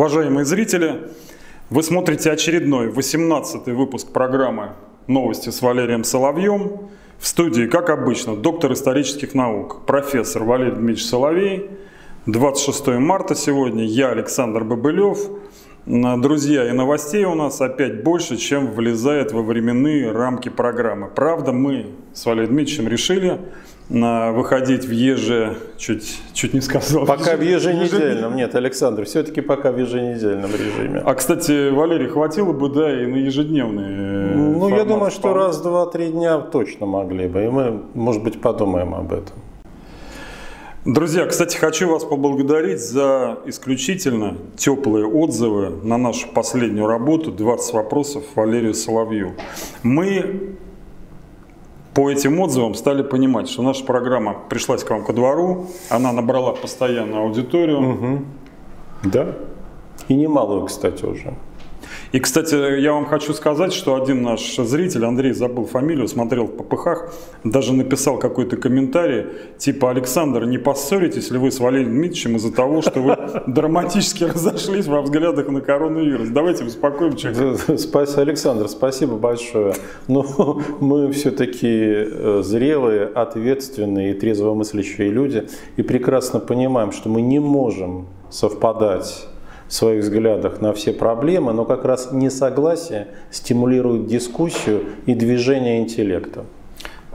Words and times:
Уважаемые 0.00 0.46
зрители, 0.46 1.10
вы 1.68 1.82
смотрите 1.82 2.30
очередной 2.30 2.88
18-й 2.88 3.72
выпуск 3.72 4.10
программы 4.10 4.70
«Новости 5.06 5.50
с 5.50 5.60
Валерием 5.60 6.04
Соловьем». 6.04 6.88
В 7.18 7.26
студии, 7.26 7.66
как 7.66 7.90
обычно, 7.90 8.34
доктор 8.34 8.72
исторических 8.72 9.34
наук, 9.34 9.84
профессор 9.84 10.44
Валерий 10.44 10.72
Дмитриевич 10.72 11.04
Соловей. 11.04 11.70
26 12.24 12.86
марта 12.98 13.34
сегодня, 13.34 13.84
я 13.84 14.08
Александр 14.08 14.64
Бобылев. 14.64 15.18
Друзья, 15.84 16.66
и 16.66 16.72
новостей 16.72 17.26
у 17.26 17.34
нас 17.34 17.60
опять 17.60 18.02
больше, 18.02 18.38
чем 18.38 18.72
влезает 18.72 19.32
во 19.32 19.42
временные 19.42 20.12
рамки 20.12 20.48
программы. 20.48 21.08
Правда, 21.14 21.52
мы 21.52 21.90
с 22.14 22.24
Валерием 22.24 22.54
Дмитриевичем 22.54 22.88
решили 22.88 23.38
на 23.90 24.30
выходить 24.30 24.84
в 24.84 24.90
еже, 24.92 25.56
чуть, 25.76 26.20
чуть 26.32 26.54
не 26.54 26.60
сказал. 26.60 27.04
Пока 27.06 27.36
в 27.36 27.42
еженедельном, 27.42 28.36
нет, 28.36 28.54
Александр, 28.54 29.04
все-таки 29.04 29.40
пока 29.40 29.72
в 29.72 29.78
еженедельном 29.78 30.50
режиме. 30.52 31.02
А, 31.04 31.14
кстати, 31.14 31.70
Валерий, 31.70 32.06
хватило 32.06 32.52
бы, 32.52 32.68
да, 32.70 33.02
и 33.02 33.06
на 33.06 33.16
ежедневные 33.16 34.36
Ну, 34.36 34.68
я 34.68 34.84
думаю, 34.84 35.10
что 35.10 35.34
раз, 35.34 35.60
два, 35.60 35.86
три 35.86 36.08
дня 36.08 36.38
точно 36.38 36.86
могли 36.86 37.26
бы, 37.26 37.44
и 37.44 37.48
мы, 37.48 37.82
может 37.94 38.22
быть, 38.22 38.40
подумаем 38.40 38.94
об 38.94 39.12
этом. 39.12 39.36
Друзья, 40.86 41.26
кстати, 41.26 41.58
хочу 41.58 41.90
вас 41.90 42.04
поблагодарить 42.04 42.80
за 42.80 43.40
исключительно 43.44 44.38
теплые 44.56 45.04
отзывы 45.04 45.70
на 45.82 45.98
нашу 45.98 46.28
последнюю 46.28 46.86
работу 46.86 47.32
«20 47.32 47.74
вопросов 47.74 48.24
Валерию 48.34 48.72
Соловью». 48.72 49.34
Мы 49.82 50.56
по 51.94 52.10
этим 52.10 52.38
отзывам 52.40 52.74
стали 52.74 53.02
понимать, 53.02 53.48
что 53.48 53.62
наша 53.62 53.84
программа 53.84 54.36
пришлась 54.48 54.84
к 54.84 54.90
вам 54.90 55.04
ко 55.04 55.12
двору, 55.12 55.66
она 55.88 56.12
набрала 56.12 56.52
постоянную 56.52 57.22
аудиторию. 57.22 57.78
Угу. 57.78 58.24
Да. 59.04 59.36
И 60.08 60.14
немалую, 60.14 60.66
кстати, 60.66 61.04
уже. 61.04 61.34
И, 62.12 62.18
кстати, 62.18 62.80
я 62.80 62.92
вам 62.92 63.06
хочу 63.06 63.32
сказать, 63.34 63.72
что 63.72 63.94
один 63.94 64.22
наш 64.22 64.56
зритель, 64.56 65.04
Андрей, 65.04 65.32
забыл 65.32 65.64
фамилию, 65.64 66.08
смотрел 66.08 66.46
в 66.46 66.56
ППХ, 66.56 67.12
даже 67.44 67.72
написал 67.72 68.18
какой-то 68.18 68.56
комментарий, 68.56 69.26
типа, 69.58 69.90
Александр, 69.90 70.44
не 70.44 70.58
поссоритесь 70.58 71.30
ли 71.30 71.38
вы 71.38 71.52
с 71.52 71.60
Валерием 71.60 71.90
Дмитриевичем 71.90 72.36
из-за 72.36 72.52
того, 72.52 72.82
что 72.82 73.00
вы 73.00 73.16
драматически 73.46 74.24
разошлись 74.24 74.86
во 74.86 75.02
взглядах 75.02 75.48
на 75.48 75.60
коронавирус? 75.60 76.28
Давайте 76.30 76.64
успокоим 76.64 77.14
человека. 77.16 77.78
Спасибо, 77.78 78.22
Александр, 78.22 78.68
спасибо 78.68 79.16
большое. 79.16 79.74
Но 80.08 80.26
ну, 80.36 80.62
мы 80.80 81.12
все-таки 81.12 81.68
э, 81.68 82.40
зрелые, 82.42 83.06
ответственные 83.06 84.12
и 84.12 84.14
трезвомыслящие 84.14 85.10
люди 85.10 85.46
и 85.76 85.82
прекрасно 85.82 86.40
понимаем, 86.40 86.90
что 86.90 87.08
мы 87.08 87.22
не 87.22 87.38
можем 87.38 88.08
совпадать 88.30 89.29
в 89.70 89.72
своих 89.72 90.02
взглядах 90.02 90.60
на 90.60 90.72
все 90.72 90.92
проблемы, 90.92 91.52
но 91.52 91.64
как 91.64 91.84
раз 91.84 92.10
несогласие 92.10 93.06
стимулирует 93.30 94.08
дискуссию 94.08 94.82
и 95.06 95.14
движение 95.14 95.78
интеллекта. 95.78 96.44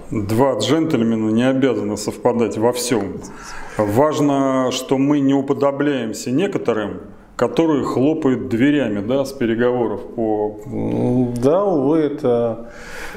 Два 0.09 0.57
джентльмена 0.57 1.31
не 1.31 1.43
обязаны 1.43 1.97
совпадать 1.97 2.57
во 2.57 2.71
всем. 2.71 3.19
Важно, 3.77 4.69
что 4.71 4.97
мы 4.97 5.19
не 5.19 5.33
уподобляемся 5.33 6.31
некоторым, 6.31 7.01
которые 7.35 7.83
хлопают 7.83 8.47
дверями 8.47 9.05
да, 9.05 9.25
с 9.25 9.33
переговоров 9.33 10.01
по... 10.15 10.59
Да, 11.37 11.65
увы, 11.65 11.99
это 11.99 12.69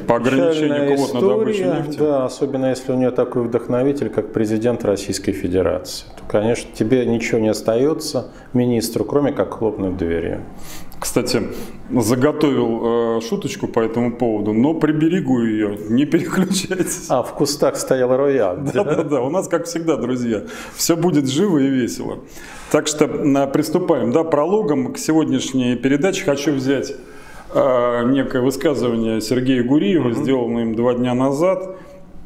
по 0.06 0.16
ограничению 0.16 0.97
квот 0.97 1.15
на 1.15 1.20
добычу 1.20 1.65
нефти. 1.65 1.98
Да, 1.98 2.25
особенно 2.25 2.66
если 2.66 2.92
у 2.92 2.97
нее 2.97 3.10
такой 3.10 3.44
вдохновитель, 3.44 4.09
как 4.09 4.32
президент 4.32 4.84
Российской 4.84 5.32
Федерации. 5.32 6.06
То, 6.16 6.25
конечно, 6.26 6.69
тебе 6.75 7.06
ничего 7.06 7.38
не 7.38 7.48
остается, 7.48 8.28
министру, 8.53 9.04
кроме 9.04 9.32
как 9.32 9.54
хлопнуть 9.54 9.97
дверью. 9.97 10.42
Кстати, 11.00 11.42
заготовил 11.91 13.19
э, 13.19 13.20
шуточку 13.20 13.69
по 13.69 13.81
этому 13.81 14.16
поводу, 14.16 14.53
но 14.53 14.75
приберегу 14.75 15.42
ее, 15.42 15.78
не 15.88 16.06
переключайтесь. 16.06 17.06
А, 17.09 17.22
в 17.22 17.34
кустах 17.34 17.76
стоял 17.76 18.16
рояк. 18.16 18.64
Да, 18.72 18.84
да, 18.84 19.03
да, 19.04 19.20
у 19.20 19.31
нас, 19.31 19.48
как 19.48 19.66
всегда, 19.66 19.97
друзья, 19.97 20.42
все 20.75 20.97
будет 20.97 21.28
живо 21.28 21.59
и 21.59 21.69
весело. 21.69 22.19
Так 22.70 22.88
что 22.88 23.04
э, 23.04 23.47
приступаем. 23.47 24.12
Да, 24.12 24.25
прологом 24.25 24.92
к 24.92 24.98
сегодняшней 24.98 25.76
передаче 25.76 26.25
хочу 26.25 26.53
взять 26.53 26.94
э, 27.54 28.03
некое 28.06 28.42
высказывание 28.42 29.20
Сергея 29.20 29.62
Гуриева, 29.62 30.09
угу. 30.09 30.22
сделанное 30.22 30.62
им 30.62 30.75
два 30.75 30.94
дня 30.94 31.15
назад 31.15 31.76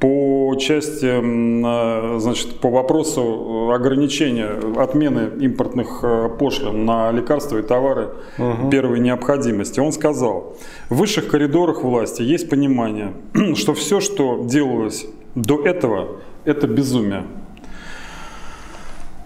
по 0.02 0.56
части, 0.58 2.18
значит, 2.18 2.58
по 2.58 2.70
вопросу 2.70 3.70
ограничения, 3.72 4.50
отмены 4.76 5.30
импортных 5.44 6.00
э, 6.02 6.28
пошлин 6.40 6.84
на 6.84 7.12
лекарства 7.12 7.58
и 7.58 7.62
товары 7.62 8.08
угу. 8.36 8.68
первой 8.68 8.98
необходимости, 8.98 9.78
он 9.78 9.92
сказал, 9.92 10.56
в 10.88 10.96
высших 10.96 11.28
коридорах 11.28 11.84
власти 11.84 12.22
есть 12.22 12.50
понимание, 12.50 13.12
что 13.54 13.74
все, 13.74 14.00
что 14.00 14.42
делалось 14.44 15.06
до 15.36 15.64
этого, 15.64 16.16
это 16.44 16.66
безумие 16.66 17.22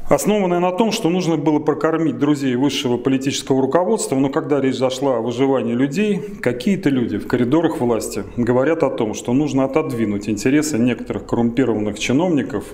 основанная 0.09 0.61
на 0.61 0.73
том, 0.73 0.93
что 0.93 1.09
нужно 1.09 1.37
было 1.37 1.59
прокормить 1.59 2.19
друзей 2.19 2.57
высшего 2.57 2.97
политического 2.97 3.61
руководства, 3.61 4.17
но 4.17 4.29
когда 4.29 4.61
речь 4.61 4.77
зашла 4.77 5.19
о 5.19 5.21
выживании 5.21 5.75
людей, 5.75 6.19
какие-то 6.41 6.91
люди 6.91 7.19
в 7.19 7.27
коридорах 7.27 7.81
власти 7.81 8.25
говорят 8.37 8.83
о 8.83 8.91
том, 8.91 9.15
что 9.15 9.33
нужно 9.33 9.65
отодвинуть 9.65 10.29
интересы 10.29 10.79
некоторых 10.79 11.27
коррумпированных 11.27 11.99
чиновников 11.99 12.65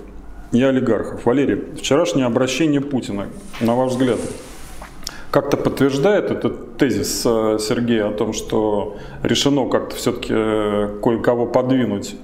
и 0.51 0.61
олигархов. 0.61 1.25
Валерий, 1.25 1.61
вчерашнее 1.77 2.27
обращение 2.27 2.81
Путина, 2.81 3.27
на 3.59 3.75
ваш 3.75 3.91
взгляд, 3.91 4.19
как-то 5.31 5.57
подтверждает 5.57 6.29
этот 6.29 6.77
тезис 6.77 7.23
э, 7.25 7.57
Сергея 7.59 8.09
о 8.09 8.11
том, 8.11 8.33
что 8.33 8.97
решено 9.23 9.67
как-то 9.67 9.95
все-таки 9.95 10.31
э, 10.31 10.99
кое-кого 11.01 11.47
подвинуть 11.47 12.15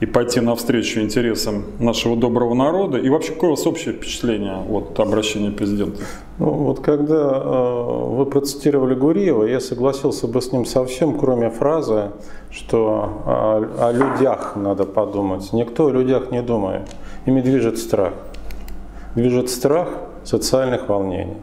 и 0.00 0.06
пойти 0.06 0.40
навстречу 0.40 1.00
интересам 1.00 1.64
нашего 1.78 2.16
доброго 2.16 2.54
народа? 2.54 2.98
И 2.98 3.08
вообще, 3.08 3.32
какое 3.32 3.50
у 3.50 3.54
вас 3.54 3.66
общее 3.66 3.94
впечатление 3.94 4.62
от 4.70 4.98
обращения 5.00 5.50
президента? 5.50 6.00
Ну, 6.38 6.50
вот 6.50 6.80
когда 6.80 7.42
э, 7.44 8.08
вы 8.10 8.26
процитировали 8.26 8.94
Гуриева, 8.94 9.44
я 9.44 9.60
согласился 9.60 10.28
бы 10.28 10.40
с 10.40 10.52
ним 10.52 10.66
совсем, 10.66 11.18
кроме 11.18 11.50
фразы, 11.50 12.10
что 12.50 13.22
о, 13.26 13.88
о 13.88 13.92
людях 13.92 14.54
надо 14.54 14.84
подумать. 14.84 15.52
Никто 15.52 15.86
о 15.86 15.90
людях 15.90 16.30
не 16.30 16.42
думает. 16.42 16.82
Ими 17.26 17.40
движет 17.40 17.78
страх. 17.78 18.14
Движет 19.14 19.50
страх 19.50 19.88
социальных 20.24 20.88
волнений 20.88 21.36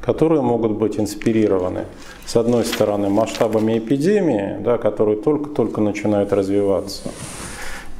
которые 0.00 0.40
могут 0.40 0.72
быть 0.72 0.98
инспирированы, 0.98 1.84
с 2.24 2.34
одной 2.36 2.64
стороны, 2.64 3.10
масштабами 3.10 3.78
эпидемии, 3.78 4.56
да, 4.60 4.78
которые 4.78 5.18
только-только 5.18 5.80
начинают 5.80 6.32
развиваться, 6.32 7.10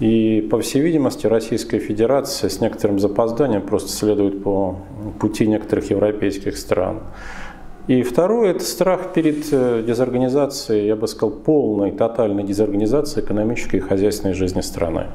и, 0.00 0.40
по 0.50 0.58
всей 0.60 0.80
видимости, 0.80 1.26
Российская 1.26 1.78
Федерация 1.78 2.48
с 2.48 2.60
некоторым 2.60 2.98
запозданием 2.98 3.62
просто 3.62 3.90
следует 3.90 4.42
по 4.42 4.78
пути 5.20 5.46
некоторых 5.46 5.90
европейских 5.90 6.56
стран. 6.56 7.00
И 7.86 8.02
второе– 8.02 8.50
это 8.52 8.64
страх 8.64 9.12
перед 9.12 9.46
э, 9.52 9.82
дезорганизацией, 9.86 10.86
я 10.86 10.96
бы 10.96 11.06
сказал, 11.06 11.30
полной, 11.30 11.92
тотальной 11.92 12.44
дезорганизацией 12.44 13.24
экономической 13.24 13.76
и 13.76 13.80
хозяйственной 13.80 14.34
жизни 14.34 14.60
страны 14.60 15.08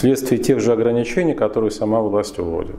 вследствие 0.00 0.40
тех 0.40 0.60
же 0.60 0.72
ограничений, 0.72 1.34
которые 1.34 1.70
сама 1.70 2.00
власть 2.00 2.38
уводит. 2.38 2.76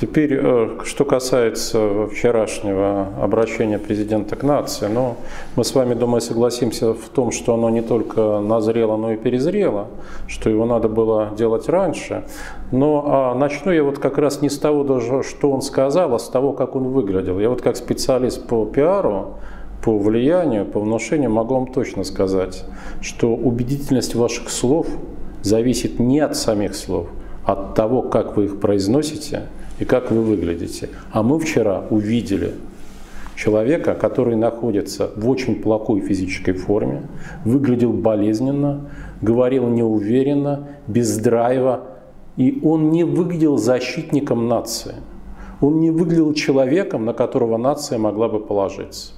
Теперь, 0.00 0.36
э, 0.42 0.78
что 0.84 1.04
касается 1.04 2.08
вчерашнего 2.08 3.06
обращения 3.22 3.78
президента 3.78 4.34
к 4.34 4.42
нации, 4.42 4.88
ну, 4.88 5.14
мы 5.54 5.62
с 5.62 5.72
вами, 5.72 5.94
думаю, 5.94 6.20
согласимся 6.20 6.94
в 6.94 7.08
том, 7.14 7.30
что 7.30 7.54
оно 7.54 7.70
не 7.70 7.80
только 7.80 8.40
назрело, 8.40 8.96
но 8.96 9.12
и 9.12 9.16
перезрело, 9.16 9.86
что 10.26 10.50
его 10.50 10.66
надо 10.66 10.88
было 10.88 11.30
делать 11.38 11.68
раньше. 11.68 12.24
Но 12.72 13.04
а 13.06 13.34
начну 13.36 13.70
я 13.70 13.84
вот 13.84 14.00
как 14.00 14.18
раз 14.18 14.42
не 14.42 14.50
с 14.50 14.58
того, 14.58 14.82
даже, 14.82 15.22
что 15.22 15.52
он 15.52 15.62
сказал, 15.62 16.12
а 16.12 16.18
с 16.18 16.28
того, 16.28 16.52
как 16.54 16.74
он 16.74 16.88
выглядел. 16.88 17.38
Я 17.38 17.50
вот 17.50 17.62
как 17.62 17.76
специалист 17.76 18.44
по 18.48 18.66
пиару, 18.66 19.36
по 19.84 19.96
влиянию, 19.96 20.64
по 20.64 20.80
внушению 20.80 21.30
могу 21.30 21.54
вам 21.54 21.68
точно 21.68 22.02
сказать, 22.02 22.64
что 23.00 23.32
убедительность 23.32 24.16
ваших 24.16 24.50
слов– 24.50 24.88
зависит 25.48 25.98
не 25.98 26.20
от 26.20 26.36
самих 26.36 26.74
слов, 26.74 27.08
а 27.44 27.52
от 27.52 27.74
того, 27.74 28.02
как 28.02 28.36
вы 28.36 28.44
их 28.44 28.60
произносите 28.60 29.48
и 29.80 29.84
как 29.84 30.10
вы 30.10 30.22
выглядите. 30.22 30.90
А 31.10 31.22
мы 31.22 31.40
вчера 31.40 31.84
увидели 31.90 32.54
человека, 33.34 33.94
который 33.94 34.36
находится 34.36 35.10
в 35.16 35.28
очень 35.28 35.56
плохой 35.56 36.00
физической 36.00 36.52
форме, 36.52 37.02
выглядел 37.44 37.92
болезненно, 37.92 38.90
говорил 39.22 39.68
неуверенно, 39.68 40.68
без 40.86 41.16
драйва, 41.18 41.82
и 42.36 42.60
он 42.62 42.90
не 42.90 43.04
выглядел 43.04 43.56
защитником 43.56 44.48
нации. 44.48 44.96
Он 45.60 45.80
не 45.80 45.90
выглядел 45.90 46.34
человеком, 46.34 47.04
на 47.04 47.12
которого 47.12 47.56
нация 47.56 47.98
могла 47.98 48.28
бы 48.28 48.38
положиться. 48.38 49.12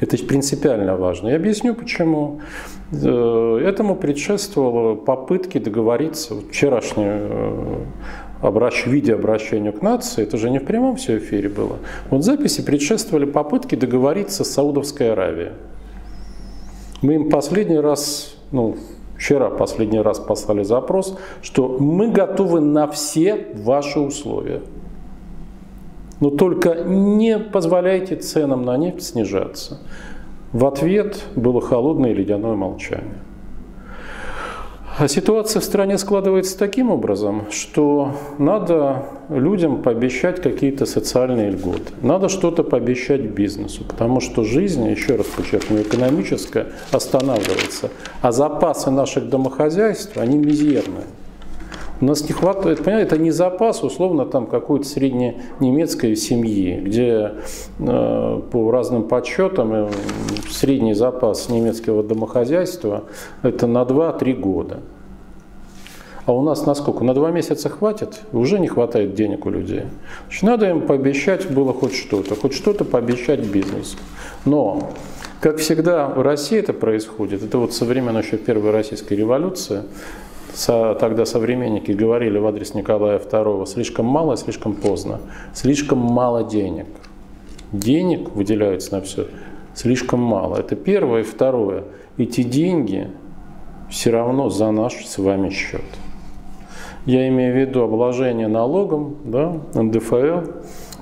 Это 0.00 0.16
принципиально 0.26 0.96
важно. 0.96 1.28
Я 1.28 1.36
объясню 1.36 1.74
почему. 1.74 2.40
Э, 2.92 3.60
этому 3.64 3.96
предшествовало 3.96 4.94
попытки 4.94 5.58
договориться, 5.58 6.34
вчерашнее 6.50 7.20
э, 7.22 7.84
обращ... 8.40 8.86
виде 8.86 9.14
обращения 9.14 9.72
к 9.72 9.82
нации, 9.82 10.22
это 10.22 10.36
же 10.36 10.50
не 10.50 10.58
в 10.58 10.64
прямом 10.64 10.96
все 10.96 11.18
эфире 11.18 11.48
было. 11.48 11.78
Вот 12.10 12.24
записи 12.24 12.62
предшествовали 12.62 13.24
попытки 13.24 13.74
договориться 13.74 14.44
с 14.44 14.50
Саудовской 14.50 15.12
Аравией. 15.12 15.52
Мы 17.02 17.14
им 17.14 17.30
последний 17.30 17.78
раз, 17.78 18.36
ну, 18.50 18.76
вчера 19.16 19.50
последний 19.50 20.00
раз 20.00 20.18
послали 20.18 20.62
запрос, 20.62 21.18
что 21.42 21.76
мы 21.78 22.10
готовы 22.10 22.60
на 22.60 22.86
все 22.88 23.46
ваши 23.54 23.98
условия. 23.98 24.60
Но 26.20 26.30
только 26.30 26.74
не 26.84 27.38
позволяйте 27.38 28.16
ценам 28.16 28.64
на 28.64 28.76
нефть 28.76 29.02
снижаться. 29.02 29.80
В 30.52 30.66
ответ 30.66 31.24
было 31.34 31.60
холодное 31.60 32.12
и 32.12 32.14
ледяное 32.14 32.54
молчание. 32.54 33.18
А 34.96 35.08
ситуация 35.08 35.58
в 35.58 35.64
стране 35.64 35.98
складывается 35.98 36.56
таким 36.56 36.88
образом, 36.88 37.46
что 37.50 38.12
надо 38.38 39.06
людям 39.28 39.82
пообещать 39.82 40.40
какие-то 40.40 40.86
социальные 40.86 41.50
льготы. 41.50 41.92
Надо 42.00 42.28
что-то 42.28 42.62
пообещать 42.62 43.22
бизнесу, 43.22 43.82
потому 43.84 44.20
что 44.20 44.44
жизнь, 44.44 44.86
еще 44.88 45.16
раз 45.16 45.26
подчеркну, 45.26 45.82
экономическая 45.82 46.68
останавливается, 46.92 47.90
а 48.22 48.30
запасы 48.30 48.92
наших 48.92 49.28
домохозяйств, 49.28 50.16
они 50.16 50.38
мизерные. 50.38 51.06
У 52.00 52.06
нас 52.06 52.28
не 52.28 52.32
хватает, 52.32 52.82
понимаете, 52.82 53.06
это 53.06 53.18
не 53.18 53.30
запас, 53.30 53.84
условно, 53.84 54.26
там 54.26 54.46
какой-то 54.46 54.84
средненемецкой 54.84 56.16
семьи, 56.16 56.80
где 56.80 57.34
э, 57.78 58.40
по 58.50 58.70
разным 58.72 59.04
подсчетам 59.04 59.72
э, 59.72 59.88
средний 60.50 60.94
запас 60.94 61.48
немецкого 61.48 62.02
домохозяйства 62.02 63.04
это 63.42 63.66
на 63.68 63.82
2-3 63.82 64.34
года. 64.34 64.80
А 66.26 66.32
у 66.32 66.42
нас 66.42 66.64
на 66.64 66.74
сколько? 66.74 67.04
На 67.04 67.12
два 67.12 67.30
месяца 67.30 67.68
хватит? 67.68 68.22
Уже 68.32 68.58
не 68.58 68.66
хватает 68.66 69.14
денег 69.14 69.44
у 69.44 69.50
людей. 69.50 69.82
Значит, 70.24 70.42
надо 70.42 70.70
им 70.70 70.86
пообещать 70.86 71.50
было 71.50 71.74
хоть 71.74 71.94
что-то, 71.94 72.34
хоть 72.34 72.54
что-то 72.54 72.84
пообещать 72.84 73.40
бизнесу. 73.40 73.98
Но, 74.46 74.90
как 75.40 75.58
всегда 75.58 76.08
в 76.08 76.22
России 76.22 76.58
это 76.58 76.72
происходит, 76.72 77.42
это 77.42 77.58
вот 77.58 77.74
со 77.74 77.84
времен 77.84 78.16
еще 78.16 78.38
Первой 78.38 78.70
Российской 78.70 79.14
революции, 79.14 79.82
со, 80.54 80.94
тогда 80.94 81.26
современники 81.26 81.92
говорили 81.92 82.38
в 82.38 82.46
адрес 82.46 82.74
Николая 82.74 83.18
II, 83.18 83.66
слишком 83.66 84.06
мало, 84.06 84.36
слишком 84.36 84.74
поздно, 84.74 85.20
слишком 85.52 85.98
мало 85.98 86.44
денег. 86.44 86.86
Денег 87.72 88.30
выделяется 88.34 88.94
на 88.94 89.00
все 89.00 89.26
слишком 89.74 90.20
мало. 90.20 90.56
Это 90.58 90.76
первое. 90.76 91.20
И 91.20 91.24
второе. 91.24 91.84
Эти 92.16 92.42
деньги 92.42 93.10
все 93.90 94.10
равно 94.10 94.48
за 94.48 94.70
наш 94.70 95.04
с 95.04 95.18
вами 95.18 95.50
счет. 95.50 95.82
Я 97.06 97.28
имею 97.28 97.52
в 97.52 97.58
виду 97.58 97.82
обложение 97.82 98.48
налогом, 98.48 99.16
да, 99.24 99.60
НДФЛ, 99.74 100.50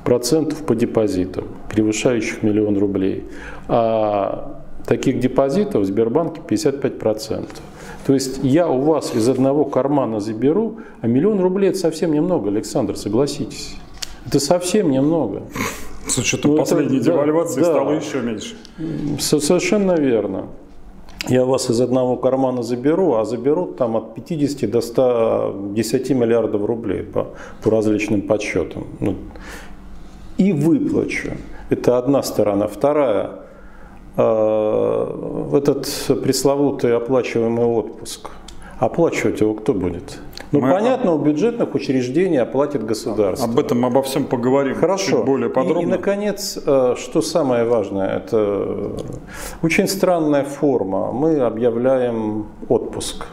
процентов 0.04 0.64
по 0.66 0.74
депозитам, 0.74 1.44
превышающих 1.70 2.42
миллион 2.42 2.76
рублей. 2.76 3.24
А 3.68 4.62
таких 4.84 5.20
депозитов 5.20 5.82
в 5.82 5.84
Сбербанке 5.84 6.40
55%. 6.40 7.46
То 8.06 8.14
есть 8.14 8.40
я 8.42 8.68
у 8.68 8.80
вас 8.80 9.14
из 9.14 9.28
одного 9.28 9.64
кармана 9.64 10.20
заберу, 10.20 10.80
а 11.00 11.06
миллион 11.06 11.40
рублей 11.40 11.70
это 11.70 11.78
совсем 11.78 12.12
немного, 12.12 12.48
Александр, 12.48 12.96
согласитесь. 12.96 13.76
Это 14.26 14.40
совсем 14.40 14.90
немного. 14.90 15.42
С 16.06 16.18
учетом 16.18 16.52
ну, 16.52 16.58
последней 16.58 16.96
это, 16.96 17.06
девальвации 17.06 17.60
да, 17.60 17.66
стало 17.66 17.90
да, 17.90 17.96
еще 17.96 18.20
меньше. 18.20 18.56
Совершенно 19.20 19.92
верно. 19.92 20.46
Я 21.28 21.44
вас 21.44 21.70
из 21.70 21.80
одного 21.80 22.16
кармана 22.16 22.64
заберу, 22.64 23.14
а 23.14 23.24
заберут 23.24 23.76
там 23.76 23.96
от 23.96 24.14
50 24.16 24.68
до 24.68 24.80
110 24.80 26.10
миллиардов 26.10 26.64
рублей 26.64 27.04
по, 27.04 27.28
по 27.62 27.70
различным 27.70 28.22
подсчетам. 28.22 28.86
Ну, 28.98 29.14
и 30.36 30.52
выплачу. 30.52 31.34
Это 31.70 31.98
одна 31.98 32.24
сторона. 32.24 32.66
Вторая 32.66 33.41
этот 34.16 35.88
пресловутый 36.22 36.96
оплачиваемый 36.96 37.64
отпуск. 37.64 38.30
Оплачивать 38.78 39.40
его 39.40 39.54
кто 39.54 39.72
будет? 39.74 40.20
Ну, 40.52 40.60
Мы 40.60 40.70
понятно, 40.70 41.14
у 41.14 41.18
бюджетных 41.18 41.74
учреждений 41.74 42.36
оплатит 42.36 42.84
государство. 42.84 43.48
Об 43.48 43.58
этом, 43.58 43.86
обо 43.86 44.02
всем 44.02 44.24
поговорим 44.24 44.74
Хорошо. 44.74 45.16
чуть 45.18 45.24
более 45.24 45.48
подробно. 45.48 45.80
И, 45.80 45.84
и, 45.84 45.86
наконец, 45.86 46.58
э, 46.64 46.94
что 46.98 47.22
самое 47.22 47.64
важное, 47.64 48.18
это 48.18 48.92
очень 49.62 49.88
странная 49.88 50.44
форма. 50.44 51.10
Мы 51.10 51.38
объявляем 51.38 52.46
отпуск. 52.68 53.24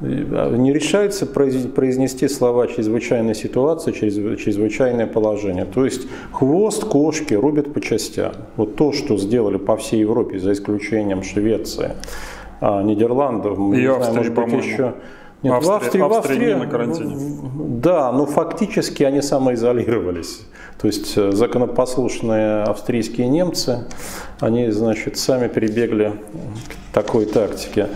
Не 0.00 0.72
решается 0.74 1.24
произнести 1.24 2.28
слова 2.28 2.66
чрезвычайной 2.66 3.34
ситуации, 3.34 3.92
чрезвычайное 3.92 5.06
положение. 5.06 5.64
То 5.64 5.84
есть 5.86 6.06
хвост 6.32 6.84
кошки 6.84 7.32
рубят 7.32 7.72
по 7.72 7.80
частям. 7.80 8.32
Вот 8.56 8.76
то, 8.76 8.92
что 8.92 9.16
сделали 9.16 9.56
по 9.56 9.76
всей 9.76 10.00
Европе, 10.00 10.38
за 10.38 10.52
исключением 10.52 11.22
Швеции, 11.22 11.92
а, 12.60 12.82
Нидерландов, 12.82 13.56
мы 13.56 13.76
не 13.76 13.86
Австрии, 13.86 14.12
знаем, 14.12 14.34
может 14.34 14.34
быть, 14.34 14.64
еще 14.64 14.94
нет, 15.42 15.52
Австрия, 15.52 15.70
в 15.70 15.76
Австрии, 15.76 16.00
в 16.00 16.12
Австрии 16.12 16.54
на 16.54 16.66
карантине. 16.66 17.16
Да, 17.54 18.10
но 18.12 18.26
фактически 18.26 19.02
они 19.02 19.22
самоизолировались. 19.22 20.40
То 20.78 20.88
есть 20.88 21.16
э, 21.16 21.32
законопослушные 21.32 22.62
австрийские 22.62 23.28
немцы, 23.28 23.84
они, 24.40 24.70
значит, 24.70 25.18
сами 25.18 25.48
перебегли 25.48 26.10
к 26.10 26.94
такой 26.94 27.26
тактике. 27.26 27.88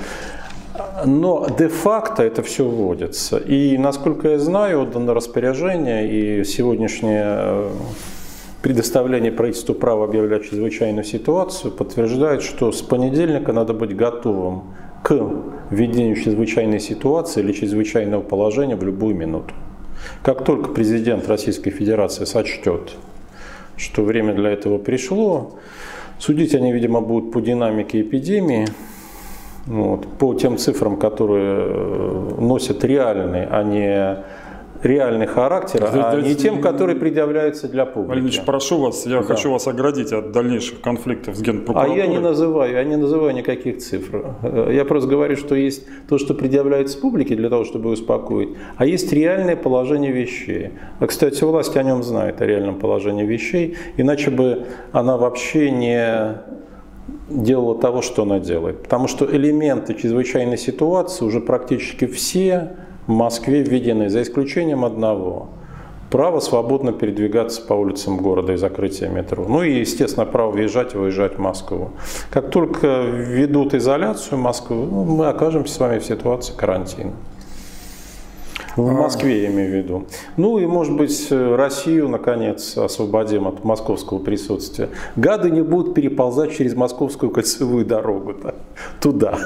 Но 1.05 1.47
де-факто 1.59 2.23
это 2.23 2.43
все 2.43 2.65
вводится. 2.65 3.39
И, 3.39 3.79
насколько 3.79 4.29
я 4.29 4.39
знаю, 4.39 4.83
отдано 4.83 5.15
распоряжение, 5.15 6.41
и 6.41 6.45
сегодняшнее 6.45 7.25
э, 7.27 7.71
предоставление 8.63 9.33
правительству 9.33 9.75
права 9.75 10.05
объявлять 10.05 10.45
чрезвычайную 10.45 11.05
ситуацию 11.05 11.73
подтверждает, 11.73 12.43
что 12.43 12.73
с 12.73 12.83
понедельника 12.83 13.53
надо 13.53 13.73
быть 13.73 13.97
готовым 13.97 14.65
к 15.03 15.19
введению 15.71 16.17
чрезвычайной 16.17 16.81
ситуации 16.81 17.41
или 17.41 17.53
чрезвычайного 17.53 18.23
положения 18.23 18.77
в 18.77 18.85
любую 18.85 19.15
минуту. 19.15 19.55
Как 20.23 20.45
только 20.45 20.71
президент 20.71 21.29
Российской 21.29 21.71
Федерации 21.71 22.25
сочтет, 22.25 22.93
что 23.77 24.03
время 24.03 24.35
для 24.35 24.51
этого 24.51 24.79
пришло, 24.79 25.53
судить 26.19 26.55
они, 26.55 26.73
видимо, 26.73 27.01
будут 27.01 27.33
по 27.33 27.41
динамике 27.41 28.03
эпидемии, 28.03 28.69
вот, 29.67 30.07
по 30.19 30.35
тем 30.35 30.57
цифрам, 30.57 30.97
которые 30.97 31.67
э, 31.67 32.35
носят 32.39 32.85
реальный, 32.85 33.47
а 33.47 33.63
не 33.63 34.25
реальный 34.83 35.27
характер, 35.27 35.85
а 35.85 35.93
да, 35.93 36.21
не 36.21 36.35
тем, 36.35 36.61
который 36.61 36.97
предъявляется 36.97 37.69
для 37.69 37.85
публики. 37.85 38.19
Ильич, 38.19 38.41
прошу 38.45 38.79
вас, 38.79 39.07
я 39.07 39.19
да. 39.19 39.23
хочу 39.23 39.51
вас 39.51 39.67
оградить 39.67 40.13
от 40.13 40.33
дальнейших 40.33 40.81
конфликтов 40.81 41.37
с 41.37 41.43
генпрокуратурой. 41.43 42.03
А 42.03 42.05
я 42.05 42.11
не 42.11 42.19
называю, 42.19 42.73
я 42.73 42.85
не 42.85 42.97
называю 42.97 43.35
никаких 43.35 43.79
цифр. 43.79 44.37
Я 44.71 44.85
просто 44.85 45.09
говорю, 45.09 45.37
что 45.37 45.55
есть 45.55 45.87
то, 46.09 46.19
что 46.19 46.35
предъявляется 46.35 46.99
публике 46.99 47.37
для 47.37 47.51
того, 47.51 47.65
чтобы 47.65 47.91
успокоить, 47.91 48.51
а 48.77 48.87
есть 48.87 49.13
реальное 49.13 49.57
положение 49.57 50.13
вещей. 50.13 50.71
А, 50.99 51.07
кстати, 51.07 51.43
власть 51.45 51.77
о 51.77 51.83
нем 51.83 52.03
знает, 52.03 52.41
о 52.41 52.47
реальном 52.47 52.79
положении 52.79 53.25
вещей, 53.25 53.77
иначе 53.97 54.31
бы 54.31 54.65
она 54.93 55.17
вообще 55.17 55.71
не 55.71 56.41
делала 57.31 57.75
того, 57.75 58.03
что 58.03 58.23
она 58.23 58.39
делает. 58.39 58.83
Потому 58.83 59.09
что 59.09 59.25
элементы 59.25 59.95
чрезвычайной 59.95 60.59
ситуации 60.59 61.25
уже 61.25 61.41
практически 61.41 62.07
все 62.07 62.73
в 63.07 63.13
Москве 63.13 63.63
введены, 63.63 64.09
за 64.09 64.23
исключением 64.23 64.85
одного. 64.85 65.49
Право 66.11 66.41
свободно 66.41 66.93
передвигаться 66.93 67.63
по 67.63 67.75
улицам 67.75 68.17
города 68.19 68.53
и 68.53 68.57
закрытия 68.57 69.09
метро. 69.09 69.47
Ну 69.49 69.63
и, 69.63 69.79
естественно, 69.79 70.27
право 70.27 70.51
въезжать 70.51 70.95
и 70.95 70.99
выезжать 70.99 71.37
в 71.37 71.39
Москву. 71.39 71.91
Как 72.31 72.51
только 72.51 73.03
введут 73.03 73.75
изоляцию 73.75 74.39
Москвы, 74.39 74.77
ну, 74.77 75.05
мы 75.05 75.29
окажемся 75.29 75.75
с 75.75 75.79
вами 75.79 75.99
в 76.01 76.05
ситуации 76.05 76.53
карантина. 76.57 77.13
В 78.81 78.89
а. 78.89 78.93
Москве, 78.93 79.43
я 79.43 79.49
имею 79.49 79.71
в 79.71 79.75
виду. 79.75 80.07
Ну 80.37 80.59
и, 80.59 80.67
может 80.67 80.97
быть, 80.97 81.29
Россию, 81.31 82.09
наконец, 82.09 82.77
освободим 82.77 83.47
от 83.47 83.65
московского 83.65 84.19
присутствия. 84.19 84.89
Гады 85.17 85.51
не 85.51 85.63
будут 85.63 85.95
переползать 85.95 86.57
через 86.57 86.75
московскую 86.75 87.31
кольцевую 87.31 87.85
дорогу 87.85 88.35
туда. 89.01 89.39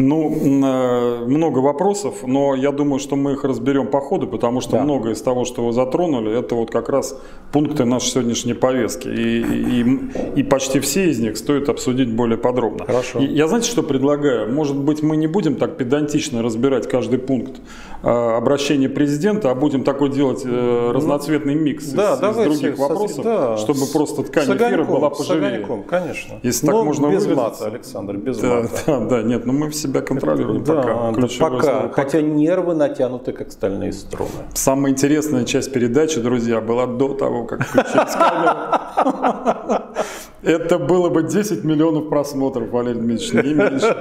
Ну, 0.00 0.34
э, 0.34 1.24
много 1.26 1.58
вопросов, 1.58 2.22
но 2.26 2.54
я 2.54 2.72
думаю, 2.72 2.98
что 2.98 3.16
мы 3.16 3.32
их 3.32 3.44
разберем 3.44 3.86
по 3.86 4.00
ходу, 4.00 4.26
потому 4.26 4.60
что 4.60 4.72
да. 4.72 4.82
многое 4.82 5.12
из 5.12 5.22
того, 5.22 5.44
что 5.44 5.66
вы 5.66 5.72
затронули, 5.72 6.36
это 6.38 6.54
вот 6.54 6.70
как 6.70 6.88
раз 6.88 7.18
пункты 7.52 7.84
нашей 7.84 8.08
сегодняшней 8.08 8.54
повестки. 8.54 9.08
И, 9.08 9.40
и, 9.40 10.40
и 10.40 10.42
почти 10.42 10.80
все 10.80 11.10
из 11.10 11.18
них 11.18 11.36
стоит 11.36 11.68
обсудить 11.68 12.10
более 12.10 12.38
подробно. 12.38 12.86
Хорошо. 12.86 13.18
И 13.18 13.26
я 13.26 13.46
знаете, 13.46 13.70
что 13.70 13.82
предлагаю? 13.82 14.52
Может 14.52 14.76
быть, 14.76 15.02
мы 15.02 15.16
не 15.16 15.26
будем 15.26 15.56
так 15.56 15.76
педантично 15.76 16.42
разбирать 16.42 16.88
каждый 16.88 17.18
пункт 17.18 17.60
э, 18.02 18.08
обращения 18.08 18.88
президента, 18.88 19.50
а 19.50 19.54
будем 19.54 19.84
такой 19.84 20.10
делать 20.10 20.42
э, 20.44 20.92
разноцветный 20.92 21.54
микс 21.54 21.86
да, 21.92 22.14
из, 22.14 22.38
из 22.38 22.44
других 22.44 22.78
вопросов, 22.78 23.24
да, 23.24 23.56
чтобы 23.58 23.86
просто 23.92 24.22
ткань 24.22 24.56
эфира 24.56 24.84
была 24.84 25.10
поживее. 25.10 25.50
С 25.50 25.54
огоньком, 25.54 25.82
конечно. 25.82 26.40
Если 26.42 26.66
но 26.66 26.72
так 26.72 26.84
можно 26.84 27.06
без 27.10 27.26
выразиться. 27.26 27.36
мата, 27.36 27.66
Александр, 27.66 28.16
без 28.16 28.38
да, 28.38 28.62
мата. 28.62 28.70
Да, 28.86 29.00
да, 29.00 29.22
нет, 29.22 29.44
ну 29.44 29.52
мы 29.52 29.68
все 29.70 29.89
себя 29.90 30.00
контролируем 30.00 30.64
да, 30.64 30.74
пока. 30.74 31.12
Да, 31.12 31.28
пока. 31.38 31.88
Хотя 31.90 32.20
нервы 32.20 32.74
натянуты, 32.74 33.32
как 33.32 33.52
стальные 33.52 33.92
струны. 33.92 34.30
Самая 34.54 34.92
интересная 34.92 35.44
часть 35.44 35.72
передачи, 35.72 36.20
друзья, 36.20 36.60
была 36.60 36.86
до 36.86 37.14
того, 37.14 37.44
как 37.44 37.66
включились 37.66 38.14
камеры. 38.14 39.82
Это 40.42 40.78
было 40.78 41.10
бы 41.10 41.22
10 41.22 41.64
миллионов 41.64 42.08
просмотров, 42.08 42.70
Валерий 42.70 43.00
Дмитриевич, 43.00 43.32
не 43.44 43.54
меньше. 43.54 43.96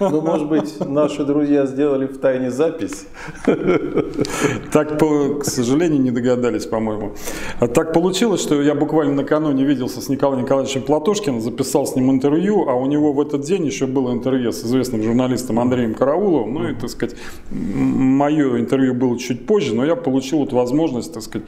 Ну, 0.00 0.20
может 0.20 0.48
быть, 0.48 0.80
наши 0.80 1.24
друзья 1.24 1.66
сделали 1.66 2.06
в 2.06 2.18
тайне 2.18 2.50
запись. 2.50 3.06
Так, 4.72 4.98
к 4.98 5.44
сожалению, 5.44 6.00
не 6.00 6.10
догадались, 6.10 6.66
по-моему. 6.66 7.12
А 7.60 7.68
так 7.68 7.92
получилось, 7.92 8.40
что 8.40 8.60
я 8.60 8.74
буквально 8.74 9.14
накануне 9.14 9.64
виделся 9.64 10.00
с 10.00 10.08
Николаем 10.08 10.42
Николаевичем 10.42 10.82
Платошкиным, 10.82 11.40
записал 11.40 11.86
с 11.86 11.96
ним 11.96 12.10
интервью, 12.10 12.68
а 12.68 12.74
у 12.74 12.86
него 12.86 13.12
в 13.12 13.20
этот 13.20 13.42
день 13.42 13.66
еще 13.66 13.86
было 13.86 14.12
интервью 14.12 14.52
с 14.52 14.64
известным 14.64 15.02
журналистом 15.02 15.58
Андреем 15.58 15.94
Карауловым. 15.94 16.54
Ну 16.54 16.68
и, 16.68 16.74
так 16.74 16.90
сказать, 16.90 17.16
мое 17.50 18.58
интервью 18.58 18.94
было 18.94 19.18
чуть 19.18 19.46
позже, 19.46 19.74
но 19.74 19.84
я 19.84 19.96
получил 19.96 20.38
вот 20.38 20.52
возможность, 20.52 21.12
так 21.14 21.22
сказать, 21.22 21.46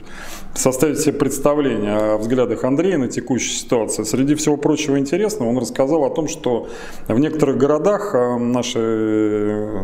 составить 0.53 0.99
себе 0.99 1.13
представление 1.13 1.95
о 1.95 2.17
взглядах 2.17 2.63
Андрея 2.63 2.97
на 2.97 3.07
текущую 3.07 3.53
ситуацию. 3.53 4.05
Среди 4.17 4.33
всего 4.33 4.57
прочего 4.57 4.97
интересного 4.97 5.49
он 5.49 5.59
рассказал 5.59 6.03
о 6.03 6.09
том, 6.09 6.27
что 6.27 6.69
в 7.07 7.19
некоторых 7.19 7.59
городах 7.59 8.15
э, 8.15 8.37
нашей 8.39 8.81
э, 8.81 9.83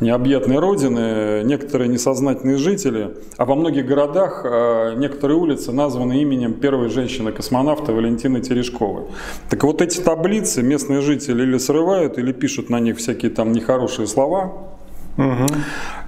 необъятной 0.00 0.58
родины 0.58 1.42
некоторые 1.44 1.88
несознательные 1.88 2.56
жители, 2.56 3.14
а 3.36 3.44
во 3.44 3.54
многих 3.54 3.84
городах 3.84 4.40
э, 4.42 4.94
некоторые 4.96 5.36
улицы 5.36 5.70
названы 5.72 6.22
именем 6.22 6.54
первой 6.54 6.88
женщины-космонавта 6.88 7.92
Валентины 7.92 8.40
Терешковой. 8.40 9.02
Так 9.50 9.62
вот 9.64 9.82
эти 9.82 10.00
таблицы 10.00 10.62
местные 10.62 11.02
жители 11.02 11.42
или 11.42 11.58
срывают, 11.58 12.16
или 12.16 12.32
пишут 12.32 12.70
на 12.70 12.80
них 12.80 12.96
всякие 12.96 13.30
там 13.30 13.52
нехорошие 13.52 14.06
слова, 14.06 14.77
Угу. 15.18 15.46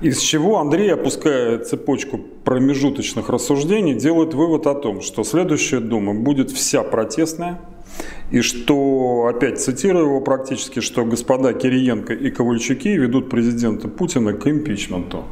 Из 0.02 0.20
чего 0.20 0.60
Андрей, 0.60 0.94
опуская 0.94 1.58
цепочку 1.58 2.20
промежуточных 2.44 3.28
рассуждений, 3.28 3.94
делает 3.94 4.34
вывод 4.34 4.68
о 4.68 4.74
том, 4.74 5.00
что 5.02 5.24
следующая 5.24 5.80
Дума 5.80 6.14
будет 6.14 6.50
вся 6.52 6.82
протестная, 6.84 7.60
и 8.30 8.40
что, 8.40 9.26
опять 9.28 9.60
цитирую 9.60 10.06
его 10.06 10.20
практически, 10.20 10.78
что 10.78 11.04
господа 11.04 11.52
Кириенко 11.52 12.14
и 12.14 12.30
Ковальчуки 12.30 12.88
ведут 12.90 13.28
президента 13.28 13.88
Путина 13.88 14.32
к 14.32 14.46
импичменту. 14.46 15.24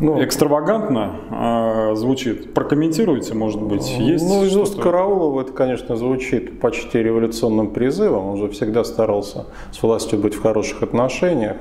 Ну, 0.00 0.24
Экстравагантно 0.24 1.90
э, 1.90 1.94
звучит. 1.96 2.54
Прокомментируйте, 2.54 3.34
может 3.34 3.60
быть, 3.60 3.90
есть 3.98 4.24
Ну, 4.24 4.44
из 4.44 4.56
уст 4.56 4.80
Караулова 4.80 5.42
это, 5.42 5.52
конечно, 5.52 5.96
звучит 5.96 6.60
почти 6.60 6.98
революционным 6.98 7.70
призывом. 7.70 8.26
Он 8.26 8.36
же 8.38 8.48
всегда 8.48 8.84
старался 8.84 9.46
с 9.72 9.82
властью 9.82 10.20
быть 10.20 10.34
в 10.34 10.40
хороших 10.40 10.82
отношениях 10.84 11.56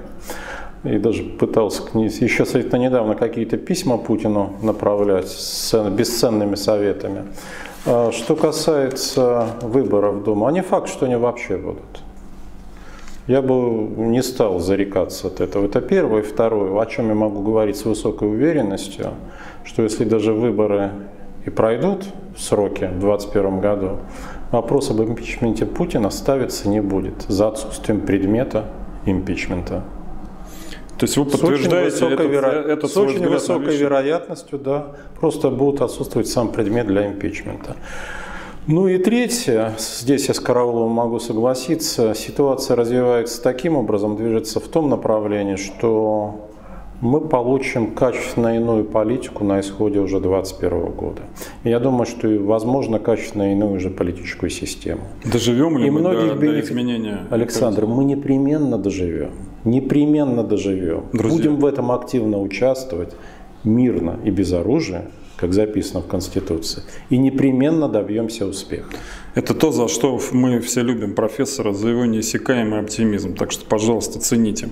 и 0.84 0.98
даже 0.98 1.24
пытался 1.24 1.84
к 1.84 1.94
ней, 1.96 2.10
еще 2.10 2.46
совсем 2.46 2.80
недавно 2.80 3.16
какие-то 3.16 3.58
письма 3.58 3.98
Путину 3.98 4.54
направлять 4.62 5.28
с 5.28 5.90
бесценными 5.90 6.56
советами. 6.56 7.24
А 7.86 8.12
что 8.12 8.36
касается 8.36 9.48
выборов 9.62 10.24
Думу, 10.24 10.46
а 10.46 10.52
не 10.52 10.62
факт, 10.62 10.90
что 10.90 11.06
они 11.06 11.16
вообще 11.16 11.58
будут. 11.58 12.04
Я 13.28 13.42
бы 13.42 13.56
не 13.56 14.24
стал 14.24 14.60
зарекаться 14.60 15.28
от 15.28 15.42
этого. 15.42 15.66
Это 15.66 15.82
первое. 15.82 16.24
Второе, 16.24 16.80
о 16.82 16.86
чем 16.86 17.10
я 17.10 17.16
могу 17.16 17.42
говорить 17.42 17.76
с 17.76 17.84
высокой 17.84 18.30
уверенностью, 18.30 19.12
что 19.66 19.84
если 19.84 20.06
даже 20.06 20.34
выборы 20.34 20.92
и 21.46 21.50
пройдут 21.50 22.06
в 22.36 22.42
сроки 22.42 22.86
в 22.86 23.00
2021 23.00 23.60
году, 23.60 23.98
вопрос 24.52 24.92
об 24.92 25.02
импичменте 25.02 25.66
Путина 25.66 26.10
ставиться 26.10 26.70
не 26.70 26.82
будет 26.82 27.24
за 27.28 27.50
отсутствием 27.50 28.00
предмета 28.02 28.66
импичмента. 29.06 29.84
То 30.98 31.04
есть 31.06 31.16
вы 31.18 31.26
подтверждаете 31.26 31.96
с 31.96 32.02
очень 32.02 32.14
этот, 32.14 32.32
веро... 32.32 32.48
этот 32.48 32.92
с 32.92 32.98
очень 32.98 33.28
высокой 33.28 33.76
вероятностью, 33.76 34.58
да, 34.58 34.88
просто 35.20 35.50
будут 35.50 35.82
отсутствовать 35.82 36.28
сам 36.28 36.50
предмет 36.50 36.88
для 36.88 37.08
импичмента. 37.08 37.76
Ну 38.66 38.88
и 38.88 38.98
третье, 38.98 39.76
здесь 39.78 40.28
я 40.28 40.34
с 40.34 40.40
Карауловым 40.40 40.92
могу 40.92 41.20
согласиться, 41.20 42.14
ситуация 42.14 42.76
развивается 42.76 43.42
таким 43.42 43.78
образом, 43.78 44.18
движется 44.18 44.60
в 44.60 44.68
том 44.68 44.90
направлении, 44.90 45.56
что 45.56 46.50
мы 47.00 47.22
получим 47.22 47.92
качественно 47.92 48.58
иную 48.58 48.84
политику 48.84 49.44
на 49.44 49.60
исходе 49.60 50.00
уже 50.00 50.20
2021 50.20 50.92
года. 50.92 51.22
И 51.64 51.70
я 51.70 51.80
думаю, 51.80 52.06
что, 52.08 52.28
возможно, 52.28 53.00
качественно 53.00 53.54
иную 53.54 53.74
уже 53.74 53.90
политическую 53.90 54.50
систему. 54.50 55.02
Доживем 55.24 55.78
ли 55.78 55.88
и 55.88 55.90
мы 55.90 56.02
до, 56.02 56.34
до 56.34 56.60
изменения? 56.60 57.20
Александр, 57.30 57.86
мы 57.86 58.04
непременно 58.04 58.78
доживем 58.78 59.30
непременно 59.64 60.44
доживем. 60.44 61.06
Друзья. 61.14 61.38
Будем 61.38 61.56
в 61.58 61.66
этом 61.66 61.92
активно 61.92 62.40
участвовать, 62.40 63.14
мирно 63.64 64.20
и 64.24 64.30
без 64.30 64.54
оружия, 64.54 65.10
как 65.36 65.54
записано 65.54 66.02
в 66.02 66.08
Конституции, 66.08 66.84
и 67.10 67.18
непременно 67.18 67.88
добьемся 67.88 68.46
успеха. 68.46 68.92
Это 69.38 69.54
то, 69.54 69.72
за 69.72 69.88
что 69.88 70.20
мы 70.32 70.60
все 70.62 70.82
любим 70.82 71.14
профессора, 71.14 71.72
за 71.72 71.90
его 71.90 72.06
неиссякаемый 72.06 72.80
оптимизм. 72.80 73.36
Так 73.36 73.52
что, 73.52 73.68
пожалуйста, 73.68 74.20
цените. 74.20 74.70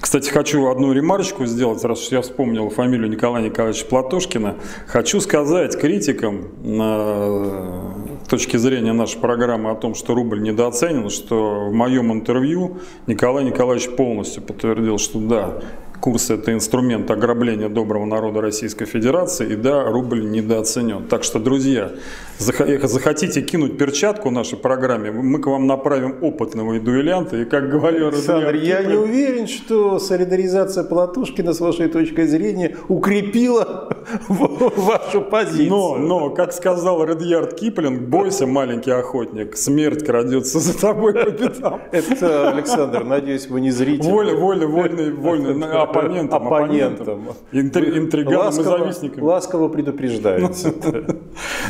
Кстати, 0.00 0.30
хочу 0.30 0.68
одну 0.68 0.94
ремарочку 0.94 1.44
сделать, 1.44 1.84
раз 1.84 2.10
я 2.10 2.22
вспомнил 2.22 2.70
фамилию 2.70 3.10
Николая 3.10 3.42
Николаевича 3.42 3.84
Платошкина. 3.84 4.56
Хочу 4.86 5.20
сказать 5.20 5.78
критикам 5.78 6.48
на 6.62 7.92
точки 8.26 8.56
зрения 8.56 8.94
нашей 8.94 9.20
программы 9.20 9.70
о 9.70 9.74
том, 9.74 9.94
что 9.94 10.14
рубль 10.14 10.40
недооценен, 10.40 11.10
что 11.10 11.66
в 11.68 11.74
моем 11.74 12.10
интервью 12.10 12.78
Николай 13.06 13.44
Николаевич 13.44 13.90
полностью 13.90 14.42
подтвердил, 14.42 14.96
что 14.96 15.18
да, 15.18 15.60
Курс– 16.00 16.30
это 16.30 16.54
инструмент 16.54 17.10
ограбления 17.10 17.68
доброго 17.68 18.06
народа 18.06 18.40
Российской 18.40 18.86
Федерации, 18.86 19.52
и 19.52 19.56
да, 19.56 19.84
рубль 19.84 20.24
недооценен. 20.30 21.04
Так 21.04 21.24
что, 21.24 21.38
друзья, 21.38 21.92
захотите 22.38 23.42
кинуть 23.42 23.76
перчатку 23.76 24.30
нашей 24.30 24.56
программе, 24.56 25.10
мы 25.10 25.38
к 25.40 25.46
вам 25.46 25.66
направим 25.66 26.16
опытного 26.22 26.80
дуэлянта, 26.80 27.36
и 27.36 27.44
как 27.44 27.68
говорил 27.68 28.08
Александр, 28.08 28.54
я 28.54 28.82
не 28.82 28.94
уверен, 28.94 29.46
что 29.46 29.98
солидаризация 29.98 30.84
Платушкина, 30.84 31.52
с 31.52 31.60
вашей 31.60 31.88
точки 31.88 32.24
зрения, 32.24 32.76
укрепила 32.88 33.94
вашу 34.28 35.20
позицию. 35.20 35.68
Но, 35.68 35.96
но, 35.98 36.30
как 36.30 36.54
сказал 36.54 37.04
Редьярд 37.04 37.54
Киплинг, 37.54 38.08
бойся, 38.08 38.46
маленький 38.46 38.92
охотник, 38.92 39.56
смерть 39.56 40.06
крадется 40.06 40.60
за 40.60 40.78
тобой 40.78 41.12
по 41.12 41.30
пятам. 41.30 41.82
Это, 41.92 42.50
Александр, 42.50 43.04
надеюсь, 43.04 43.48
вы 43.48 43.60
не 43.60 43.70
зритель. 43.70 44.10
Воля, 44.10 44.34
воля, 44.34 44.66
вольный, 44.66 45.12
вольный 45.12 45.54
оппонентам, 45.90 46.46
оппонентам, 46.46 47.20
интри, 47.52 47.98
интриганам 47.98 48.46
ласково, 48.46 48.76
и 48.76 48.78
завистникам. 48.78 49.22
Ласково 49.24 49.68
предупреждается. 49.68 50.74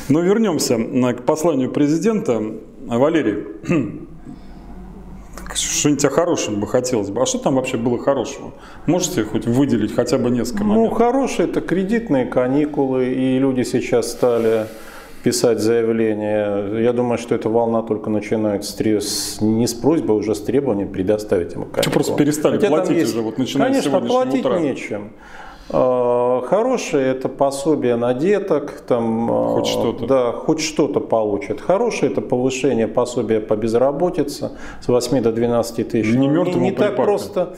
Но 0.08 0.20
вернемся 0.20 0.76
к 1.14 1.22
посланию 1.24 1.70
президента. 1.70 2.42
Валерий, 2.86 3.44
что-нибудь 5.54 6.04
о 6.04 6.10
хорошем 6.10 6.60
бы 6.60 6.66
хотелось 6.66 7.10
бы. 7.10 7.22
А 7.22 7.26
что 7.26 7.38
там 7.38 7.56
вообще 7.56 7.76
было 7.76 7.98
хорошего? 7.98 8.52
Можете 8.86 9.24
хоть 9.24 9.46
выделить 9.46 9.94
хотя 9.94 10.18
бы 10.18 10.30
несколько 10.30 10.64
ну, 10.64 10.70
моментов? 10.70 10.98
Ну, 10.98 11.04
хорошее 11.04 11.48
это 11.48 11.60
кредитные 11.60 12.26
каникулы, 12.26 13.06
и 13.06 13.38
люди 13.38 13.62
сейчас 13.62 14.10
стали 14.10 14.66
писать 15.22 15.60
заявление. 15.60 16.82
Я 16.82 16.92
думаю, 16.92 17.18
что 17.18 17.34
эта 17.34 17.48
волна 17.48 17.82
только 17.82 18.10
начинается 18.10 19.00
с, 19.00 19.40
не 19.40 19.66
с 19.66 19.74
просьбой, 19.74 20.16
а 20.16 20.18
уже 20.18 20.34
с 20.34 20.40
требованием 20.40 20.88
предоставить 20.88 21.54
ему 21.54 21.66
каникулы. 21.66 21.92
Просто 21.92 22.14
перестали 22.16 22.56
Хотя 22.56 22.68
платить 22.68 22.96
есть, 22.96 23.12
уже, 23.12 23.22
вот 23.22 23.38
начиная 23.38 23.68
Конечно, 23.68 24.00
с 24.00 24.06
платить 24.06 24.40
утра. 24.40 24.58
нечем. 24.58 25.12
А, 25.72 26.42
хорошее 26.46 27.08
это 27.08 27.28
пособие 27.28 27.96
на 27.96 28.12
деток, 28.14 28.82
там, 28.86 29.30
а, 29.30 29.48
хоть 29.54 29.66
что-то. 29.66 30.06
Да, 30.06 30.32
хоть 30.32 30.60
что-то 30.60 31.00
получат. 31.00 31.60
Хорошее 31.60 32.10
это 32.10 32.20
повышение 32.20 32.88
пособия 32.88 33.40
по 33.40 33.56
безработице 33.56 34.50
с 34.80 34.88
8 34.88 35.22
до 35.22 35.32
12 35.32 35.88
тысяч. 35.88 36.12
Не, 36.12 36.26
не, 36.26 36.54
не 36.54 36.72
так 36.72 36.96
просто 36.96 37.56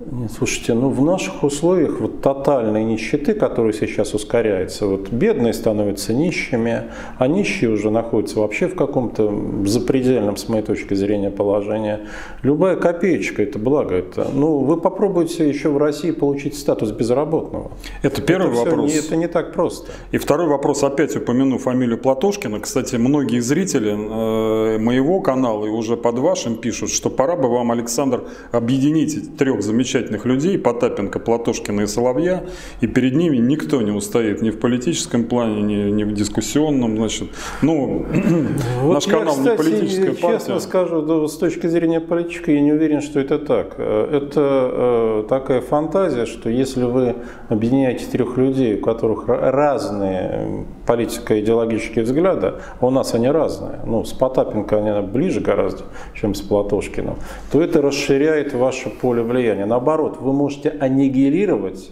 нет, 0.00 0.32
слушайте, 0.32 0.74
ну 0.74 0.90
в 0.90 1.04
наших 1.04 1.44
условиях 1.44 2.00
вот 2.00 2.20
тотальной 2.20 2.82
нищеты, 2.82 3.32
которая 3.32 3.72
сейчас 3.72 4.12
ускоряется, 4.12 4.86
вот 4.86 5.10
бедные 5.10 5.52
становятся 5.52 6.12
нищими, 6.12 6.90
а 7.18 7.28
нищие 7.28 7.70
уже 7.70 7.90
находятся 7.90 8.40
вообще 8.40 8.66
в 8.66 8.74
каком-то 8.74 9.32
запредельном, 9.66 10.36
с 10.36 10.48
моей 10.48 10.64
точки 10.64 10.94
зрения, 10.94 11.30
положении. 11.30 12.00
Любая 12.42 12.74
копеечка– 12.74 13.42
это 13.44 13.60
благо. 13.60 13.94
Это, 13.94 14.26
ну, 14.34 14.58
вы 14.58 14.80
попробуйте 14.80 15.48
еще 15.48 15.68
в 15.68 15.78
России 15.78 16.10
получить 16.10 16.58
статус 16.58 16.90
безработного. 16.90 17.70
Это 18.02 18.20
первый 18.20 18.50
это 18.50 18.70
вопрос. 18.70 18.92
Не, 18.92 18.98
это 18.98 19.14
не 19.14 19.28
так 19.28 19.52
просто. 19.52 19.92
И 20.10 20.18
второй 20.18 20.48
вопрос, 20.48 20.82
опять 20.82 21.14
упомяну 21.14 21.58
фамилию 21.58 21.98
Платошкина. 21.98 22.58
Кстати, 22.58 22.96
многие 22.96 23.38
зрители 23.38 23.92
э, 23.92 24.78
моего 24.78 25.20
канала 25.20 25.66
и 25.66 25.70
уже 25.70 25.96
под 25.96 26.18
вашим 26.18 26.56
пишут, 26.56 26.90
что 26.90 27.10
пора 27.10 27.36
бы 27.36 27.48
вам, 27.48 27.70
Александр, 27.70 28.24
объединить 28.50 29.36
трех 29.36 29.62
замечательных 29.62 29.83
замечательных 29.84 30.24
людей, 30.24 30.58
Потапенко, 30.58 31.18
Платошкина 31.18 31.82
и 31.82 31.86
Соловья, 31.86 32.44
и 32.80 32.86
перед 32.86 33.14
ними 33.14 33.36
никто 33.36 33.82
не 33.82 33.90
устоит 33.90 34.40
ни 34.42 34.50
в 34.50 34.58
политическом 34.58 35.24
плане, 35.24 35.62
ни, 35.62 35.90
ни 35.90 36.04
в 36.04 36.14
дискуссионном, 36.14 36.96
значит. 36.96 37.28
Ну, 37.62 38.06
вот 38.82 38.94
наш 38.94 39.06
я, 39.06 39.12
канал 39.12 39.34
кстати, 39.34 39.50
не 39.50 39.56
политическая 39.56 40.10
честно 40.12 40.28
партия. 40.28 40.38
честно 40.38 40.60
скажу, 40.60 41.28
с 41.28 41.36
точки 41.36 41.66
зрения 41.66 42.00
политики, 42.00 42.50
я 42.50 42.60
не 42.60 42.72
уверен, 42.72 43.02
что 43.02 43.20
это 43.20 43.38
так. 43.38 43.78
Это 43.78 44.30
э, 44.36 45.24
такая 45.28 45.60
фантазия, 45.60 46.26
что 46.26 46.48
если 46.48 46.84
вы 46.84 47.16
объединяете 47.48 48.06
трех 48.10 48.38
людей, 48.38 48.76
у 48.76 48.80
которых 48.80 49.24
разные 49.28 50.64
политико-идеологические 50.86 52.04
взгляды, 52.04 52.54
а 52.80 52.86
у 52.86 52.90
нас 52.90 53.14
они 53.14 53.28
разные, 53.28 53.80
ну, 53.86 54.04
с 54.04 54.12
Потапенко 54.12 54.76
они 54.78 55.06
ближе 55.06 55.40
гораздо, 55.40 55.84
чем 56.14 56.34
с 56.34 56.40
Платошкиным, 56.40 57.16
то 57.50 57.60
это 57.60 57.80
расширяет 57.82 58.54
ваше 58.54 58.90
поле 58.90 59.22
влияния. 59.22 59.66
Наоборот, 59.66 60.18
вы 60.20 60.32
можете 60.32 60.70
аннигилировать 60.70 61.90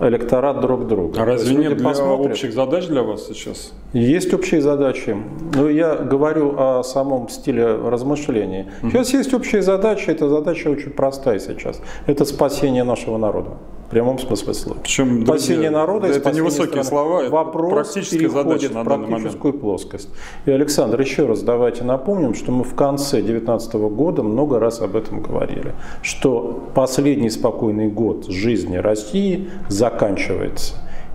электорат 0.00 0.60
друг 0.60 0.86
друга. 0.86 1.22
А 1.22 1.24
разве 1.24 1.56
нет 1.56 1.76
для 1.76 1.88
посмотрят. 1.88 2.32
общих 2.32 2.52
задач 2.52 2.86
для 2.86 3.02
вас 3.02 3.26
сейчас? 3.26 3.72
Есть 3.92 4.32
общие 4.32 4.60
задачи. 4.60 5.16
Но 5.54 5.68
я 5.68 5.96
говорю 5.96 6.54
о 6.56 6.82
самом 6.84 7.28
стиле 7.28 7.66
размышления. 7.66 8.66
Сейчас 8.82 9.12
есть 9.12 9.34
общие 9.34 9.62
задачи. 9.62 10.10
Эта 10.10 10.28
задача 10.28 10.68
очень 10.68 10.90
простая 10.90 11.38
сейчас. 11.38 11.80
Это 12.06 12.24
спасение 12.24 12.84
нашего 12.84 13.18
народа. 13.18 13.50
В 13.88 13.90
прямом 13.90 14.18
смысле 14.18 14.52
слова. 14.52 14.80
Причем, 14.82 15.24
спасение 15.24 15.70
народа 15.70 16.08
это 16.08 16.30
не 16.30 16.42
высокие 16.42 16.84
слова, 16.84 17.22
это 17.22 17.30
вопрос 17.32 17.72
практическая 17.72 18.28
задача 18.28 18.68
на 18.68 18.82
в 18.82 18.84
практическую 18.84 19.54
момент. 19.54 19.60
плоскость. 19.62 20.10
И, 20.44 20.50
Александр, 20.50 21.00
еще 21.00 21.24
раз 21.24 21.40
давайте 21.40 21.84
напомним, 21.84 22.34
что 22.34 22.52
мы 22.52 22.64
в 22.64 22.74
конце 22.74 23.22
2019 23.22 23.74
года 23.96 24.22
много 24.22 24.60
раз 24.60 24.82
об 24.82 24.94
этом 24.94 25.22
говорили, 25.22 25.72
что 26.02 26.68
последний 26.74 27.30
спокойный 27.30 27.88
год 27.88 28.26
жизни 28.26 28.76
России 28.76 29.48
заканчивается. 29.70 30.74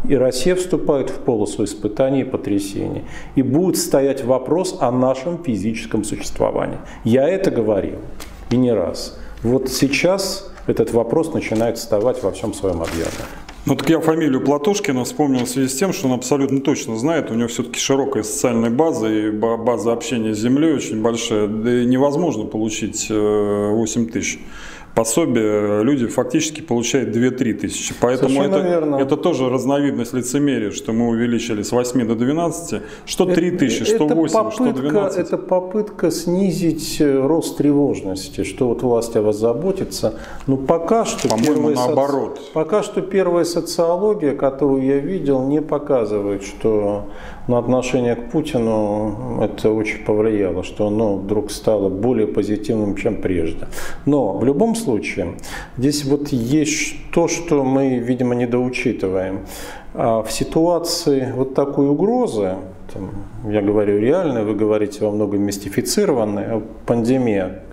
И 0.10 0.15
Россия 0.15 0.56
вступает 0.56 1.12
в 1.12 1.20
полосу 1.20 1.65
испытаний 1.65 2.22
и 2.22 2.24
потрясений. 2.24 3.03
И 3.36 3.44
будет 3.44 3.77
стоять 3.77 4.25
вопрос 4.25 4.77
о 4.80 4.89
нашем 4.89 5.44
физическом 5.44 6.03
существовании. 6.03 6.80
Я 7.03 7.30
это 7.30 7.51
говорил 7.51 8.00
и 8.50 8.58
не 8.58 8.74
раз. 8.74 9.20
Вот 9.44 9.70
сейчас 9.70 10.52
этот 10.67 10.91
вопрос 10.91 11.34
начинает 11.34 11.77
вставать 11.77 12.22
во 12.24 12.32
всем 12.32 12.53
своем 12.53 12.82
объеме. 12.82 13.10
Ну 13.65 13.75
так 13.75 13.89
я 13.89 14.01
фамилию 14.01 14.41
Платошкина 14.41 15.05
вспомнил 15.05 15.46
в 15.46 15.50
связи 15.50 15.70
с 15.70 15.75
тем, 15.77 15.93
что 15.93 16.08
он 16.08 16.13
абсолютно 16.15 16.60
точно 16.60 16.98
знает, 16.98 17.32
у 17.32 17.34
него 17.34 17.48
все-таки 17.48 17.79
широкая 17.79 18.24
социальная 18.24 18.70
база 18.70 19.08
и 19.08 19.32
база 19.32 19.93
общения 19.93 20.36
с 20.36 20.38
землей 20.38 20.74
очень 20.74 21.01
большая, 21.01 21.48
да 21.48 21.82
и 21.82 21.86
невозможно 21.86 22.43
получить 22.43 23.08
8 23.10 23.13
э, 23.13 24.12
тысяч 24.12 24.39
пособие 24.95 25.83
люди 25.83 26.07
фактически 26.07 26.62
получают 26.62 27.15
2-3 27.15 27.53
тысячи. 27.53 27.95
Поэтому 28.00 28.43
это, 28.43 28.97
это 29.00 29.17
тоже 29.17 29.50
разновидность 29.50 30.13
лицемерия, 30.13 30.71
что 30.71 30.93
мы 30.93 31.07
увеличили 31.09 31.63
с 31.63 31.71
8 31.71 32.07
до 32.07 32.15
12, 32.15 32.81
что 33.05 33.25
3 33.25 33.51
тысячи, 33.51 33.85
что 33.85 34.07
8, 34.07 34.33
попытка, 34.33 34.51
что 34.51 34.73
12. 34.73 35.19
Это 35.19 35.38
попытка 35.38 36.12
снизить 36.12 36.97
э, 37.00 37.25
рост 37.25 37.57
тревожности, 37.57 38.43
что 38.43 38.67
вот 38.67 38.83
власть 38.83 39.15
о 39.15 39.21
вас 39.21 39.38
заботится. 39.38 40.13
Но 40.47 40.57
пока 40.57 41.05
что... 41.05 41.29
По-моему, 41.29 41.69
наоборот. 41.69 42.38
Соци... 42.38 42.51
Пока 42.53 42.83
что 42.83 43.01
первая 43.01 43.45
социология, 43.45 44.35
которую 44.35 44.83
я 44.85 45.00
видел, 45.00 45.47
не 45.47 45.62
показывает, 45.62 46.43
что 46.43 47.07
на 47.47 47.57
отношение 47.57 48.15
к 48.15 48.31
Путину 48.31 49.41
это 49.41 49.71
очень 49.71 50.03
повлияло, 50.05 50.63
что 50.63 50.88
оно 50.88 51.15
вдруг 51.15 51.51
стало 51.51 51.89
более 51.89 52.27
позитивным, 52.27 52.95
чем 52.95 53.17
прежде. 53.21 53.67
Но 54.05 54.38
в 54.38 54.45
любом 54.45 54.75
случае, 54.75 55.35
здесь 55.77 56.05
вот 56.05 56.29
есть 56.29 56.95
то, 57.12 57.27
что 57.27 57.63
мы, 57.63 58.00
видимо, 58.00 58.35
недоучитываем. 58.35 59.39
А 59.93 60.23
в 60.23 60.31
ситуации 60.31 61.31
вот 61.35 61.53
такой 61.53 61.88
угрозы, 61.89 62.55
там, 62.93 63.12
я 63.51 63.62
говорю 63.62 63.99
реальной, 63.99 64.43
вы 64.43 64.56
говорите 64.56 65.03
во 65.06 65.12
многом 65.12 65.41
мистифицированной, 65.41 66.62
пандемия 66.86 67.63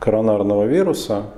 коронарного 0.00 0.64
вируса– 0.64 1.26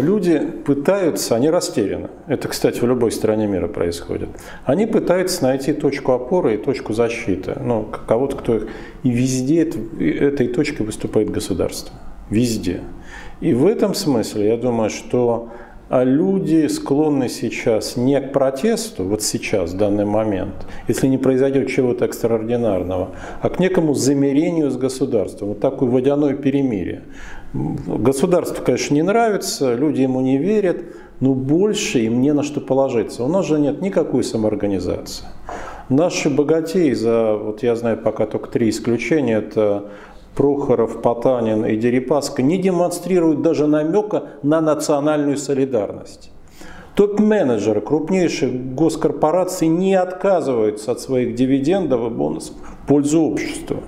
Люди 0.00 0.38
пытаются, 0.38 1.36
они 1.36 1.50
растеряны. 1.50 2.08
Это, 2.26 2.48
кстати, 2.48 2.80
в 2.80 2.86
любой 2.86 3.12
стране 3.12 3.46
мира 3.46 3.68
происходит. 3.68 4.28
Они 4.64 4.86
пытаются 4.86 5.44
найти 5.44 5.72
точку 5.72 6.12
опоры 6.12 6.54
и 6.54 6.56
точку 6.58 6.92
защиты. 6.92 7.54
Ну, 7.62 7.88
кого-то, 8.06 8.36
кто 8.36 8.56
их... 8.56 8.68
И 9.02 9.10
везде 9.10 9.62
этой 9.62 10.48
точкой 10.48 10.82
выступает 10.82 11.30
государство. 11.30 11.94
Везде. 12.30 12.80
И 13.40 13.54
в 13.54 13.66
этом 13.66 13.94
смысле 13.94 14.48
я 14.48 14.56
думаю, 14.56 14.90
что 14.90 15.50
а 15.88 16.02
люди 16.02 16.66
склонны 16.66 17.28
сейчас 17.28 17.96
не 17.96 18.20
к 18.20 18.32
протесту, 18.32 19.04
вот 19.04 19.22
сейчас, 19.22 19.70
в 19.72 19.76
данный 19.76 20.04
момент, 20.04 20.66
если 20.88 21.06
не 21.06 21.16
произойдет 21.16 21.68
чего-то 21.68 22.06
экстраординарного, 22.06 23.10
а 23.40 23.48
к 23.48 23.60
некому 23.60 23.94
замерению 23.94 24.70
с 24.72 24.76
государством, 24.76 25.50
вот 25.50 25.60
такое 25.60 25.88
водяное 25.88 26.34
перемирие. 26.34 27.02
Государство, 27.86 28.62
конечно, 28.62 28.94
не 28.94 29.02
нравится, 29.02 29.74
люди 29.74 30.02
ему 30.02 30.20
не 30.20 30.38
верят, 30.38 30.78
но 31.20 31.34
больше 31.34 32.00
им 32.00 32.20
не 32.20 32.32
на 32.32 32.42
что 32.42 32.60
положиться. 32.60 33.24
У 33.24 33.28
нас 33.28 33.46
же 33.46 33.58
нет 33.58 33.80
никакой 33.80 34.24
самоорганизации. 34.24 35.24
Наши 35.88 36.28
богатеи, 36.28 36.92
за, 36.92 37.36
вот 37.36 37.62
я 37.62 37.76
знаю 37.76 37.98
пока 37.98 38.26
только 38.26 38.50
три 38.50 38.70
исключения, 38.70 39.38
это 39.38 39.84
Прохоров, 40.34 41.00
Потанин 41.00 41.64
и 41.64 41.76
Дерипаска, 41.76 42.42
не 42.42 42.58
демонстрируют 42.58 43.42
даже 43.42 43.66
намека 43.66 44.24
на 44.42 44.60
национальную 44.60 45.38
солидарность. 45.38 46.30
Топ-менеджеры 46.94 47.80
крупнейших 47.80 48.74
госкорпораций 48.74 49.68
не 49.68 49.94
отказываются 49.94 50.92
от 50.92 51.00
своих 51.00 51.34
дивидендов 51.34 52.06
и 52.06 52.14
бонусов 52.14 52.56
в 52.56 52.86
пользу 52.86 53.22
общества. 53.22 53.78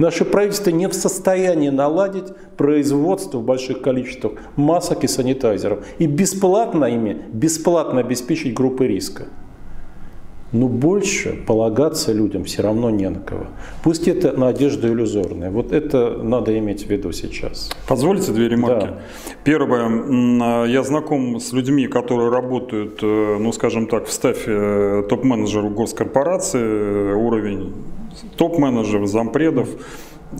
Наше 0.00 0.24
правительство 0.24 0.70
не 0.70 0.88
в 0.88 0.94
состоянии 0.94 1.68
наладить 1.68 2.32
производство 2.56 3.36
в 3.36 3.44
больших 3.44 3.82
количествах 3.82 4.32
масок 4.56 5.04
и 5.04 5.06
санитайзеров 5.06 5.84
и 5.98 6.06
бесплатно 6.06 6.86
ими, 6.86 7.18
бесплатно 7.34 8.00
обеспечить 8.00 8.54
группы 8.54 8.86
риска. 8.86 9.24
Но 10.52 10.68
больше 10.68 11.44
полагаться 11.46 12.14
людям 12.14 12.44
все 12.44 12.62
равно 12.62 12.88
не 12.88 13.10
на 13.10 13.20
кого. 13.20 13.48
Пусть 13.84 14.08
это 14.08 14.32
надежда 14.32 14.88
иллюзорная. 14.88 15.50
Вот 15.50 15.70
это 15.70 16.16
надо 16.22 16.58
иметь 16.58 16.86
в 16.86 16.88
виду 16.88 17.12
сейчас. 17.12 17.70
Позвольте 17.86 18.32
две 18.32 18.48
ремарки. 18.48 18.86
Да. 18.86 19.00
Первое. 19.44 20.66
Я 20.66 20.82
знаком 20.82 21.38
с 21.40 21.52
людьми, 21.52 21.86
которые 21.88 22.30
работают, 22.30 23.00
э, 23.02 23.36
ну 23.38 23.52
скажем 23.52 23.86
так, 23.86 24.06
в 24.06 24.12
стафе 24.12 24.50
э, 24.50 25.02
топ-менеджеру 25.10 25.68
госкорпорации, 25.68 26.58
э, 26.58 27.14
уровень 27.14 27.74
топ-менеджеров, 28.36 29.08
зампредов, 29.08 29.68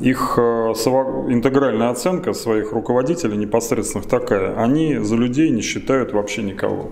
их 0.01 0.35
э, 0.37 0.41
интегральная 1.29 1.91
оценка 1.91 2.33
своих 2.33 2.73
руководителей 2.73 3.37
непосредственных 3.37 4.07
такая, 4.07 4.57
они 4.57 4.99
за 4.99 5.17
людей 5.17 5.51
не 5.51 5.63
считают 5.63 6.13
вообще 6.13 6.43
никого. 6.43 6.91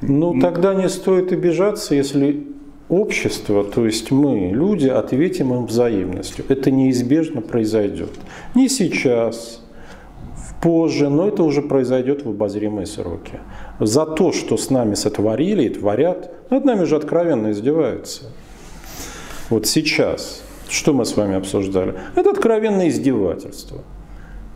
Ну, 0.00 0.40
тогда 0.40 0.74
не 0.74 0.88
стоит 0.88 1.32
обижаться, 1.32 1.94
если 1.94 2.46
общество, 2.88 3.64
то 3.64 3.86
есть 3.86 4.10
мы, 4.10 4.50
люди, 4.52 4.88
ответим 4.88 5.54
им 5.54 5.66
взаимностью. 5.66 6.44
Это 6.48 6.70
неизбежно 6.70 7.40
произойдет. 7.40 8.10
Не 8.54 8.68
сейчас, 8.68 9.62
позже, 10.60 11.08
но 11.08 11.28
это 11.28 11.42
уже 11.42 11.62
произойдет 11.62 12.24
в 12.24 12.28
обозримые 12.28 12.86
сроки. 12.86 13.40
За 13.80 14.04
то, 14.04 14.32
что 14.32 14.56
с 14.56 14.70
нами 14.70 14.94
сотворили 14.94 15.64
и 15.64 15.68
творят, 15.68 16.32
над 16.50 16.64
нами 16.64 16.84
же 16.84 16.96
откровенно 16.96 17.50
издеваются. 17.50 18.24
Вот 19.52 19.66
сейчас, 19.66 20.42
что 20.70 20.94
мы 20.94 21.04
с 21.04 21.14
вами 21.14 21.34
обсуждали? 21.34 21.94
Это 22.16 22.30
откровенное 22.30 22.88
издевательство. 22.88 23.82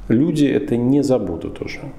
Люди 0.09 0.47
это 0.47 0.79
не 0.79 1.03
забудут 1.03 1.61
уже. 1.61 1.93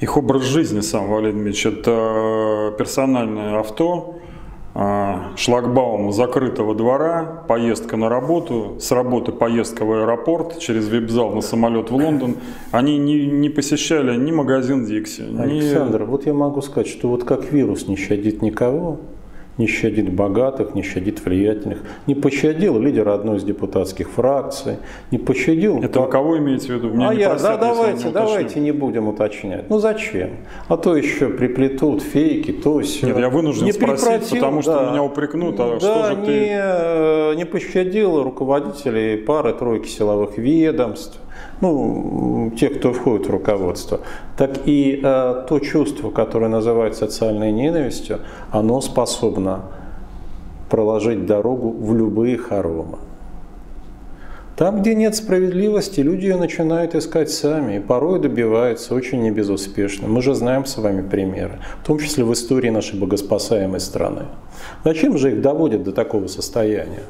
Их 0.00 0.16
образ 0.16 0.42
жизни 0.42 0.80
сам, 0.80 1.08
Валерий 1.08 1.34
Дмитриевич, 1.34 1.66
это 1.66 2.74
персональное 2.76 3.60
авто, 3.60 4.16
а, 4.74 5.30
шлагбаум 5.36 6.10
закрытого 6.12 6.74
двора, 6.74 7.44
поездка 7.46 7.96
на 7.96 8.08
работу, 8.08 8.76
с 8.80 8.90
работы 8.90 9.30
поездка 9.30 9.84
в 9.84 9.92
аэропорт, 9.92 10.58
через 10.58 10.88
вип-зал 10.88 11.30
на 11.30 11.42
самолет 11.42 11.92
в 11.92 11.94
Лондон. 11.94 12.38
Они 12.72 12.98
не, 12.98 13.24
не 13.24 13.50
посещали 13.50 14.16
ни 14.16 14.32
магазин 14.32 14.84
Дикси. 14.84 15.26
Александр, 15.38 16.02
ни... 16.02 16.06
вот 16.06 16.26
я 16.26 16.34
могу 16.34 16.60
сказать, 16.60 16.88
что 16.88 17.08
вот 17.08 17.22
как 17.22 17.52
вирус 17.52 17.86
не 17.86 17.94
щадит 17.94 18.42
никого, 18.42 18.98
не 19.58 19.66
щадит 19.66 20.12
богатых, 20.12 20.74
не 20.74 20.82
щадит 20.82 21.24
влиятельных, 21.24 21.78
не 22.06 22.14
пощадил 22.14 22.78
лидера 22.78 23.14
одной 23.14 23.36
из 23.36 23.44
депутатских 23.44 24.10
фракций, 24.10 24.76
не 25.10 25.18
пощадил... 25.18 25.82
Это 25.82 26.00
вы 26.00 26.08
кого 26.08 26.38
имеете 26.38 26.66
в 26.68 26.70
виду? 26.76 26.88
Мне 26.88 27.08
а 27.08 27.14
я, 27.14 27.30
простят, 27.30 27.60
да, 27.60 27.68
давайте, 27.68 28.10
давайте 28.10 28.60
не 28.60 28.72
будем 28.72 29.08
уточнять. 29.08 29.70
Ну 29.70 29.78
зачем? 29.78 30.30
А 30.68 30.76
то 30.76 30.96
еще 30.96 31.28
приплетут 31.28 32.02
фейки, 32.02 32.52
то 32.52 32.80
все. 32.80 33.06
Нет, 33.06 33.18
я 33.18 33.28
вынужден 33.28 33.66
не 33.66 33.72
спросить, 33.72 34.30
потому 34.30 34.62
что 34.62 34.74
да. 34.74 34.90
меня 34.90 35.02
упрекнут, 35.02 35.58
а 35.60 35.74
да, 35.74 35.80
что 35.80 36.04
же 36.06 36.16
не, 36.16 36.26
ты... 36.26 37.36
не 37.36 37.44
пощадил 37.44 38.22
руководителей 38.22 39.16
пары-тройки 39.16 39.88
силовых 39.88 40.36
ведомств, 40.38 41.18
ну, 41.60 42.52
тех, 42.58 42.78
кто 42.78 42.92
входит 42.92 43.26
в 43.26 43.30
руководство, 43.30 44.00
так 44.36 44.66
и 44.66 45.00
э, 45.02 45.44
то 45.48 45.58
чувство, 45.60 46.10
которое 46.10 46.48
называется 46.48 47.06
социальной 47.06 47.52
ненавистью, 47.52 48.20
оно 48.50 48.80
способно 48.80 49.62
проложить 50.70 51.26
дорогу 51.26 51.70
в 51.70 51.94
любые 51.94 52.36
хоромы. 52.36 52.98
Там, 54.56 54.82
где 54.82 54.94
нет 54.94 55.16
справедливости, 55.16 56.00
люди 56.00 56.26
ее 56.26 56.36
начинают 56.36 56.94
искать 56.94 57.28
сами, 57.30 57.76
и 57.76 57.80
порой 57.80 58.20
добиваются 58.20 58.94
очень 58.94 59.20
небезуспешно. 59.20 60.06
Мы 60.06 60.22
же 60.22 60.34
знаем 60.34 60.64
с 60.64 60.76
вами 60.76 61.02
примеры, 61.02 61.58
в 61.82 61.86
том 61.86 61.98
числе 61.98 62.24
в 62.24 62.32
истории 62.32 62.70
нашей 62.70 62.98
богоспасаемой 62.98 63.80
страны. 63.80 64.22
Зачем 64.84 65.18
же 65.18 65.32
их 65.32 65.40
доводят 65.40 65.82
до 65.82 65.92
такого 65.92 66.28
состояния? 66.28 67.02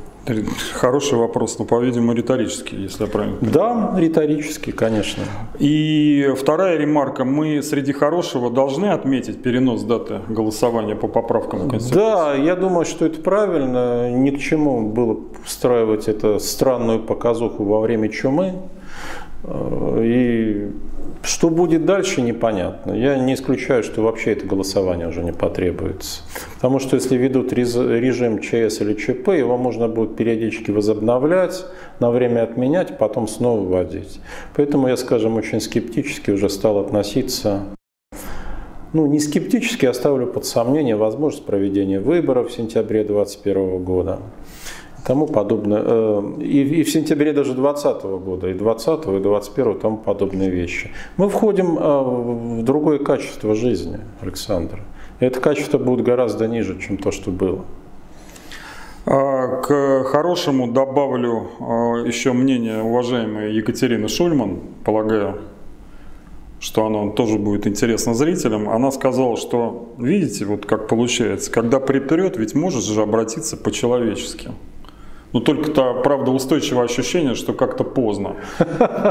Хороший 0.72 1.18
вопрос, 1.18 1.58
но, 1.58 1.64
по-видимому, 1.64 2.14
риторический, 2.14 2.76
если 2.76 3.04
я 3.04 3.10
правильно 3.10 3.36
понимаю. 3.36 3.92
Да, 3.92 4.00
риторический, 4.00 4.72
конечно. 4.72 5.24
И 5.58 6.32
вторая 6.36 6.78
ремарка. 6.78 7.24
Мы 7.24 7.62
среди 7.62 7.92
хорошего 7.92 8.50
должны 8.50 8.86
отметить 8.86 9.42
перенос 9.42 9.82
даты 9.82 10.20
голосования 10.28 10.96
по 10.96 11.08
поправкам 11.08 11.60
в 11.60 11.68
Конституцию? 11.68 12.04
Да, 12.04 12.34
я 12.34 12.56
думаю, 12.56 12.86
что 12.86 13.04
это 13.04 13.20
правильно. 13.20 14.10
Ни 14.10 14.30
к 14.30 14.38
чему 14.38 14.88
было 14.88 15.18
устраивать 15.44 16.08
эту 16.08 16.40
странную 16.40 17.00
показуху 17.00 17.64
во 17.64 17.80
время 17.80 18.08
чумы. 18.08 18.54
И 19.98 20.70
что 21.24 21.48
будет 21.48 21.84
дальше, 21.84 22.22
непонятно. 22.22 22.92
Я 22.92 23.16
не 23.16 23.34
исключаю, 23.34 23.82
что 23.82 24.02
вообще 24.02 24.32
это 24.32 24.46
голосование 24.46 25.08
уже 25.08 25.22
не 25.22 25.32
потребуется. 25.32 26.22
Потому 26.56 26.78
что 26.78 26.96
если 26.96 27.16
ведут 27.16 27.52
режим 27.52 28.40
ЧС 28.40 28.80
или 28.80 28.94
ЧП, 28.94 29.28
его 29.28 29.56
можно 29.56 29.88
будет 29.88 30.16
периодически 30.16 30.70
возобновлять, 30.70 31.64
на 31.98 32.10
время 32.10 32.42
отменять, 32.42 32.98
потом 32.98 33.26
снова 33.26 33.60
вводить. 33.60 34.20
Поэтому 34.54 34.88
я, 34.88 34.96
скажем, 34.96 35.36
очень 35.36 35.60
скептически 35.60 36.30
уже 36.30 36.48
стал 36.48 36.78
относиться 36.78 37.64
ну, 38.94 39.06
не 39.06 39.18
скептически, 39.18 39.86
оставлю 39.86 40.28
под 40.28 40.46
сомнение 40.46 40.94
возможность 40.94 41.44
проведения 41.44 41.98
выборов 41.98 42.50
в 42.50 42.52
сентябре 42.52 43.02
2021 43.02 43.82
года 43.82 44.20
тому 45.04 45.26
подобное. 45.26 45.82
Э, 45.84 46.22
и, 46.40 46.80
и 46.80 46.82
в 46.82 46.90
сентябре 46.90 47.32
даже 47.32 47.54
2020 47.54 48.02
года, 48.02 48.48
и 48.48 48.54
2020, 48.54 49.00
и 49.00 49.20
2021 49.20 49.78
тому 49.80 49.96
подобные 49.98 50.50
вещи. 50.50 50.90
Мы 51.16 51.28
входим 51.28 51.78
э, 51.78 52.02
в 52.02 52.62
другое 52.62 52.98
качество 52.98 53.54
жизни, 53.54 54.00
Александр. 54.20 54.80
Это 55.20 55.40
качество 55.40 55.78
будет 55.78 56.04
гораздо 56.04 56.48
ниже, 56.48 56.80
чем 56.80 56.96
то, 56.96 57.10
что 57.10 57.30
было. 57.30 57.64
А, 59.06 59.60
к 59.60 60.04
хорошему 60.04 60.72
добавлю 60.72 61.50
а, 61.60 61.96
еще 62.06 62.32
мнение 62.32 62.82
уважаемой 62.82 63.52
Екатерины 63.54 64.08
Шульман, 64.08 64.60
полагаю, 64.82 65.42
что 66.58 66.86
оно 66.86 67.10
тоже 67.10 67.38
будет 67.38 67.66
интересно 67.66 68.14
зрителям. 68.14 68.70
Она 68.70 68.90
сказала, 68.90 69.36
что 69.36 69.94
видите, 69.98 70.46
вот 70.46 70.64
как 70.64 70.88
получается, 70.88 71.50
когда 71.50 71.80
притрет, 71.80 72.38
ведь 72.38 72.54
можешь 72.54 72.84
же 72.84 73.02
обратиться 73.02 73.58
по-человечески. 73.58 74.52
Но 75.34 75.40
только-то, 75.40 75.94
правда, 75.94 76.30
устойчивое 76.30 76.84
ощущение, 76.84 77.34
что 77.34 77.52
как-то 77.52 77.82
поздно. 77.82 78.36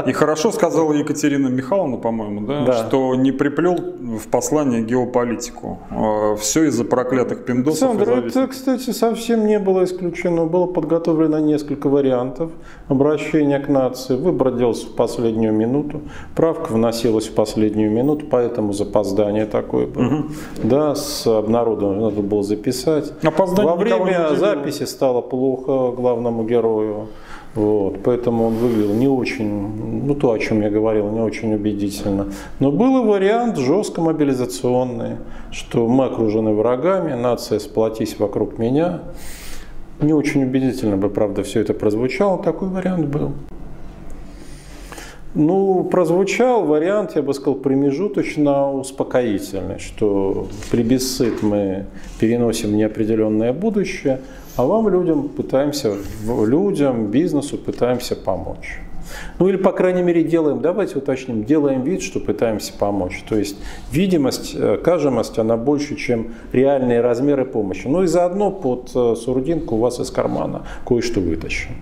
И 0.06 0.12
хорошо 0.12 0.52
сказала 0.52 0.94
Екатерина 0.94 1.48
Михайловна, 1.48 1.98
по-моему, 1.98 2.46
да, 2.46 2.64
да. 2.64 2.72
что 2.72 3.14
не 3.14 3.30
приплел 3.30 3.76
в 3.76 4.28
послание 4.28 4.80
геополитику. 4.82 5.80
А, 5.90 6.34
Все 6.36 6.64
из-за 6.64 6.86
проклятых 6.86 7.44
пиндосов. 7.44 7.90
Александр, 7.90 8.26
это, 8.26 8.46
кстати, 8.46 8.90
совсем 8.90 9.46
не 9.46 9.58
было 9.58 9.84
исключено. 9.84 10.46
Было 10.46 10.66
подготовлено 10.66 11.40
несколько 11.40 11.90
вариантов 11.90 12.50
обращения 12.88 13.58
к 13.58 13.68
нации. 13.68 14.16
Выбор 14.16 14.52
делался 14.52 14.86
в 14.86 14.94
последнюю 14.96 15.52
минуту. 15.52 16.00
Правка 16.34 16.72
вносилась 16.72 17.28
в 17.28 17.34
последнюю 17.34 17.90
минуту, 17.90 18.24
поэтому 18.30 18.72
запоздание 18.72 19.44
такое 19.44 19.86
было. 19.86 20.04
Угу. 20.06 20.24
Да, 20.62 20.94
с 20.94 21.26
обнародованием 21.26 22.00
надо 22.00 22.22
было 22.22 22.42
записать. 22.42 23.12
Опоздание 23.22 23.70
Во 23.70 23.76
время 23.76 24.34
записи 24.36 24.84
стало 24.84 25.20
плохо 25.20 25.90
главному 26.14 26.44
герою. 26.44 27.08
Вот, 27.54 28.02
поэтому 28.02 28.46
он 28.46 28.54
выглядел 28.54 28.94
не 28.94 29.06
очень, 29.06 30.04
ну 30.06 30.14
то, 30.16 30.32
о 30.32 30.38
чем 30.40 30.60
я 30.60 30.70
говорил, 30.70 31.08
не 31.10 31.20
очень 31.20 31.54
убедительно. 31.54 32.26
Но 32.58 32.72
был 32.72 33.04
и 33.04 33.06
вариант 33.06 33.58
жестко 33.58 34.00
мобилизационный, 34.00 35.18
что 35.52 35.86
мы 35.86 36.06
окружены 36.06 36.52
врагами, 36.52 37.14
нация 37.14 37.60
сплотись 37.60 38.18
вокруг 38.18 38.58
меня. 38.58 39.02
Не 40.00 40.12
очень 40.12 40.42
убедительно 40.42 40.96
бы, 40.96 41.08
правда, 41.08 41.44
все 41.44 41.60
это 41.60 41.74
прозвучало, 41.74 42.42
такой 42.42 42.68
вариант 42.68 43.06
был. 43.06 43.30
Ну, 45.36 45.84
прозвучал 45.84 46.64
вариант, 46.64 47.12
я 47.14 47.22
бы 47.22 47.34
сказал, 47.34 47.54
промежуточно 47.54 48.72
успокоительный, 48.72 49.78
что 49.78 50.48
плебисцит 50.70 51.42
мы 51.42 51.86
переносим 52.18 52.76
неопределенное 52.76 53.52
будущее, 53.52 54.20
а 54.56 54.64
вам, 54.64 54.88
людям, 54.88 55.28
пытаемся, 55.28 55.96
людям, 56.26 57.06
бизнесу 57.06 57.58
пытаемся 57.58 58.16
помочь. 58.16 58.80
Ну 59.38 59.48
или, 59.48 59.56
по 59.56 59.72
крайней 59.72 60.02
мере, 60.02 60.22
делаем, 60.22 60.60
давайте 60.60 60.98
уточним, 60.98 61.44
делаем 61.44 61.82
вид, 61.82 62.02
что 62.02 62.20
пытаемся 62.20 62.72
помочь. 62.72 63.22
То 63.28 63.36
есть 63.36 63.56
видимость, 63.92 64.54
э, 64.54 64.78
кажемость, 64.82 65.38
она 65.38 65.56
больше, 65.56 65.96
чем 65.96 66.34
реальные 66.52 67.00
размеры 67.00 67.44
помощи. 67.44 67.86
Ну 67.86 68.02
и 68.02 68.06
заодно 68.06 68.50
под 68.50 68.90
э, 68.94 69.14
сурдинку 69.16 69.76
у 69.76 69.78
вас 69.78 70.00
из 70.00 70.10
кармана 70.10 70.62
кое-что 70.86 71.20
вытащим. 71.20 71.72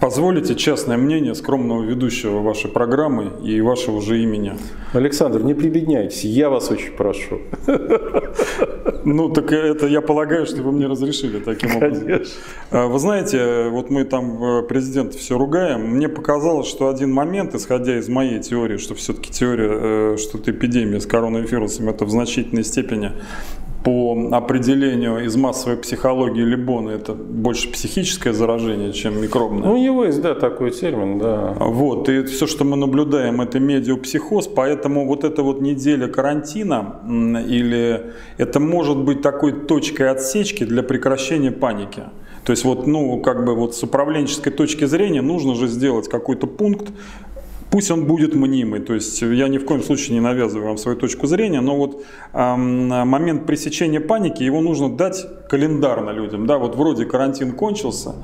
Позволите 0.00 0.54
частное 0.54 0.96
мнение 0.96 1.34
скромного 1.34 1.82
ведущего 1.82 2.40
вашей 2.40 2.70
программы 2.70 3.32
и 3.42 3.60
вашего 3.60 4.00
же 4.00 4.22
имени. 4.22 4.54
Александр, 4.92 5.42
не 5.42 5.54
прибедняйтесь, 5.54 6.24
я 6.24 6.50
вас 6.50 6.70
очень 6.70 6.92
прошу. 6.92 7.40
Ну, 9.06 9.28
так 9.28 9.52
это 9.52 9.86
я 9.86 10.00
полагаю, 10.00 10.46
что 10.46 10.62
вы 10.62 10.72
мне 10.72 10.86
разрешили 10.86 11.38
таким 11.38 11.76
образом. 11.76 12.06
Конечно. 12.06 12.32
А, 12.70 12.86
вы 12.86 12.98
знаете, 12.98 13.68
вот 13.68 13.90
мы 13.90 14.04
там 14.04 14.42
э, 14.42 14.62
президента 14.62 15.18
все 15.18 15.36
ругаем. 15.36 15.88
Мне 15.88 16.08
показалось, 16.08 16.68
что 16.68 16.88
один 16.88 17.12
момент, 17.12 17.54
исходя 17.54 17.98
из 17.98 18.08
моей 18.08 18.40
теории, 18.40 18.78
что 18.78 18.94
все-таки 18.94 19.30
теория, 19.30 20.14
э, 20.14 20.16
что 20.16 20.38
эпидемия 20.38 21.00
с 21.00 21.06
коронавирусом, 21.06 21.90
это 21.90 22.06
в 22.06 22.10
значительной 22.10 22.64
степени 22.64 23.12
по 23.84 24.16
определению 24.32 25.26
из 25.26 25.36
массовой 25.36 25.76
психологии 25.76 26.40
Либона 26.40 26.90
это 26.90 27.12
больше 27.12 27.70
психическое 27.70 28.32
заражение, 28.32 28.94
чем 28.94 29.20
микробное. 29.20 29.68
Ну, 29.68 29.74
у 29.74 29.76
него 29.76 30.06
есть, 30.06 30.22
да, 30.22 30.34
такой 30.34 30.70
термин, 30.70 31.18
да. 31.18 31.54
Вот, 31.58 32.08
и 32.08 32.24
все, 32.24 32.46
что 32.46 32.64
мы 32.64 32.76
наблюдаем, 32.76 33.42
это 33.42 33.60
медиапсихоз, 33.60 34.48
поэтому 34.48 35.06
вот 35.06 35.22
эта 35.22 35.42
вот 35.42 35.60
неделя 35.60 36.08
карантина, 36.08 37.00
или 37.46 38.12
это 38.38 38.58
может 38.58 38.96
быть 38.96 39.20
такой 39.20 39.52
точкой 39.52 40.10
отсечки 40.10 40.64
для 40.64 40.82
прекращения 40.82 41.52
паники. 41.52 42.04
То 42.44 42.52
есть 42.52 42.64
вот, 42.64 42.86
ну, 42.86 43.20
как 43.20 43.44
бы 43.44 43.54
вот 43.54 43.74
с 43.74 43.82
управленческой 43.82 44.52
точки 44.52 44.86
зрения 44.86 45.22
нужно 45.22 45.54
же 45.54 45.66
сделать 45.66 46.08
какой-то 46.08 46.46
пункт, 46.46 46.90
Пусть 47.74 47.90
он 47.90 48.04
будет 48.04 48.36
мнимый, 48.36 48.78
то 48.78 48.94
есть 48.94 49.20
я 49.20 49.48
ни 49.48 49.58
в 49.58 49.64
коем 49.64 49.82
случае 49.82 50.14
не 50.14 50.20
навязываю 50.20 50.68
вам 50.68 50.78
свою 50.78 50.96
точку 50.96 51.26
зрения, 51.26 51.60
но 51.60 51.76
вот 51.76 52.04
эм, 52.32 52.86
момент 52.86 53.46
пресечения 53.46 53.98
паники, 53.98 54.44
его 54.44 54.60
нужно 54.60 54.96
дать 54.96 55.26
календарно 55.48 56.10
людям. 56.10 56.46
Да, 56.46 56.58
вот 56.58 56.76
вроде 56.76 57.04
карантин 57.04 57.50
кончился. 57.50 58.14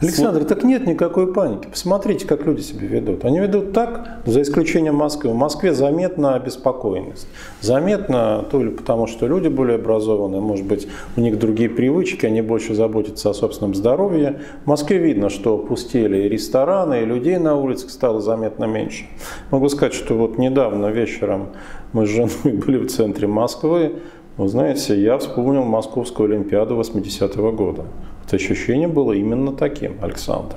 Александр, 0.00 0.44
так 0.44 0.62
нет 0.62 0.86
никакой 0.86 1.32
паники. 1.32 1.66
Посмотрите, 1.66 2.24
как 2.24 2.46
люди 2.46 2.60
себя 2.60 2.86
ведут. 2.86 3.24
Они 3.24 3.40
ведут 3.40 3.72
так, 3.72 4.20
за 4.26 4.42
исключением 4.42 4.94
Москвы. 4.94 5.30
В 5.30 5.36
Москве 5.36 5.74
заметна 5.74 6.36
обеспокоенность. 6.36 7.26
Заметно 7.60 8.44
то 8.48 8.62
ли 8.62 8.70
потому, 8.70 9.08
что 9.08 9.26
люди 9.26 9.48
более 9.48 9.74
образованные, 9.74 10.40
может 10.40 10.66
быть, 10.66 10.86
у 11.16 11.20
них 11.20 11.36
другие 11.36 11.68
привычки, 11.68 12.26
они 12.26 12.42
больше 12.42 12.74
заботятся 12.74 13.30
о 13.30 13.34
собственном 13.34 13.74
здоровье. 13.74 14.42
В 14.64 14.68
Москве 14.68 14.98
видно, 14.98 15.30
что 15.30 15.58
пустели 15.58 16.26
и 16.26 16.28
рестораны, 16.28 17.02
и 17.02 17.04
людей 17.04 17.38
на 17.38 17.56
улицах 17.56 17.90
стало 17.90 18.20
заметно 18.20 18.66
меньше 18.66 18.99
меньше. 19.00 19.04
Могу 19.50 19.68
сказать, 19.68 19.94
что 19.94 20.14
вот 20.14 20.38
недавно 20.38 20.86
вечером 20.86 21.48
мы 21.92 22.06
с 22.06 22.10
женой 22.10 22.30
были 22.44 22.78
в 22.78 22.88
центре 22.88 23.26
Москвы. 23.26 23.96
Вы 24.36 24.48
знаете, 24.48 25.00
я 25.00 25.18
вспомнил 25.18 25.64
Московскую 25.64 26.30
Олимпиаду 26.30 26.78
80-го 26.80 27.52
года. 27.52 27.84
Это 28.26 28.36
ощущение 28.36 28.88
было 28.88 29.12
именно 29.12 29.52
таким, 29.52 29.96
Александр. 30.00 30.56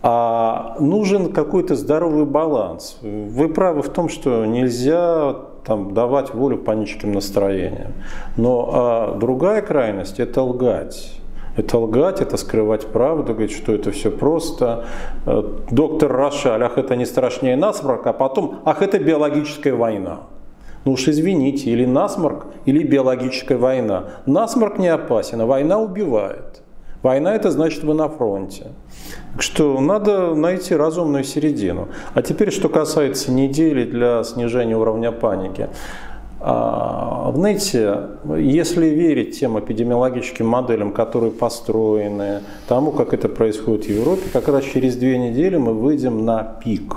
А 0.00 0.76
нужен 0.78 1.32
какой-то 1.32 1.74
здоровый 1.74 2.24
баланс. 2.24 2.98
Вы 3.02 3.48
правы 3.48 3.82
в 3.82 3.88
том, 3.88 4.08
что 4.08 4.46
нельзя 4.46 5.34
там, 5.64 5.92
давать 5.92 6.32
волю 6.32 6.58
паническим 6.58 7.12
настроениям. 7.12 7.92
Но 8.36 8.70
а 8.72 9.18
другая 9.18 9.60
крайность– 9.60 10.20
это 10.20 10.42
лгать. 10.42 11.17
Это 11.58 11.76
лгать, 11.76 12.20
это 12.20 12.36
скрывать 12.36 12.86
правду, 12.86 13.32
говорить, 13.32 13.50
что 13.50 13.72
это 13.72 13.90
все 13.90 14.12
просто. 14.12 14.86
Э, 15.26 15.42
доктор 15.72 16.12
Рошаль, 16.12 16.62
ах, 16.62 16.78
это 16.78 16.94
не 16.94 17.04
страшнее 17.04 17.56
насморк, 17.56 18.06
а 18.06 18.12
потом, 18.12 18.60
ах, 18.64 18.80
это 18.80 19.00
биологическая 19.00 19.74
война. 19.74 20.20
Ну 20.84 20.92
уж 20.92 21.08
извините, 21.08 21.70
или 21.70 21.84
насморк, 21.84 22.46
или 22.64 22.84
биологическая 22.84 23.58
война. 23.58 24.04
Насморк 24.24 24.78
не 24.78 24.86
опасен, 24.86 25.40
а 25.40 25.46
война 25.46 25.80
убивает. 25.80 26.62
Война 27.02 27.34
это 27.34 27.50
значит 27.50 27.82
вы 27.82 27.94
на 27.94 28.08
фронте. 28.08 28.68
Так 29.32 29.42
что 29.42 29.80
надо 29.80 30.34
найти 30.36 30.76
разумную 30.76 31.24
середину. 31.24 31.88
А 32.14 32.22
теперь, 32.22 32.52
что 32.52 32.68
касается 32.68 33.32
недели 33.32 33.84
для 33.84 34.22
снижения 34.22 34.76
уровня 34.76 35.10
паники. 35.10 35.68
А, 36.40 37.32
знаете, 37.34 38.10
если 38.36 38.86
верить 38.86 39.38
тем 39.38 39.58
эпидемиологическим 39.58 40.46
моделям, 40.46 40.92
которые 40.92 41.32
построены, 41.32 42.42
тому, 42.68 42.92
как 42.92 43.12
это 43.12 43.28
происходит 43.28 43.86
в 43.86 43.90
Европе, 43.90 44.22
как 44.32 44.48
раз 44.48 44.64
через 44.64 44.96
две 44.96 45.18
недели 45.18 45.56
мы 45.56 45.74
выйдем 45.74 46.24
на 46.24 46.42
пик. 46.64 46.94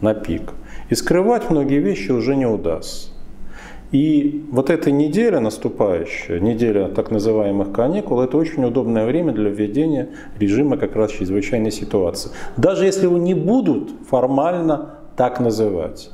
На 0.00 0.14
пик. 0.14 0.52
И 0.90 0.94
скрывать 0.94 1.50
многие 1.50 1.78
вещи 1.78 2.10
уже 2.10 2.36
не 2.36 2.46
удастся. 2.46 3.08
И 3.90 4.44
вот 4.52 4.68
эта 4.68 4.90
неделя 4.90 5.40
наступающая, 5.40 6.38
неделя 6.40 6.88
так 6.88 7.10
называемых 7.10 7.72
каникул, 7.72 8.20
это 8.20 8.36
очень 8.36 8.62
удобное 8.66 9.06
время 9.06 9.32
для 9.32 9.48
введения 9.48 10.10
режима 10.38 10.76
как 10.76 10.94
раз 10.94 11.12
чрезвычайной 11.12 11.70
ситуации. 11.70 12.30
Даже 12.58 12.84
если 12.84 13.04
его 13.04 13.16
не 13.16 13.32
будут 13.32 13.90
формально 14.06 14.96
так 15.16 15.40
называть 15.40 16.10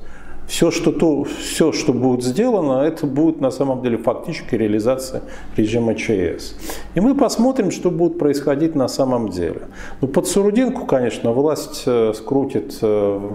все 0.46 0.70
что, 0.70 0.92
то, 0.92 1.24
все, 1.24 1.72
что 1.72 1.92
будет 1.92 2.22
сделано, 2.22 2.82
это 2.82 3.06
будет 3.06 3.40
на 3.40 3.50
самом 3.50 3.82
деле 3.82 3.96
фактически 3.96 4.54
реализация 4.54 5.22
режима 5.56 5.94
ЧС. 5.94 6.54
И 6.94 7.00
мы 7.00 7.14
посмотрим, 7.14 7.70
что 7.70 7.90
будет 7.90 8.18
происходить 8.18 8.74
на 8.74 8.88
самом 8.88 9.30
деле. 9.30 9.62
Ну, 10.00 10.08
под 10.08 10.26
Сурудинку, 10.26 10.86
конечно, 10.86 11.32
власть 11.32 11.84
э, 11.86 12.12
скрутит 12.14 12.78
э, 12.82 13.30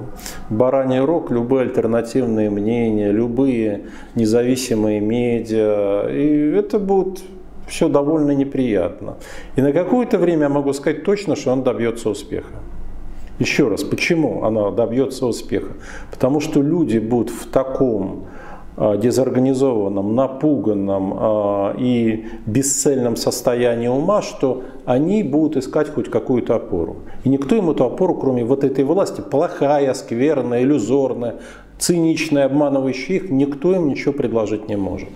бараний 0.50 1.00
рог 1.00 1.32
любые 1.32 1.64
альтернативные 1.64 2.50
мнения, 2.50 3.12
любые 3.12 3.88
независимые 4.16 5.00
медиа. 5.00 6.10
И 6.10 6.52
это 6.56 6.80
будет 6.80 7.22
все 7.68 7.88
довольно 7.88 8.32
неприятно. 8.32 9.18
И 9.56 9.62
на 9.62 9.72
какое-то 9.72 10.18
время 10.18 10.44
я 10.44 10.50
могу 10.50 10.74
сказать 10.74 11.04
точно, 11.04 11.36
что 11.36 11.52
он 11.52 11.64
добьется 11.64 12.10
успеха. 12.10 12.54
Еще 13.40 13.70
раз, 13.70 13.84
почему 13.84 14.44
она 14.44 14.70
добьется 14.70 15.26
успеха? 15.26 15.74
Потому 16.12 16.42
что 16.42 16.62
люди 16.62 16.98
будут 17.00 17.30
в 17.30 17.48
таком 17.50 18.26
а, 18.76 18.98
дезорганизованном, 18.98 20.14
напуганном 20.14 21.14
а, 21.18 21.76
и 21.78 22.28
бесцельном 22.46 23.16
состоянии 23.16 23.88
ума, 23.88 24.22
что 24.22 24.64
они 24.86 25.24
будут 25.24 25.56
искать 25.56 25.90
хоть 25.90 26.12
какую-то 26.12 26.56
опору. 26.56 26.98
И 27.24 27.30
никто 27.30 27.56
им 27.56 27.70
эту 27.70 27.86
опору, 27.86 28.16
кроме 28.16 28.44
вот 28.44 28.66
этой 28.66 28.84
власти, 28.84 29.22
плохая, 29.22 29.94
скверная, 29.94 30.64
иллюзорная, 30.64 31.36
циничная, 31.78 32.46
обманывающая 32.46 33.18
их, 33.18 33.30
никто 33.30 33.74
им 33.74 33.88
ничего 33.88 34.12
предложить 34.12 34.68
не 34.68 34.76
может. 34.76 35.10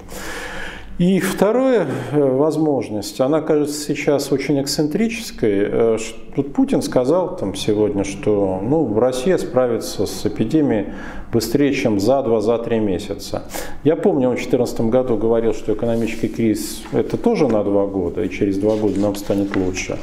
И 0.99 1.19
вторая 1.19 1.87
э, 2.11 2.23
возможность, 2.23 3.19
она 3.19 3.41
кажется 3.41 3.79
сейчас 3.79 4.31
очень 4.31 4.61
эксцентрической. 4.61 5.51
Э, 5.51 5.97
тут 6.35 6.53
Путин 6.53 6.83
сказал 6.83 7.35
там 7.35 7.55
сегодня, 7.55 8.03
что 8.03 8.59
ну, 8.61 8.99
Россия 8.99 9.39
справится 9.39 10.05
с 10.05 10.23
эпидемией 10.23 10.93
быстрее, 11.31 11.73
чем 11.73 11.99
за 11.99 12.21
два, 12.21 12.41
за 12.41 12.59
три 12.59 12.79
месяца. 12.79 13.41
Я 13.83 13.95
помню, 13.95 14.29
он 14.29 14.35
в 14.35 14.37
2014 14.37 14.81
году 14.81 15.17
говорил, 15.17 15.55
что 15.55 15.73
экономический 15.73 16.27
кризис 16.27 16.83
это 16.91 17.17
тоже 17.17 17.47
на 17.47 17.63
два 17.63 17.87
года, 17.87 18.23
и 18.23 18.29
через 18.29 18.59
два 18.59 18.75
года 18.75 18.99
нам 18.99 19.15
станет 19.15 19.55
лучше. 19.55 19.97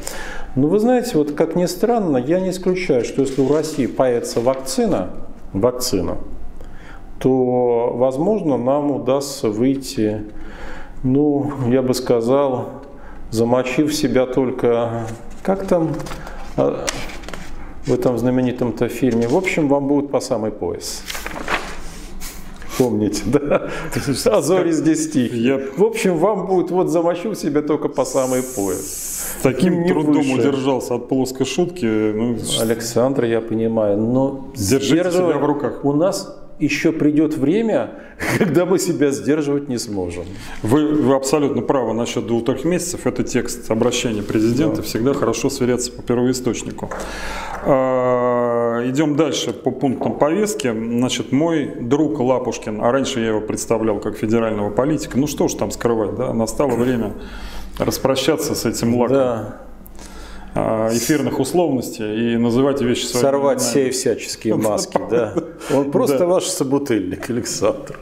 Но 0.57 0.67
вы 0.67 0.79
знаете, 0.79 1.17
вот 1.17 1.31
как 1.31 1.55
ни 1.55 1.67
странно, 1.67 2.17
я 2.17 2.41
не 2.41 2.49
исключаю, 2.49 3.05
что 3.05 3.21
если 3.21 3.41
у 3.41 3.47
России 3.47 3.85
появится 3.85 4.41
вакцина, 4.41 5.11
вакцина, 5.53 6.17
то, 7.17 7.93
возможно, 7.95 8.57
нам 8.57 8.91
удастся 8.91 9.47
выйти 9.47 10.23
ну, 11.03 11.51
я 11.67 11.81
бы 11.81 11.93
сказал, 11.93 12.69
замочив 13.31 13.93
себя 13.93 14.25
только, 14.25 15.07
как 15.43 15.65
там 15.65 15.93
а, 16.57 16.85
в 17.85 17.93
этом 17.93 18.17
знаменитом-то 18.17 18.87
фильме, 18.87 19.27
в 19.27 19.35
общем, 19.35 19.67
вам 19.67 19.87
будет 19.87 20.11
по 20.11 20.19
самый 20.19 20.51
пояс. 20.51 21.03
Помните, 22.77 23.23
да? 23.25 23.69
А 24.25 24.41
зори 24.41 24.71
здесь 24.71 25.11
тихие. 25.11 25.43
Я... 25.43 25.59
В 25.77 25.83
общем, 25.83 26.17
вам 26.17 26.47
будет, 26.47 26.71
вот 26.71 26.89
замочил 26.89 27.35
себя 27.35 27.61
только 27.61 27.89
по 27.89 28.05
самый 28.05 28.41
пояс. 28.41 29.35
С 29.39 29.43
таким 29.43 29.83
не 29.83 29.89
трудом 29.89 30.15
выше. 30.15 30.33
удержался 30.33 30.95
от 30.95 31.07
плоской 31.07 31.45
шутки. 31.45 31.85
Ну, 31.85 32.37
Александр, 32.59 33.25
я 33.25 33.41
понимаю, 33.41 33.97
но 33.97 34.47
Держите 34.55 35.11
себя 35.11 35.37
в 35.37 35.45
руках. 35.45 35.83
У 35.83 35.93
нас 35.93 36.37
еще 36.61 36.91
придет 36.91 37.35
время, 37.35 37.91
когда 38.37 38.65
мы 38.65 38.79
себя 38.79 39.11
сдерживать 39.11 39.67
не 39.67 39.77
сможем. 39.77 40.25
Вы, 40.61 40.87
вы 40.87 41.15
абсолютно 41.15 41.61
правы 41.61 41.93
насчет 41.93 42.27
двух-трех 42.27 42.63
месяцев. 42.63 43.05
Это 43.07 43.23
текст 43.23 43.69
обращения 43.71 44.21
президента. 44.21 44.77
Да. 44.77 44.81
Всегда 44.83 45.13
хорошо 45.13 45.49
сверяться 45.49 45.91
по 45.91 46.01
первоисточнику. 46.01 46.89
А, 47.63 48.81
идем 48.87 49.15
дальше 49.15 49.53
по 49.53 49.71
пунктам 49.71 50.17
повестки. 50.17 50.71
Значит, 50.71 51.31
мой 51.31 51.75
друг 51.81 52.19
Лапушкин, 52.19 52.81
а 52.81 52.91
раньше 52.91 53.19
я 53.19 53.29
его 53.29 53.41
представлял 53.41 53.99
как 53.99 54.17
федерального 54.17 54.69
политика. 54.69 55.17
Ну 55.17 55.27
что 55.27 55.47
ж 55.47 55.55
там 55.55 55.71
скрывать, 55.71 56.15
да? 56.15 56.33
Настало 56.33 56.75
время 56.75 57.13
распрощаться 57.77 58.55
с 58.55 58.65
этим 58.65 58.95
лаком. 58.95 59.15
Да. 59.15 59.70
А, 60.53 60.89
эфирных 60.91 61.39
условностей 61.39 62.33
и 62.33 62.37
называть 62.37 62.81
вещи 62.81 63.05
своими 63.05 63.21
Сорвать 63.21 63.61
все 63.61 63.89
всяческие 63.89 64.55
маски, 64.57 64.99
да. 65.09 65.33
Он 65.73 65.91
просто 65.91 66.25
ваш 66.25 66.45
собутыльник, 66.45 67.29
Александр. 67.29 67.99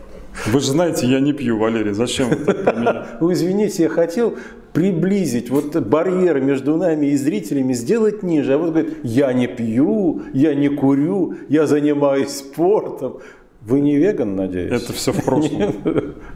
Вы 0.48 0.60
же 0.60 0.72
знаете, 0.72 1.06
я 1.06 1.20
не 1.20 1.34
пью, 1.34 1.58
Валерий, 1.58 1.92
зачем 1.92 2.30
вы 2.30 2.36
так 2.38 3.18
Вы 3.20 3.34
извините, 3.34 3.84
я 3.84 3.90
хотел 3.90 4.36
приблизить 4.74 5.50
вот 5.50 5.76
барьер 5.76 6.40
между 6.40 6.78
нами 6.78 7.08
и 7.08 7.18
зрителями, 7.18 7.74
сделать 7.74 8.24
ниже. 8.24 8.54
А 8.54 8.58
вот 8.58 8.70
говорит, 8.70 8.98
я 9.04 9.34
не 9.34 9.48
пью, 9.48 10.22
я 10.34 10.54
не 10.56 10.70
курю, 10.70 11.36
я 11.50 11.68
занимаюсь 11.68 12.30
спортом. 12.30 13.20
Вы 13.62 13.82
не 13.82 13.98
веган, 13.98 14.36
надеюсь? 14.36 14.84
Это 14.84 14.94
все 14.94 15.12
в 15.12 15.24
прошлом. 15.24 15.74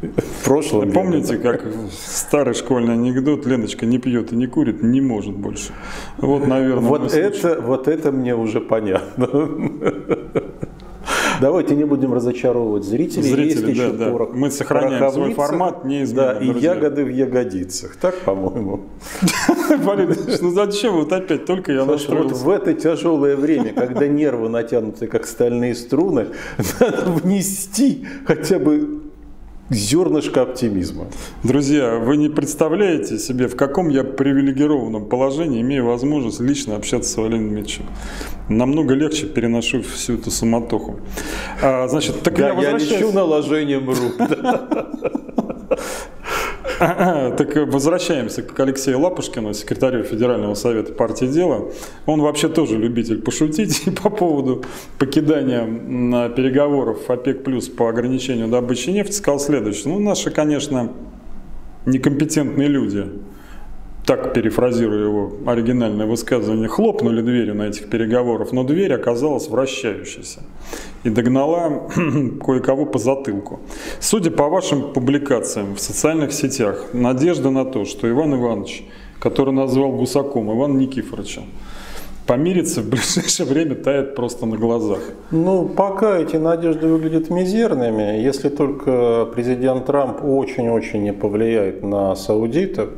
В 0.01 0.43
прошлом. 0.43 0.91
Помните, 0.91 1.37
как 1.37 1.63
старый 1.91 2.53
школьный 2.53 2.93
анекдот, 2.93 3.45
Леночка 3.45 3.85
не 3.85 3.97
пьет 3.97 4.33
и 4.33 4.35
не 4.35 4.47
курит, 4.47 4.83
не 4.83 4.99
может 4.99 5.33
больше. 5.33 5.71
Вот, 6.17 6.45
наверное, 6.45 6.89
вот 6.89 7.13
это, 7.13 7.61
вот 7.61 7.87
это 7.87 8.11
мне 8.11 8.35
уже 8.35 8.59
понятно. 8.59 9.27
Давайте 11.41 11.75
не 11.75 11.83
будем 11.83 12.13
разочаровывать 12.13 12.83
зрителей. 12.83 13.23
Зрители, 13.23 13.69
Есть 13.69 13.77
да, 13.77 13.85
еще 13.85 13.91
да. 13.93 14.11
Порох, 14.11 14.33
Мы 14.33 14.51
сохраняем 14.51 15.11
свой 15.11 15.33
формат 15.33 15.85
неизменно. 15.85 16.33
Да, 16.33 16.39
и 16.39 16.49
друзья. 16.49 16.73
ягоды 16.73 17.03
в 17.03 17.09
ягодицах. 17.09 17.95
Так, 17.97 18.17
по-моему. 18.19 18.81
Валерий, 19.77 20.15
ну 20.41 20.51
зачем 20.51 20.95
вот 20.95 21.11
опять? 21.11 21.45
Только 21.45 21.71
я 21.71 21.85
настроился. 21.85 22.35
Вот 22.35 22.43
в 22.43 22.49
это 22.49 22.73
тяжелое 22.73 23.35
время, 23.35 23.73
когда 23.73 24.07
нервы 24.07 24.49
натянуты, 24.49 25.07
как 25.07 25.25
стальные 25.25 25.75
струны, 25.75 26.27
надо 26.79 27.11
внести 27.11 28.05
хотя 28.25 28.59
бы 28.59 29.02
зернышко 29.73 30.41
оптимизма. 30.41 31.07
Друзья, 31.43 31.97
вы 31.97 32.17
не 32.17 32.29
представляете 32.29 33.17
себе, 33.17 33.47
в 33.47 33.55
каком 33.55 33.89
я 33.89 34.03
привилегированном 34.03 35.07
положении 35.07 35.61
имею 35.61 35.85
возможность 35.85 36.39
лично 36.39 36.75
общаться 36.75 37.11
с 37.11 37.17
Валерием 37.17 37.53
Митчем. 37.53 37.85
Намного 38.49 38.93
легче 38.93 39.25
переношу 39.25 39.81
всю 39.81 40.15
эту 40.15 40.31
суматоху. 40.31 40.99
А, 41.61 41.87
значит, 41.87 42.21
так 42.21 42.35
да, 42.35 42.49
я, 42.49 42.71
я 42.71 42.77
лечу 42.77 43.11
наложением 43.11 43.89
рук. 43.89 44.13
Так 47.37 47.55
возвращаемся 47.67 48.41
к 48.41 48.59
Алексею 48.59 48.99
Лапушкину, 48.99 49.53
секретарю 49.53 50.03
Федерального 50.03 50.53
совета 50.55 50.93
партии 50.93 51.25
«Дело». 51.25 51.71
Он 52.05 52.21
вообще 52.21 52.49
тоже 52.49 52.77
любитель 52.77 53.21
пошутить 53.21 53.83
по 54.03 54.09
поводу 54.09 54.63
покидания 54.99 55.65
переговоров 56.29 57.09
ОПЕК+, 57.09 57.43
плюс 57.43 57.69
по 57.69 57.89
ограничению 57.89 58.47
добычи 58.47 58.89
нефти. 58.89 59.13
Сказал 59.13 59.39
следующее. 59.39 59.93
Ну, 59.93 59.99
наши, 59.99 60.31
конечно, 60.31 60.91
некомпетентные 61.85 62.67
люди– 62.67 63.07
так 64.05 64.33
перефразирую 64.33 65.05
его 65.05 65.33
оригинальное 65.45 66.05
высказывание, 66.05 66.67
хлопнули 66.67 67.21
дверью 67.21 67.55
на 67.55 67.63
этих 67.63 67.89
переговорах, 67.89 68.51
но 68.51 68.63
дверь 68.63 68.93
оказалась 68.93 69.47
вращающейся 69.47 70.41
и 71.03 71.09
догнала 71.09 71.83
кое-кого 72.45 72.85
по 72.85 72.99
затылку. 72.99 73.59
Судя 73.99 74.31
по 74.31 74.49
вашим 74.49 74.93
публикациям 74.93 75.75
в 75.75 75.79
социальных 75.79 76.33
сетях, 76.33 76.89
надежда 76.93 77.49
на 77.49 77.65
то, 77.65 77.85
что 77.85 78.09
Иван 78.09 78.35
Иванович, 78.35 78.85
который 79.19 79.53
назвал 79.53 79.91
гусаком 79.91 80.51
Иван 80.55 80.77
Никифоровича, 80.77 81.41
помириться 82.25 82.81
в 82.81 82.85
ближайшее 82.89 83.47
время 83.47 83.75
тает 83.75 84.15
просто 84.15 84.45
на 84.45 84.57
глазах. 84.57 84.99
Ну, 85.31 85.67
пока 85.67 86.17
эти 86.17 86.37
надежды 86.37 86.87
выглядят 86.87 87.29
мизерными, 87.29 88.21
если 88.21 88.49
только 88.49 89.27
президент 89.33 89.85
Трамп 89.85 90.23
очень-очень 90.23 91.03
не 91.03 91.13
повлияет 91.13 91.83
на 91.83 92.15
саудитов, 92.15 92.89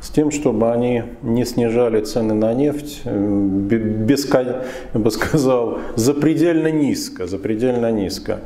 с 0.00 0.10
тем, 0.10 0.30
чтобы 0.30 0.72
они 0.72 1.02
не 1.22 1.44
снижали 1.44 2.00
цены 2.00 2.34
на 2.34 2.54
нефть, 2.54 3.02
э, 3.04 3.18
без, 3.18 4.26
я 4.32 5.00
бы 5.00 5.10
сказал, 5.10 5.78
запредельно 5.96 6.68
низко, 6.68 7.26
запредельно 7.26 7.90
низко. 7.90 8.40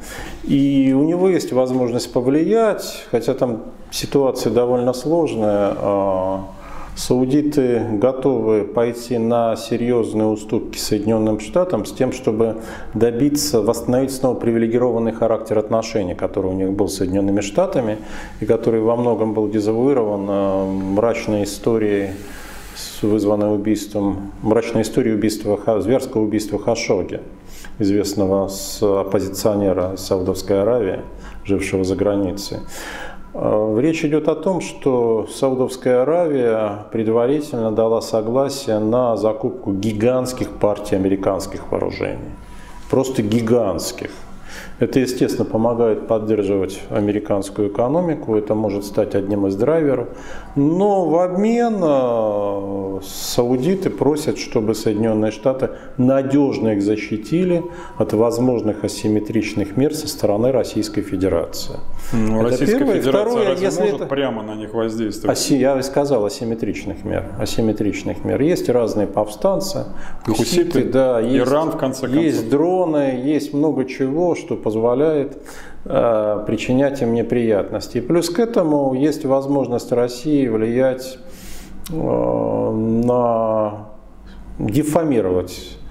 И 0.44 0.94
у 0.96 1.04
него 1.04 1.28
есть 1.28 1.52
возможность 1.52 2.12
повлиять, 2.12 3.04
хотя 3.10 3.34
там 3.34 3.64
ситуация 3.90 4.52
довольно 4.52 4.92
сложная, 4.92 5.74
а, 5.76 6.44
Саудиты 7.02 7.84
готовы 7.94 8.62
пойти 8.62 9.18
на 9.18 9.56
серьезные 9.56 10.28
уступки 10.28 10.78
Соединенным 10.78 11.40
Штатам 11.40 11.84
с 11.84 11.90
тем, 11.90 12.12
чтобы 12.12 12.58
добиться, 12.94 13.60
восстановить 13.60 14.12
снова 14.12 14.38
привилегированный 14.38 15.10
характер 15.10 15.58
отношений, 15.58 16.14
который 16.14 16.52
у 16.52 16.54
них 16.54 16.70
был 16.70 16.86
с 16.86 16.98
Соединенными 16.98 17.40
Штатами, 17.40 17.98
и 18.38 18.46
который 18.46 18.80
во 18.82 18.94
многом 18.94 19.34
был 19.34 19.48
дезавуирован 19.48 20.26
э, 20.30 20.64
мрачной 20.94 21.42
историей, 21.42 22.10
вызванной 23.02 23.52
убийством, 23.52 24.30
мрачной 24.42 24.82
историей 24.82 25.16
убийства, 25.16 25.58
зверского 25.80 26.22
убийства 26.22 26.60
Хашоги, 26.60 27.20
известного 27.80 28.46
с 28.46 28.80
оппозиционера 28.80 29.96
Саудовской 29.96 30.62
Аравии, 30.62 31.00
жившего 31.44 31.82
за 31.82 31.96
границей. 31.96 32.58
Э, 33.34 33.78
речь 33.80 34.04
идет 34.04 34.28
о 34.28 34.34
том, 34.34 34.60
что 34.60 35.26
Саудовская 35.30 36.02
Аравия 36.02 36.86
предварительно 36.92 37.72
дала 37.72 38.00
согласие 38.00 38.78
на 38.78 39.16
закупку 39.16 39.72
гигантских 39.72 40.50
партий 40.50 40.96
американских 40.96 41.70
вооружений. 41.70 42.32
Просто 42.90 43.22
гигантских. 43.22 44.10
Это, 44.78 45.00
естественно, 45.00 45.44
помогает 45.44 46.08
поддерживать 46.08 46.80
американскую 46.90 47.68
экономику, 47.68 48.34
это 48.34 48.54
может 48.54 48.84
стать 48.84 49.14
одним 49.14 49.46
из 49.46 49.56
драйверов. 49.56 50.08
Но 50.56 51.06
в 51.06 51.18
обмен 51.18 51.78
э, 51.82 53.00
саудиты 53.04 53.90
просят, 53.90 54.38
чтобы 54.38 54.74
Соединенные 54.74 55.30
Штаты 55.30 55.70
надежно 55.98 56.70
их 56.70 56.82
защитили 56.82 57.62
от 57.96 58.12
возможных 58.12 58.84
асимметричных 58.84 59.76
мер 59.76 59.94
со 59.94 60.08
стороны 60.08 60.52
Российской 60.52 61.02
Федерации. 61.02 61.76
Ну, 62.12 62.40
это 62.40 62.50
Российская 62.50 62.78
первое. 62.78 62.94
Федерация 63.00 63.24
Второе, 63.24 63.48
разве 63.48 63.66
если 63.66 63.82
может 63.82 64.00
это... 64.00 64.06
прямо 64.06 64.42
на 64.42 64.54
них 64.54 64.74
воздействовать? 64.74 65.36
Оси... 65.36 65.56
Я 65.56 65.82
сказал 65.82 66.24
асимметричных 66.24 67.04
мер. 67.04 67.24
Асимметричных 67.38 68.24
мер. 68.24 68.40
Есть 68.40 68.68
разные 68.68 69.06
повстанцы, 69.06 69.86
хуситы, 70.26 70.84
да, 70.84 71.20
есть, 71.20 71.48
Иран, 71.48 71.70
в 71.70 71.76
конце 71.76 72.02
концов. 72.02 72.22
Есть 72.22 72.50
дроны, 72.50 73.20
есть 73.24 73.54
много 73.54 73.84
чего, 73.84 74.34
что 74.42 74.56
позволяет 74.56 75.38
э, 75.84 76.44
причинять 76.46 77.00
им 77.02 77.14
неприятности. 77.14 77.98
И 77.98 78.00
плюс 78.00 78.28
к 78.28 78.38
этому 78.38 78.94
есть 78.94 79.24
возможность 79.24 79.92
России 79.92 80.48
влиять 80.48 81.18
э, 81.90 81.94
на 81.94 83.88
дефамировать 84.58 85.78
э, 85.78 85.81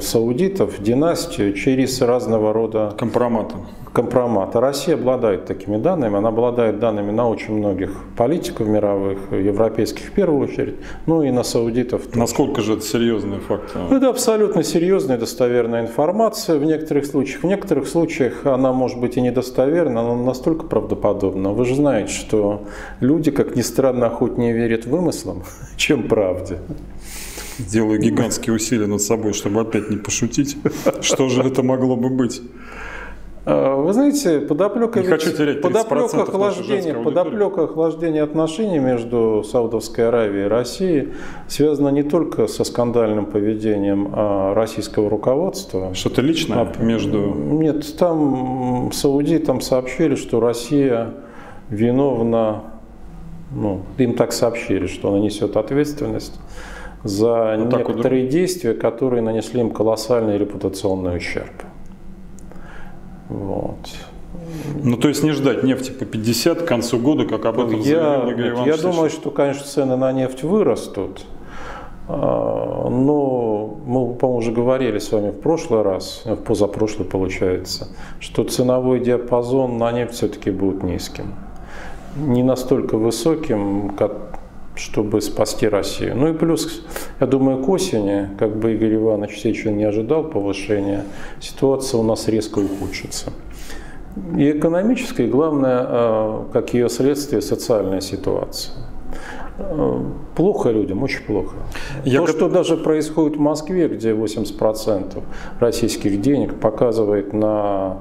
саудитов, 0.00 0.82
династию 0.82 1.52
через 1.52 2.00
разного 2.00 2.52
рода 2.52 2.94
компроматы 2.98 3.56
компромата. 3.92 4.60
Россия 4.60 4.94
обладает 4.94 5.46
такими 5.46 5.76
данными, 5.76 6.18
она 6.18 6.28
обладает 6.28 6.78
данными 6.78 7.10
на 7.10 7.28
очень 7.28 7.54
многих 7.54 7.90
политиков 8.16 8.68
мировых, 8.68 9.18
европейских 9.32 10.06
в 10.06 10.12
первую 10.12 10.44
очередь, 10.44 10.76
ну 11.06 11.22
и 11.22 11.30
на 11.30 11.42
саудитов. 11.42 12.06
Тоже. 12.06 12.18
Насколько 12.18 12.60
же 12.60 12.74
это 12.74 12.82
серьезный 12.82 13.38
факт? 13.40 13.76
Это 13.90 14.08
абсолютно 14.08 14.62
серьезная 14.62 15.18
достоверная 15.18 15.82
информация 15.82 16.58
в 16.58 16.64
некоторых 16.64 17.06
случаях. 17.06 17.42
В 17.42 17.46
некоторых 17.46 17.88
случаях 17.88 18.46
она 18.46 18.72
может 18.72 19.00
быть 19.00 19.16
и 19.16 19.20
недостоверна, 19.20 20.02
но 20.02 20.14
настолько 20.14 20.66
правдоподобна. 20.66 21.50
Вы 21.50 21.64
же 21.64 21.74
знаете, 21.74 22.12
что 22.12 22.62
люди, 23.00 23.32
как 23.32 23.56
ни 23.56 23.62
странно, 23.62 24.06
охотнее 24.06 24.52
верят 24.52 24.86
вымыслам, 24.86 25.42
чем 25.76 26.08
правде. 26.08 26.58
Делаю 27.58 28.00
гигантские 28.00 28.54
усилия 28.54 28.86
над 28.86 29.02
собой, 29.02 29.32
чтобы 29.32 29.60
опять 29.60 29.90
не 29.90 29.96
пошутить. 29.96 30.56
Что 31.00 31.28
же 31.28 31.42
это 31.42 31.62
могло 31.62 31.96
бы 31.96 32.08
быть? 32.08 32.40
А, 33.50 33.76
вы 33.76 33.92
знаете, 33.94 34.40
подоплека, 34.40 35.00
Не 35.00 35.06
хочу 35.06 35.32
терять 35.32 35.62
подоплека, 35.62 36.22
охлаждения, 36.22 36.94
подоплека 36.94 37.64
охлаждения 37.64 38.22
отношений 38.22 38.78
между 38.78 39.42
Саудовской 39.42 40.08
Аравией 40.08 40.44
и 40.44 40.48
Россией 40.48 41.08
связана 41.48 41.88
не 41.88 42.02
только 42.02 42.46
со 42.46 42.62
скандальным 42.64 43.24
поведением 43.24 44.12
а, 44.12 44.54
российского 44.54 45.08
руководства. 45.08 45.94
Что-то 45.94 46.20
личное 46.20 46.58
а, 46.58 46.82
между... 46.82 47.20
Нет, 47.34 47.96
там 47.96 48.90
Сауди 48.92 49.38
там 49.38 49.62
сообщили, 49.62 50.14
что 50.14 50.40
Россия 50.40 51.14
виновна, 51.70 52.64
ну, 53.50 53.80
им 53.96 54.14
так 54.14 54.32
сообщили, 54.32 54.86
что 54.86 55.08
она 55.08 55.20
несет 55.20 55.56
ответственность 55.56 56.34
за 57.08 57.56
вот 57.58 57.72
некоторые 57.72 58.24
вот. 58.24 58.32
действия, 58.32 58.74
которые 58.74 59.22
нанесли 59.22 59.60
им 59.60 59.70
колоссальный 59.70 60.38
репутационный 60.38 61.16
ущерб. 61.16 61.52
Вот. 63.28 63.78
Ну, 64.82 64.96
то 64.96 65.08
есть 65.08 65.22
не 65.22 65.32
ждать 65.32 65.62
нефти 65.62 65.90
по 65.90 66.04
50 66.04 66.62
к 66.62 66.64
концу 66.66 66.98
года, 66.98 67.24
как 67.24 67.44
об 67.44 67.60
этом 67.60 67.80
я, 67.80 67.82
заявил 67.82 68.30
Игорь 68.30 68.48
Иванович. 68.50 68.76
Я 68.76 68.82
думаю, 68.82 69.10
что, 69.10 69.30
конечно, 69.30 69.64
цены 69.64 69.96
на 69.96 70.12
нефть 70.12 70.42
вырастут. 70.42 71.24
А, 72.08 72.88
но 72.88 73.78
мы, 73.84 74.14
по-моему, 74.14 74.38
уже 74.38 74.52
говорили 74.52 74.98
с 74.98 75.12
вами 75.12 75.30
в 75.30 75.40
прошлый 75.40 75.82
раз, 75.82 76.24
позапрошлый 76.46 77.06
получается, 77.06 77.88
что 78.18 78.44
ценовой 78.44 79.00
диапазон 79.00 79.76
на 79.76 79.92
нефть 79.92 80.14
все-таки 80.14 80.50
будет 80.50 80.82
низким. 80.82 81.34
Не 82.16 82.42
настолько 82.42 82.96
высоким, 82.96 83.90
как 83.90 84.27
чтобы 84.78 85.20
спасти 85.20 85.68
Россию. 85.68 86.16
Ну 86.16 86.28
и 86.28 86.32
плюс, 86.32 86.84
я 87.20 87.26
думаю, 87.26 87.62
к 87.62 87.68
осени, 87.68 88.28
как 88.38 88.56
бы 88.56 88.74
Игорь 88.74 88.94
Иванович 88.94 89.40
Сечин 89.40 89.76
не 89.76 89.84
ожидал 89.84 90.24
повышения, 90.24 91.04
ситуация 91.40 91.98
у 91.98 92.02
нас 92.02 92.28
резко 92.28 92.58
ухудшится. 92.58 93.32
И 94.36 94.50
экономическая, 94.50 95.26
и 95.26 95.28
главное, 95.28 95.86
э, 95.88 96.42
как 96.52 96.74
ее 96.74 96.88
следствие, 96.88 97.42
социальная 97.42 98.00
ситуация. 98.00 98.74
Э, 99.58 100.00
плохо 100.34 100.70
людям, 100.70 101.02
очень 101.02 101.24
плохо. 101.24 101.56
Я 102.04 102.20
То, 102.20 102.26
как... 102.26 102.36
что 102.36 102.48
даже 102.48 102.76
происходит 102.76 103.36
в 103.36 103.40
Москве, 103.40 103.88
где 103.88 104.12
80% 104.12 105.22
российских 105.60 106.20
денег 106.20 106.58
показывает 106.58 107.32
на 107.32 107.98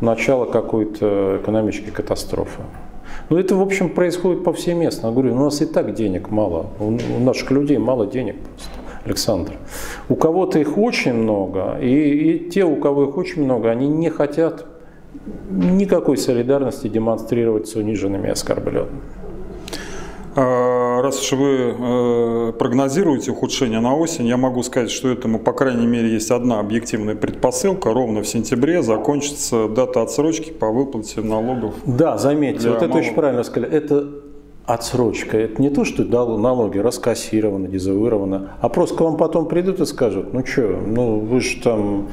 начало 0.00 0.44
какой-то 0.44 1.40
экономической 1.42 1.90
катастрофы. 1.90 2.62
Но 3.30 3.38
это, 3.38 3.54
в 3.54 3.60
общем, 3.60 3.90
происходит 3.90 4.44
повсеместно. 4.44 5.08
Я 5.08 5.12
говорю, 5.12 5.34
у 5.34 5.38
нас 5.38 5.60
и 5.60 5.66
так 5.66 5.94
денег 5.94 6.30
мало, 6.30 6.66
у 6.80 6.90
наших 7.20 7.50
людей 7.50 7.78
мало 7.78 8.06
денег 8.06 8.36
просто. 8.40 8.78
Александр. 9.04 9.52
У 10.08 10.16
кого-то 10.16 10.58
их 10.58 10.76
очень 10.76 11.14
много, 11.14 11.78
и, 11.80 11.88
и 11.88 12.50
те, 12.50 12.64
у 12.64 12.76
кого 12.76 13.04
их 13.04 13.16
очень 13.16 13.42
много, 13.44 13.70
они 13.70 13.88
не 13.88 14.10
хотят 14.10 14.66
никакой 15.50 16.16
солидарности 16.18 16.88
демонстрировать 16.88 17.68
с 17.68 17.74
униженными 17.74 18.28
и 18.28 18.30
оскорбленными. 18.30 19.00
А, 20.40 21.02
раз 21.02 21.20
уж 21.20 21.32
вы 21.32 21.74
э, 21.76 22.52
прогнозируете 22.56 23.32
ухудшение 23.32 23.80
на 23.80 23.96
осень, 23.96 24.28
я 24.28 24.36
могу 24.36 24.62
сказать, 24.62 24.88
что 24.92 25.08
этому, 25.08 25.40
по 25.40 25.52
крайней 25.52 25.86
мере, 25.86 26.12
есть 26.12 26.30
одна 26.30 26.60
объективная 26.60 27.16
предпосылка. 27.16 27.92
Ровно 27.92 28.22
в 28.22 28.28
сентябре 28.28 28.82
закончится 28.82 29.66
дата 29.68 30.00
отсрочки 30.00 30.52
по 30.52 30.70
выплате 30.70 31.22
налогов. 31.22 31.74
Да, 31.84 32.18
заметьте, 32.18 32.70
вот 32.70 32.82
это 32.82 32.96
очень 32.96 33.14
правильно 33.14 33.42
сказали. 33.42 33.72
Это 33.72 34.06
отсрочка. 34.64 35.36
Это 35.38 35.60
не 35.60 35.70
то, 35.70 35.84
что 35.84 36.04
дал 36.04 36.38
налоги 36.38 36.78
раскассировано, 36.78 37.66
дезавуировано, 37.66 38.52
а 38.60 38.68
просто 38.68 38.96
к 38.96 39.00
вам 39.00 39.16
потом 39.16 39.48
придут 39.48 39.80
и 39.80 39.86
скажут, 39.86 40.32
ну 40.34 40.46
что, 40.46 40.78
ну 40.86 41.18
вы 41.18 41.40
же 41.40 41.60
там 41.62 42.08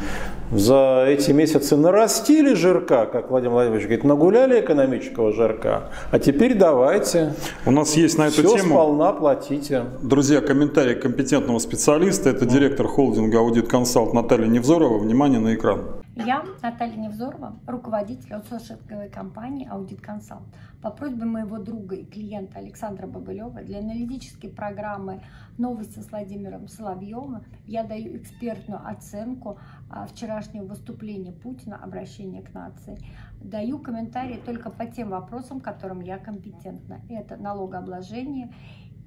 за 0.51 1.05
эти 1.07 1.31
месяцы 1.31 1.75
нарастили 1.75 2.53
жирка, 2.53 3.05
как 3.05 3.29
Владимир 3.29 3.53
Владимирович 3.53 3.85
говорит, 3.85 4.03
нагуляли 4.03 4.61
экономического 4.61 5.33
жирка, 5.33 5.89
а 6.11 6.19
теперь 6.19 6.55
давайте. 6.55 7.33
У 7.65 7.71
нас 7.71 7.95
есть 7.95 8.17
на 8.17 8.27
эту 8.27 8.43
все 8.43 8.57
тему... 8.57 8.75
сполна 8.75 9.13
платите. 9.13 9.85
Друзья, 10.01 10.41
комментарий 10.41 10.95
компетентного 10.95 11.59
специалиста, 11.59 12.29
это 12.29 12.45
директор 12.45 12.87
холдинга 12.87 13.39
Аудит 13.39 13.67
Консалт 13.67 14.13
Наталья 14.13 14.47
Невзорова. 14.47 14.99
Внимание 14.99 15.39
на 15.39 15.55
экран. 15.55 16.04
Я, 16.17 16.45
Наталья 16.63 16.95
Невзорова, 16.95 17.59
руководитель 17.67 18.35
аутсорсинговой 18.35 19.09
компании 19.09 19.69
Audit 19.69 20.01
Consult. 20.01 20.43
По 20.81 20.89
просьбе 20.89 21.25
моего 21.25 21.57
друга 21.57 21.97
и 21.97 22.05
клиента 22.05 22.59
Александра 22.59 23.05
Бабылева 23.05 23.61
для 23.61 23.79
аналитической 23.79 24.47
программы 24.47 25.21
«Новости 25.57 25.99
с 25.99 26.09
Владимиром 26.09 26.69
Соловьевым» 26.69 27.43
я 27.65 27.83
даю 27.83 28.15
экспертную 28.15 28.87
оценку 28.87 29.59
а, 29.89 30.07
вчерашнего 30.07 30.63
выступления 30.63 31.33
Путина, 31.33 31.75
обращения 31.83 32.41
к 32.41 32.53
нации. 32.53 32.97
Даю 33.41 33.77
комментарии 33.79 34.41
только 34.43 34.69
по 34.69 34.85
тем 34.85 35.09
вопросам, 35.09 35.59
которым 35.59 35.99
я 35.99 36.17
компетентна. 36.17 37.01
Это 37.09 37.35
налогообложение 37.35 38.53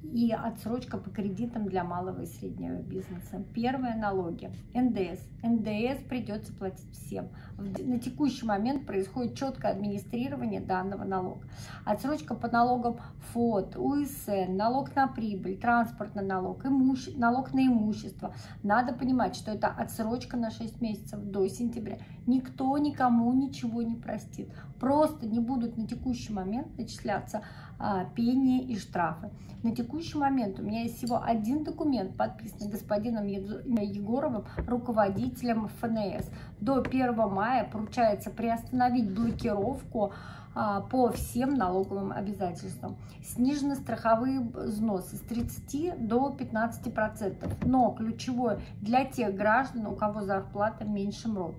и 0.03 0.33
отсрочка 0.33 0.97
по 0.97 1.11
кредитам 1.11 1.67
для 1.67 1.85
малого 1.85 2.23
и 2.23 2.27
среднего 2.27 2.77
бизнеса. 2.77 3.43
Первое– 3.55 3.95
налоги. 3.97 4.51
НДС. 4.75 5.21
НДС 5.43 6.03
придется 6.09 6.53
платить 6.53 6.91
всем. 6.93 7.29
На 7.57 7.99
текущий 7.99 8.47
момент 8.47 8.87
происходит 8.87 9.37
четкое 9.37 9.73
администрирование 9.73 10.61
данного 10.61 11.05
налога. 11.05 11.43
Отсрочка 11.85 12.35
по 12.35 12.49
налогам 12.49 12.99
ФОД, 13.33 13.77
УСН, 13.77 14.57
налог 14.57 14.95
на 14.95 15.09
прибыль, 15.09 15.59
транспортный 15.59 16.25
налог, 16.25 16.65
имуще... 16.65 17.13
налог 17.17 17.53
на 17.53 17.67
имущество. 17.67 18.35
Надо 18.63 18.93
понимать, 18.93 19.35
что 19.35 19.51
это 19.51 19.69
отсрочка 19.69 20.37
на 20.37 20.51
6 20.51 20.81
месяцев 20.81 21.21
до 21.21 21.47
сентября. 21.49 21.99
Никто 22.27 22.77
никому 22.79 23.33
ничего 23.33 23.83
не 23.83 23.97
простит. 23.97 24.53
Просто 24.79 25.27
не 25.27 25.41
будут 25.41 25.77
на 25.77 25.87
текущий 25.87 26.33
момент 26.33 26.77
начисляться 26.79 27.43
а, 27.79 28.05
пени 28.05 28.65
и 28.65 28.77
штрафы. 28.77 29.31
На 29.63 29.75
текущий 29.75 30.17
момент 30.17 30.61
у 30.61 30.63
меня 30.63 30.83
есть 30.83 30.99
всего 30.99 31.23
один 31.23 31.65
документ, 31.65 32.17
подписанный 32.17 32.71
господином 32.71 33.27
Егоровым, 33.27 34.45
руководителем 34.67 35.69
ФНС. 35.81 36.31
До 36.61 36.81
1 36.81 37.15
мая 37.29 37.65
поручается 37.65 38.31
приостановить 38.31 39.13
блокировку 39.13 40.13
а, 40.55 40.81
по 40.81 41.11
всем 41.11 41.55
налоговым 41.55 42.13
обязательствам. 42.13 42.97
Снижены 43.23 43.77
страховые 43.77 44.41
взносы 44.41 45.17
с 45.17 45.21
30 45.21 46.07
до 46.07 46.31
15 46.31 46.95
процентов. 46.95 47.53
Но 47.65 47.91
ключевое 47.93 48.61
для 48.81 49.05
тех 49.05 49.35
граждан, 49.35 49.87
у 49.87 49.95
кого 49.95 50.23
зарплата 50.23 50.85
меньше 50.85 51.29
МРОД 51.29 51.55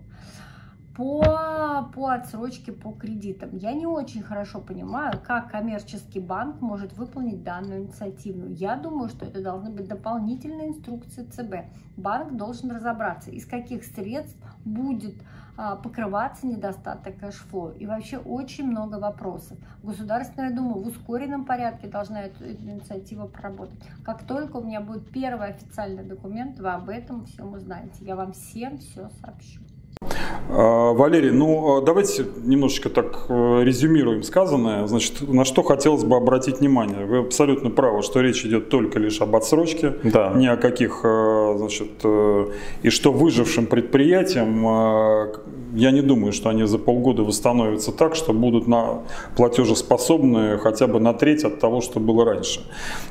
по, 1.00 1.90
по 1.94 2.10
отсрочке 2.10 2.74
по 2.74 2.92
кредитам. 2.92 3.56
Я 3.56 3.72
не 3.72 3.86
очень 3.86 4.22
хорошо 4.22 4.60
понимаю, 4.60 5.14
как 5.26 5.50
коммерческий 5.50 6.20
банк 6.20 6.60
может 6.60 6.92
выполнить 6.92 7.42
данную 7.42 7.84
инициативу. 7.84 8.48
Я 8.48 8.76
думаю, 8.76 9.08
что 9.08 9.26
это 9.26 9.42
должны 9.42 9.70
быть 9.70 9.88
дополнительные 9.88 10.68
инструкции 10.68 11.24
ЦБ. 11.24 11.72
Банк 11.96 12.36
должен 12.36 12.72
разобраться, 12.72 13.32
из 13.32 13.46
каких 13.46 13.86
средств 13.86 14.38
будет 14.66 15.16
а, 15.56 15.78
покрываться 15.78 16.46
недостаток 16.46 17.18
cash 17.18 17.42
flow. 17.42 17.72
И 17.72 17.86
вообще 17.86 18.18
очень 18.18 18.68
много 18.68 18.96
вопросов. 18.96 19.58
Государственная 19.82 20.54
Дума 20.54 20.74
в 20.74 20.86
ускоренном 20.86 21.46
порядке 21.46 21.88
должна 21.88 22.24
эту, 22.24 22.44
эту 22.44 22.62
инициативу 22.66 23.30
проработать. 23.30 23.80
Как 24.04 24.24
только 24.24 24.58
у 24.58 24.66
меня 24.66 24.82
будет 24.82 25.10
первый 25.14 25.48
официальный 25.48 26.04
документ, 26.04 26.60
вы 26.60 26.68
об 26.68 26.90
этом 26.90 27.24
всем 27.24 27.54
узнаете. 27.54 28.04
Я 28.04 28.18
вам 28.18 28.34
всем 28.34 28.80
все 28.80 29.10
сообщу. 29.22 29.62
А, 30.50 30.94
Валерий, 30.94 31.32
ну 31.32 31.78
а, 31.78 31.82
давайте 31.82 32.26
немножечко 32.44 32.90
так 32.90 33.26
э, 33.30 33.64
резюмируем 33.64 34.24
сказанное. 34.24 34.88
Значит, 34.88 35.28
на 35.28 35.46
что 35.46 35.64
хотелось 35.64 36.04
бы 36.04 36.16
обратить 36.16 36.60
внимание. 36.60 37.06
Вы 37.06 37.20
абсолютно 37.20 37.70
правы, 37.70 38.02
что 38.02 38.22
речь 38.22 38.46
идет 38.46 38.70
только 38.70 39.00
лишь 39.00 39.22
об 39.22 39.36
отсрочке, 39.36 39.96
да. 40.04 40.34
ни 40.36 40.48
о 40.48 40.58
каких, 40.58 41.02
э, 41.04 41.56
значит, 41.58 41.92
э, 42.04 42.46
и 42.84 42.90
что 42.90 43.12
выжившим 43.12 43.66
предприятиям, 43.66 45.30
я 45.74 45.92
не 45.92 46.02
думаю, 46.02 46.34
что 46.34 46.50
они 46.50 46.66
за 46.66 46.78
полгода 46.78 47.24
восстановятся 47.24 47.92
так, 47.92 48.16
что 48.16 48.34
будут 48.34 48.68
на 48.68 49.02
платежеспособны 49.36 50.58
хотя 50.58 50.88
бы 50.88 51.00
на 51.00 51.14
треть 51.14 51.44
от 51.44 51.60
того, 51.60 51.82
что 51.82 52.00
было 52.00 52.26
раньше. 52.26 52.62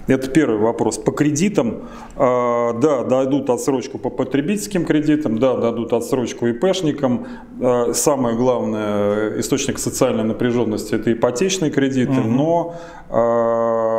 Это 0.06 0.28
первый 0.28 0.58
вопрос. 0.58 0.98
По 0.98 1.12
кредитам, 1.12 1.88
да, 2.16 3.04
дадут 3.04 3.50
отсрочку 3.50 3.98
по 3.98 4.10
потребительским 4.10 4.84
кредитам, 4.84 5.38
да, 5.38 5.54
дадут 5.56 5.92
отсрочку 5.92 6.46
ИПшникам, 6.46 7.26
Э, 7.60 7.92
самое 7.92 8.36
главное 8.36 9.40
источник 9.40 9.78
социальной 9.78 10.22
напряженности 10.22 10.94
это 10.94 11.12
ипотечные 11.12 11.70
кредиты, 11.70 12.20
угу. 12.20 12.28
но 12.28 12.74
э, 13.10 13.97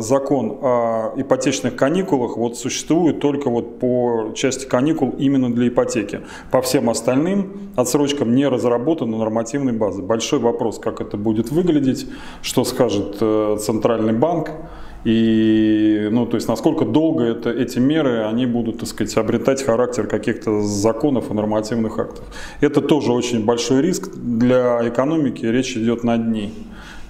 закон 0.00 0.58
о 0.62 1.12
ипотечных 1.16 1.76
каникулах 1.76 2.36
вот 2.36 2.56
существует 2.56 3.20
только 3.20 3.50
вот 3.50 3.78
по 3.78 4.32
части 4.34 4.66
каникул 4.66 5.14
именно 5.18 5.52
для 5.52 5.68
ипотеки. 5.68 6.20
По 6.50 6.62
всем 6.62 6.90
остальным 6.90 7.70
отсрочкам 7.76 8.34
не 8.34 8.46
разработана 8.48 9.16
нормативной 9.16 9.72
базы. 9.72 10.02
Большой 10.02 10.38
вопрос, 10.38 10.78
как 10.78 11.00
это 11.00 11.16
будет 11.16 11.50
выглядеть, 11.50 12.06
что 12.42 12.64
скажет 12.64 13.16
э, 13.20 13.56
Центральный 13.60 14.12
банк. 14.12 14.50
И, 15.04 16.08
ну, 16.10 16.24
то 16.24 16.36
есть, 16.36 16.48
насколько 16.48 16.86
долго 16.86 17.24
это, 17.24 17.50
эти 17.50 17.78
меры, 17.78 18.24
они 18.24 18.46
будут, 18.46 18.78
так 18.78 18.88
сказать, 18.88 19.14
обретать 19.18 19.62
характер 19.62 20.06
каких-то 20.06 20.62
законов 20.62 21.30
и 21.30 21.34
нормативных 21.34 21.98
актов. 21.98 22.24
Это 22.60 22.80
тоже 22.80 23.12
очень 23.12 23.44
большой 23.44 23.82
риск 23.82 24.14
для 24.14 24.88
экономики, 24.88 25.44
речь 25.44 25.76
идет 25.76 26.04
на 26.04 26.16
дни. 26.16 26.54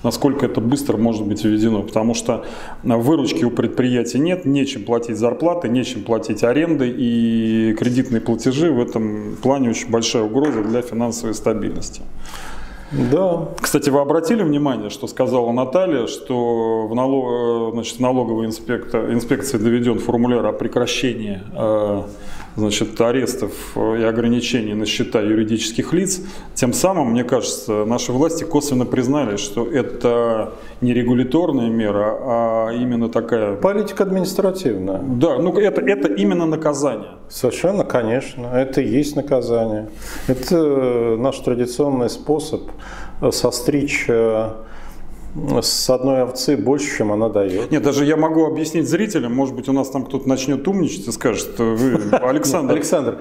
Насколько 0.04 0.46
это 0.46 0.60
быстро 0.60 0.96
может 0.98 1.26
быть 1.26 1.44
введено, 1.44 1.82
потому 1.82 2.14
что 2.14 2.44
выручки 2.82 3.44
у 3.44 3.50
предприятий 3.50 4.18
нет, 4.18 4.44
нечем 4.44 4.84
платить 4.84 5.16
зарплаты, 5.16 5.68
нечем 5.68 6.04
платить 6.04 6.44
аренды, 6.44 6.94
и 6.96 7.74
кредитные 7.78 8.20
платежи 8.20 8.70
в 8.70 8.80
этом 8.80 9.36
плане 9.42 9.70
очень 9.70 9.90
большая 9.90 10.24
угроза 10.24 10.62
для 10.62 10.82
финансовой 10.82 11.34
стабильности. 11.34 12.02
Да. 12.92 13.48
Кстати, 13.60 13.90
вы 13.90 14.00
обратили 14.00 14.42
внимание, 14.42 14.90
что 14.90 15.06
сказала 15.06 15.50
Наталья, 15.52 16.06
что 16.06 16.86
в, 16.86 16.94
налог, 16.94 17.24
э, 17.26 17.70
значит, 17.72 17.98
налоговой 17.98 18.46
инспекции 18.46 19.58
доведен 19.58 19.98
формуляр 19.98 20.46
о 20.46 20.52
прекращении 20.52 21.40
э, 21.54 22.02
значит, 22.56 23.00
арестов 23.00 23.52
и 23.76 24.02
ограничений 24.02 24.74
на 24.74 24.86
счета 24.86 25.20
юридических 25.20 25.92
лиц. 25.92 26.20
Тем 26.54 26.72
самым, 26.72 27.10
мне 27.10 27.24
кажется, 27.24 27.84
наши 27.84 28.12
власти 28.12 28.44
косвенно 28.44 28.86
признали, 28.86 29.36
что 29.36 29.66
это 29.66 30.52
не 30.80 30.94
регуляторная 30.94 31.68
мера, 31.68 32.16
а 32.20 32.70
именно 32.72 33.08
такая... 33.08 33.56
Политика 33.56 34.04
административная. 34.04 35.00
Да, 35.02 35.38
ну 35.38 35.56
это, 35.58 35.80
это 35.80 36.12
именно 36.12 36.46
наказание. 36.46 37.12
Совершенно, 37.28 37.84
конечно. 37.84 38.46
Это 38.46 38.80
и 38.80 38.88
есть 38.88 39.16
наказание. 39.16 39.88
Это 40.26 41.16
наш 41.18 41.38
традиционный 41.38 42.10
способ 42.10 42.62
состричь 43.30 44.06
э, 44.08 44.50
с 45.34 45.90
одной 45.90 46.22
овцы 46.22 46.56
больше, 46.56 46.96
чем 46.98 47.12
она 47.12 47.28
дает. 47.28 47.70
Нет, 47.70 47.82
даже 47.82 48.04
я 48.04 48.16
могу 48.16 48.46
объяснить 48.46 48.88
зрителям, 48.88 49.34
может 49.34 49.54
быть, 49.54 49.68
у 49.68 49.72
нас 49.72 49.90
там 49.90 50.04
кто-то 50.04 50.28
начнет 50.28 50.66
умничать 50.68 51.08
и 51.08 51.12
скажет, 51.12 51.58
вы, 51.58 52.00
Александр. 52.12 52.74
Александр, 52.74 53.18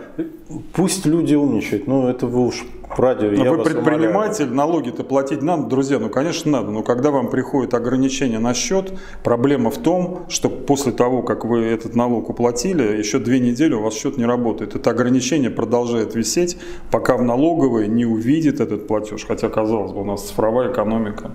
пусть 0.74 1.06
люди 1.06 1.34
умничают, 1.34 1.88
ну 1.88 2.08
это 2.08 2.28
вы 2.28 2.46
уж 2.46 2.66
радио. 2.98 3.32
Но 3.32 3.56
вы 3.56 3.64
предприниматель, 3.64 4.48
налоги-то 4.48 5.04
платить 5.04 5.42
надо, 5.42 5.64
друзья, 5.64 5.98
ну 5.98 6.10
конечно 6.10 6.52
надо, 6.52 6.72
но 6.72 6.84
когда 6.84 7.10
вам 7.10 7.30
приходит 7.30 7.74
ограничение 7.74 8.40
на 8.40 8.54
счет, 8.54 8.94
проблема 9.24 9.72
в 9.72 9.78
том, 9.80 10.26
что 10.30 10.50
после 10.50 10.92
того, 10.92 11.24
как 11.24 11.46
вы 11.46 11.64
этот 11.64 11.96
налог 11.96 12.30
уплатили, 12.30 12.98
еще 12.98 13.18
две 13.18 13.40
недели 13.40 13.74
у 13.74 13.82
вас 13.82 13.96
счет 13.96 14.18
не 14.18 14.26
работает. 14.26 14.76
Это 14.76 14.92
ограничение 14.92 15.50
продолжает 15.50 16.14
висеть, 16.14 16.58
пока 16.92 17.18
в 17.18 17.24
налоговой 17.24 17.88
не 17.88 18.06
увидит 18.06 18.60
этот 18.60 18.88
платеж, 18.88 19.26
хотя, 19.26 19.50
казалось 19.50 19.92
бы, 19.92 20.02
у 20.02 20.06
нас 20.06 20.28
цифровая 20.28 20.72
экономика. 20.72 21.32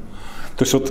То 0.58 0.64
есть 0.64 0.74
вот 0.74 0.90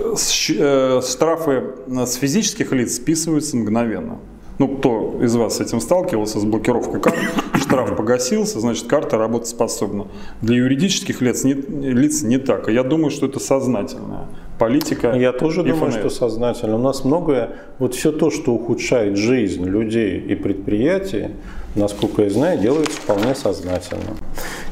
э, 0.58 1.02
штрафы 1.02 1.64
с 1.88 2.16
физических 2.16 2.72
лиц 2.72 2.96
списываются 2.96 3.58
мгновенно. 3.58 4.18
Ну, 4.60 4.70
кто 4.70 5.20
из 5.22 5.36
вас 5.36 5.58
с 5.58 5.60
этим 5.60 5.82
сталкивался, 5.82 6.40
с 6.40 6.46
блокировкой 6.46 7.02
карт, 7.02 7.18
штраф 7.56 7.96
погасился, 7.96 8.62
значит, 8.62 8.88
карта 8.88 9.18
работоспособна. 9.18 10.08
Для 10.42 10.56
юридических 10.56 11.22
лиц 11.22 11.44
не, 11.44 11.54
лиц 11.54 12.24
не 12.24 12.38
так. 12.38 12.70
Я 12.70 12.84
думаю, 12.84 13.12
что 13.12 13.26
это 13.26 13.40
сознательная 13.40 14.28
политика. 14.58 15.12
Я 15.12 15.32
тоже 15.32 15.64
думаю, 15.64 15.92
ФНС. 15.92 16.00
что 16.00 16.10
сознательно. 16.10 16.76
У 16.76 16.82
нас 16.82 17.04
многое, 17.04 17.52
вот 17.78 17.94
все 17.94 18.12
то, 18.12 18.32
что 18.32 18.54
ухудшает 18.54 19.18
жизнь 19.18 19.66
людей 19.66 20.20
и 20.20 20.34
предприятий, 20.36 21.28
насколько 21.76 22.24
я 22.24 22.30
знаю, 22.30 22.58
делается 22.60 23.00
вполне 23.00 23.36
сознательно. 23.36 24.16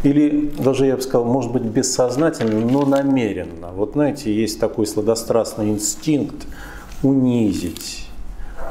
Или 0.04 0.52
даже, 0.60 0.86
я 0.86 0.96
бы 0.96 1.02
сказал, 1.02 1.26
может 1.26 1.52
быть, 1.52 1.64
бессознательно, 1.64 2.60
но 2.60 2.86
намеренно. 2.86 3.72
Вот 3.74 3.94
знаете, 3.94 4.34
есть 4.34 4.60
такой 4.60 4.86
сладострастный 4.86 5.70
инстинкт 5.70 6.48
унизить, 7.02 8.08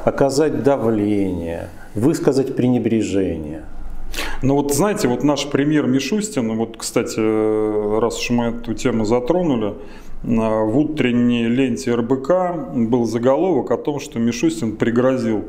оказать 0.05 0.63
давление, 0.63 1.69
высказать 1.95 2.55
пренебрежение. 2.55 3.65
Ну 4.43 4.55
вот 4.55 4.73
знаете, 4.75 5.09
вот 5.09 5.25
наш 5.25 5.47
премьер 5.47 5.87
Мишустин, 5.87 6.57
вот, 6.57 6.77
кстати, 6.77 7.19
раз 7.99 8.21
уж 8.21 8.31
мы 8.31 8.45
эту 8.47 8.75
тему 8.75 9.05
затронули, 9.05 9.75
в 10.25 10.79
утренней 10.79 11.49
ленте 11.49 11.95
РБК 11.95 12.75
был 12.75 13.05
заголовок 13.05 13.71
о 13.71 13.77
том, 13.77 14.01
что 14.01 14.19
Мишустин 14.19 14.77
пригрозил 14.77 15.45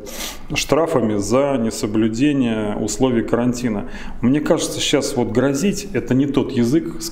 штрафами 0.53 1.17
за 1.17 1.57
несоблюдение 1.57 2.76
условий 2.76 3.23
карантина. 3.23 3.89
Мне 4.21 4.41
кажется, 4.41 4.80
сейчас 4.80 5.15
вот 5.15 5.30
грозить– 5.30 5.88
это 5.93 6.13
не 6.13 6.26
тот 6.26 6.51
язык, 6.51 7.01
с 7.01 7.09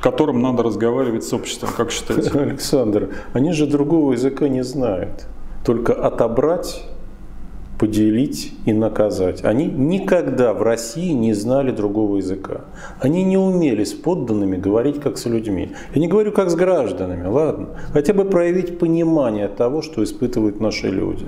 которым 0.00 0.42
надо 0.42 0.64
разговаривать 0.64 1.24
с 1.24 1.32
обществом, 1.32 1.70
как 1.76 1.92
считаете? 1.92 2.30
Александр, 2.38 3.10
они 3.32 3.52
же 3.52 3.66
другого 3.66 4.12
языка 4.12 4.48
не 4.48 4.64
знают. 4.64 5.26
Только 5.64 5.94
отобрать 5.94 6.84
поделить 7.78 8.52
и 8.64 8.72
наказать. 8.72 9.44
Они 9.44 9.66
никогда 9.66 10.52
в 10.52 10.62
России 10.62 11.12
не 11.12 11.34
знали 11.34 11.70
другого 11.70 12.16
языка. 12.16 12.62
Они 13.00 13.24
не 13.24 13.36
умели 13.36 13.84
с 13.84 13.92
подданными 13.92 14.56
говорить 14.56 15.00
как 15.00 15.18
с 15.18 15.26
людьми. 15.26 15.72
Я 15.94 16.00
не 16.00 16.08
говорю 16.08 16.32
как 16.32 16.50
с 16.50 16.54
гражданами, 16.54 17.26
ладно. 17.26 17.68
Хотя 17.92 18.14
бы 18.14 18.24
проявить 18.24 18.78
понимание 18.78 19.48
того, 19.48 19.82
что 19.82 20.02
испытывают 20.02 20.60
наши 20.60 20.88
люди 20.88 21.26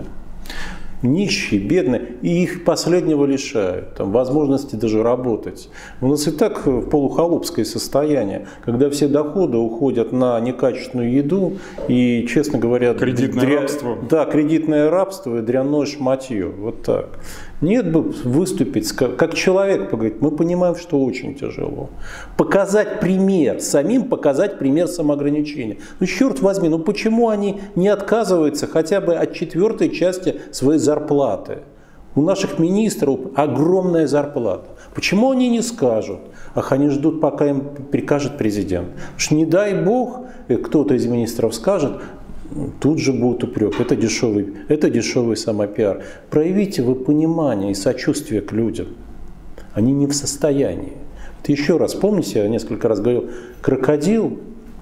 нищие, 1.02 1.60
бедные, 1.60 2.16
и 2.22 2.42
их 2.42 2.64
последнего 2.64 3.24
лишают, 3.24 3.94
там, 3.94 4.12
возможности 4.12 4.76
даже 4.76 5.02
работать. 5.02 5.68
У 6.00 6.08
нас 6.08 6.26
и 6.26 6.30
так 6.30 6.64
полухолопское 6.90 7.64
состояние, 7.64 8.46
когда 8.64 8.90
все 8.90 9.08
доходы 9.08 9.56
уходят 9.56 10.12
на 10.12 10.38
некачественную 10.40 11.12
еду 11.12 11.58
и, 11.88 12.26
честно 12.28 12.58
говоря, 12.58 12.94
кредитное 12.94 13.46
дря... 13.46 13.60
рабство. 13.60 13.98
Да, 14.08 14.24
кредитное 14.24 14.90
рабство 14.90 15.38
и 15.38 15.42
дрянное 15.42 15.86
шматье, 15.86 16.46
вот 16.46 16.82
так. 16.82 17.20
Нет 17.60 17.90
бы 17.90 18.02
выступить, 18.02 18.92
как 18.92 19.34
человек 19.34 19.90
поговорить. 19.90 20.20
Мы 20.20 20.30
понимаем, 20.30 20.76
что 20.76 21.02
очень 21.02 21.34
тяжело. 21.34 21.90
Показать 22.36 23.00
пример, 23.00 23.60
самим 23.60 24.04
показать 24.04 24.58
пример 24.58 24.86
самоограничения. 24.86 25.78
Ну, 25.98 26.06
черт 26.06 26.40
возьми, 26.40 26.68
ну 26.68 26.78
почему 26.78 27.28
они 27.28 27.60
не 27.74 27.88
отказываются 27.88 28.68
хотя 28.68 29.00
бы 29.00 29.14
от 29.14 29.34
четвертой 29.34 29.90
части 29.90 30.40
своей 30.52 30.78
зарплаты? 30.78 31.58
У 32.14 32.22
наших 32.22 32.58
министров 32.58 33.20
огромная 33.34 34.06
зарплата. 34.06 34.66
Почему 34.94 35.30
они 35.30 35.48
не 35.48 35.62
скажут? 35.62 36.20
Ах, 36.54 36.72
они 36.72 36.88
ждут, 36.88 37.20
пока 37.20 37.46
им 37.46 37.60
прикажет 37.92 38.38
президент. 38.38 38.88
Потому 38.88 39.18
что 39.18 39.34
не 39.34 39.46
дай 39.46 39.80
бог, 39.80 40.22
э, 40.48 40.56
кто-то 40.56 40.94
из 40.94 41.06
министров 41.06 41.54
скажет, 41.54 41.92
тут 42.80 42.98
же 42.98 43.12
будет 43.12 43.44
упрек. 43.44 43.80
Это 43.80 43.96
дешевый, 43.96 44.54
это 44.68 44.90
дешевый 44.90 45.36
самопиар. 45.36 46.02
Проявите 46.30 46.82
вы 46.82 46.94
понимание 46.94 47.72
и 47.72 47.74
сочувствие 47.74 48.40
к 48.40 48.52
людям. 48.52 48.88
Они 49.74 49.92
не 49.92 50.06
в 50.06 50.12
состоянии. 50.12 50.94
Это 51.42 51.52
еще 51.52 51.76
раз, 51.76 51.94
помните, 51.94 52.40
я 52.40 52.48
несколько 52.48 52.88
раз 52.88 53.00
говорил, 53.00 53.30
крокодил 53.60 54.40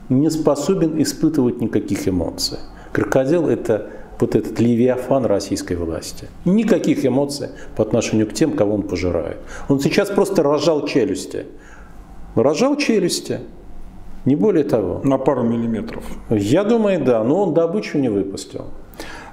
не 0.08 0.30
способен 0.30 1.00
испытывать 1.02 1.60
никаких 1.60 2.08
эмоций. 2.08 2.58
Крокодил– 2.92 3.48
это 3.48 3.90
вот 4.18 4.34
этот 4.34 4.58
левиафан 4.60 5.26
российской 5.26 5.74
власти. 5.74 6.28
Никаких 6.44 7.04
эмоций 7.04 7.48
по 7.76 7.82
отношению 7.82 8.26
к 8.26 8.32
тем, 8.32 8.52
кого 8.52 8.74
он 8.74 8.82
пожирает. 8.82 9.38
Он 9.68 9.80
сейчас 9.80 10.08
просто 10.08 10.42
рожал 10.42 10.86
челюсти. 10.86 11.46
Рожал 12.34 12.76
челюсти. 12.76 13.40
Не 14.26 14.34
более 14.34 14.64
того. 14.64 15.00
На 15.04 15.18
пару 15.18 15.44
миллиметров. 15.44 16.04
Я 16.28 16.64
думаю, 16.64 17.02
да, 17.02 17.22
но 17.22 17.44
он 17.44 17.54
добычу 17.54 17.98
не 17.98 18.08
выпустил. 18.08 18.66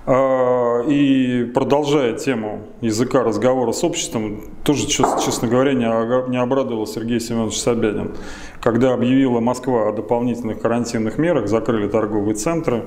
А, 0.05 0.81
и 0.87 1.45
продолжая 1.45 2.13
тему 2.13 2.59
языка 2.81 3.23
разговора 3.23 3.71
с 3.71 3.83
обществом, 3.83 4.41
тоже, 4.63 4.85
честно 4.85 5.47
говоря, 5.47 5.73
не 5.73 6.37
обрадовал 6.37 6.85
Сергей 6.85 7.19
Семенович 7.19 7.59
Собянин. 7.59 8.11
Когда 8.61 8.93
объявила 8.93 9.39
Москва 9.39 9.89
о 9.89 9.93
дополнительных 9.93 10.61
карантинных 10.61 11.17
мерах, 11.17 11.47
закрыли 11.47 11.87
торговые 11.87 12.35
центры, 12.35 12.83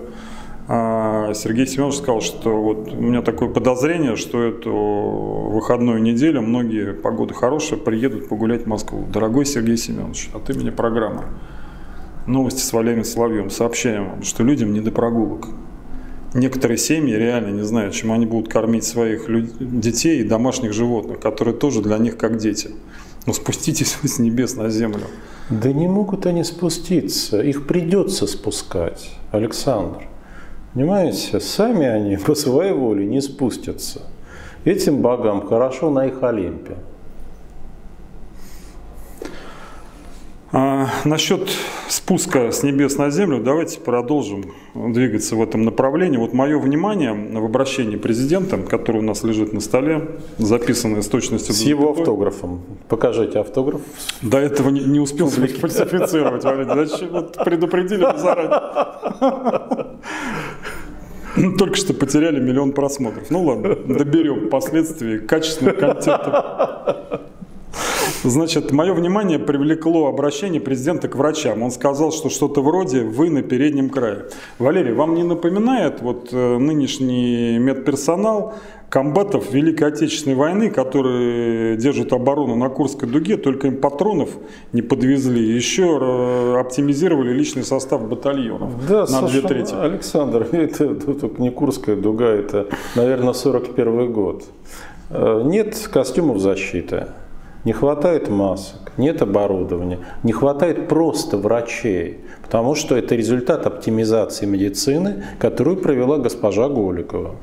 а, 0.69 1.33
Сергей 1.35 1.67
Семенович 1.67 1.97
сказал, 1.97 2.21
что 2.21 2.63
вот 2.63 2.93
у 2.93 3.01
меня 3.01 3.23
такое 3.23 3.49
подозрение, 3.49 4.15
что 4.15 4.43
эту 4.43 4.73
выходную 4.73 6.01
неделю 6.01 6.43
многие, 6.43 6.93
погода 6.93 7.35
хорошая, 7.35 7.81
приедут 7.81 8.29
погулять 8.29 8.65
в 8.65 8.67
Москву. 8.67 9.07
Дорогой 9.13 9.45
Сергей 9.45 9.77
Семенович, 9.77 10.31
от 10.35 10.51
имени 10.51 10.71
программы 10.71 11.25
Новости 12.27 12.61
с 12.61 12.73
Валерием 12.73 13.05
Соловьем. 13.05 13.51
Сообщаем 13.51 14.11
вам, 14.11 14.23
что 14.23 14.43
людям 14.43 14.73
не 14.73 14.81
до 14.81 14.91
прогулок. 14.91 15.49
Некоторые 16.35 16.77
семьи 16.77 17.15
реально 17.15 17.51
не 17.51 17.63
знают, 17.63 17.95
чем 17.95 18.11
они 18.13 18.27
будут 18.27 18.53
кормить 18.53 18.85
своих 18.85 19.27
детей 19.61 20.21
и 20.21 20.25
домашних 20.25 20.73
животных, 20.73 21.21
которые 21.21 21.55
тоже 21.55 21.83
для 21.83 21.99
них 21.99 22.19
как 22.19 22.37
дети. 22.37 22.71
Но 23.27 23.33
спуститесь 23.33 23.99
вы 24.03 24.09
с 24.09 24.19
небес 24.19 24.57
на 24.57 24.69
землю. 24.69 25.05
Да 25.51 25.73
не 25.73 25.87
могут 25.87 26.27
они 26.27 26.43
спуститься, 26.43 27.41
их 27.41 27.67
придется 27.69 28.27
спускать, 28.27 29.11
Александр. 29.31 30.09
Понимаете, 30.75 31.39
сами 31.39 31.87
они 31.87 32.17
по 32.27 32.35
своей 32.35 32.73
воле 32.73 33.07
не 33.07 33.21
спустятся. 33.21 34.03
Этим 34.65 35.01
богам 35.01 35.47
хорошо 35.47 35.91
на 35.91 36.07
их 36.07 36.23
Олимпе. 36.25 36.77
А, 40.53 40.87
насчет 41.05 41.51
спуска 41.89 42.53
с 42.53 42.63
небес 42.63 42.99
на 42.99 43.11
землю, 43.11 43.43
давайте 43.43 43.81
продолжим 43.81 44.53
двигаться 44.75 45.35
в 45.35 45.43
этом 45.43 45.65
направлении. 45.65 46.19
Вот 46.19 46.35
мое 46.35 46.59
внимание 46.59 47.13
в 47.13 47.45
обращении 47.45 47.97
президента, 47.97 48.57
который 48.59 48.99
у 48.99 49.05
нас 49.05 49.25
лежит 49.25 49.53
на 49.53 49.61
столе, 49.61 50.09
записанное 50.39 51.03
с 51.03 51.09
точностью... 51.09 51.53
С 51.53 51.63
его 51.63 51.91
автографом. 51.91 52.63
Покажите 52.89 53.41
автограф. 53.41 53.81
До 54.23 54.39
этого 54.39 54.71
не, 54.71 54.85
не 54.85 55.01
успел 55.01 55.29
фальсифицировать, 55.29 56.45
Валерий. 56.45 56.87
Зачем 56.87 57.09
вот 57.11 57.37
предупредили 57.45 58.07
заранее? 58.17 58.61
Только 61.59 61.75
что 61.75 61.93
потеряли 61.93 62.41
миллион 62.41 62.73
просмотров. 62.73 63.31
Ну 63.31 63.43
ладно, 63.43 63.75
доберем 63.75 64.49
последствия 64.49 65.19
качественного 65.19 65.75
контента. 65.75 67.21
Значит, 68.29 68.73
мое 68.73 68.93
внимание 68.93 69.39
привлекло 69.39 70.09
обращение 70.09 70.61
президента 70.61 71.07
к 71.07 71.15
врачам. 71.15 71.63
Он 71.63 71.71
сказал, 71.71 72.11
что 72.11 72.29
что-то 72.29 72.61
вроде 72.61 73.03
«вы 73.03 73.31
на 73.31 73.43
переднем 73.43 73.89
крае». 73.89 74.27
Валерий, 74.59 74.93
вам 74.93 75.15
не 75.15 75.23
напоминает 75.23 76.01
вот 76.03 76.31
э, 76.33 76.59
нынешний 76.59 77.59
медперсонал 77.59 78.55
комбатов 78.89 79.53
Великой 79.53 79.89
Отечественной 79.89 80.35
войны, 80.35 80.71
которые 80.71 81.77
держат 81.77 82.13
оборону 82.13 82.57
на 82.57 82.69
Курской 82.69 83.09
дуге, 83.09 83.37
только 83.37 83.69
им 83.69 83.77
патронов 83.77 84.31
не 84.73 84.83
подвезли, 84.83 85.41
еще 85.41 85.97
э, 86.01 86.61
оптимизировали 86.61 87.33
личный 87.33 87.63
состав 87.63 88.09
батальонов 88.09 88.73
да, 88.89 89.07
на 89.07 89.29
две 89.29 89.41
трети. 89.41 89.73
Александр, 89.73 90.49
это, 90.53 90.85
это 90.85 91.31
не 91.39 91.51
Курская 91.51 91.95
дуга, 91.95 92.27
это, 92.27 92.67
наверное, 92.97 93.35
41 93.35 94.13
год. 94.13 94.45
Э, 95.11 95.43
нет 95.45 95.89
костюмов 95.93 96.41
защиты 96.41 97.07
не 97.67 97.73
хватает 97.73 98.29
масок, 98.29 98.93
нет 98.97 99.23
оборудования, 99.23 99.99
не 100.23 100.31
хватает 100.31 100.87
просто 100.87 101.37
врачей, 101.37 102.21
потому 102.43 102.77
что 102.77 102.97
это 102.97 103.17
результат 103.17 103.67
оптимизации 103.67 104.47
медицины, 104.47 105.25
которую 105.41 105.77
провела 105.77 106.19
госпожа 106.19 106.69
Голикова. 106.69 107.35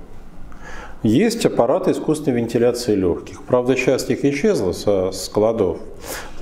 Есть 1.03 1.45
аппараты 1.45 1.91
искусственной 1.91 2.37
вентиляции 2.37 2.95
легких. 2.95 3.43
Правда, 3.43 3.75
часть 3.75 4.09
их 4.11 4.23
исчезла 4.23 4.71
со 4.71 5.11
складов, 5.11 5.79